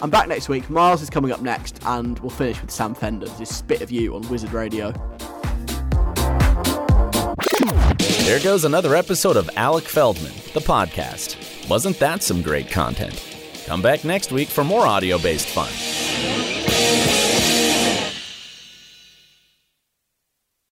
I'm 0.00 0.10
back 0.10 0.28
next 0.28 0.48
week. 0.48 0.70
Miles 0.70 1.02
is 1.02 1.10
coming 1.10 1.32
up 1.32 1.42
next, 1.42 1.80
and 1.84 2.16
we'll 2.20 2.30
finish 2.30 2.60
with 2.60 2.70
Sam 2.70 2.94
Fender's 2.94 3.36
his 3.36 3.48
Spit 3.48 3.80
of 3.80 3.90
You 3.90 4.14
on 4.14 4.28
Wizard 4.28 4.52
Radio. 4.52 4.92
There 7.98 8.40
goes 8.40 8.64
another 8.64 8.94
episode 8.94 9.36
of 9.36 9.50
Alec 9.56 9.84
Feldman, 9.84 10.32
the 10.52 10.60
podcast. 10.60 11.68
Wasn't 11.68 11.98
that 11.98 12.22
some 12.22 12.42
great 12.42 12.70
content? 12.70 13.33
Come 13.64 13.80
back 13.80 14.04
next 14.04 14.30
week 14.30 14.48
for 14.48 14.62
more 14.62 14.86
audio 14.86 15.18
based 15.18 15.48
fun. 15.48 17.23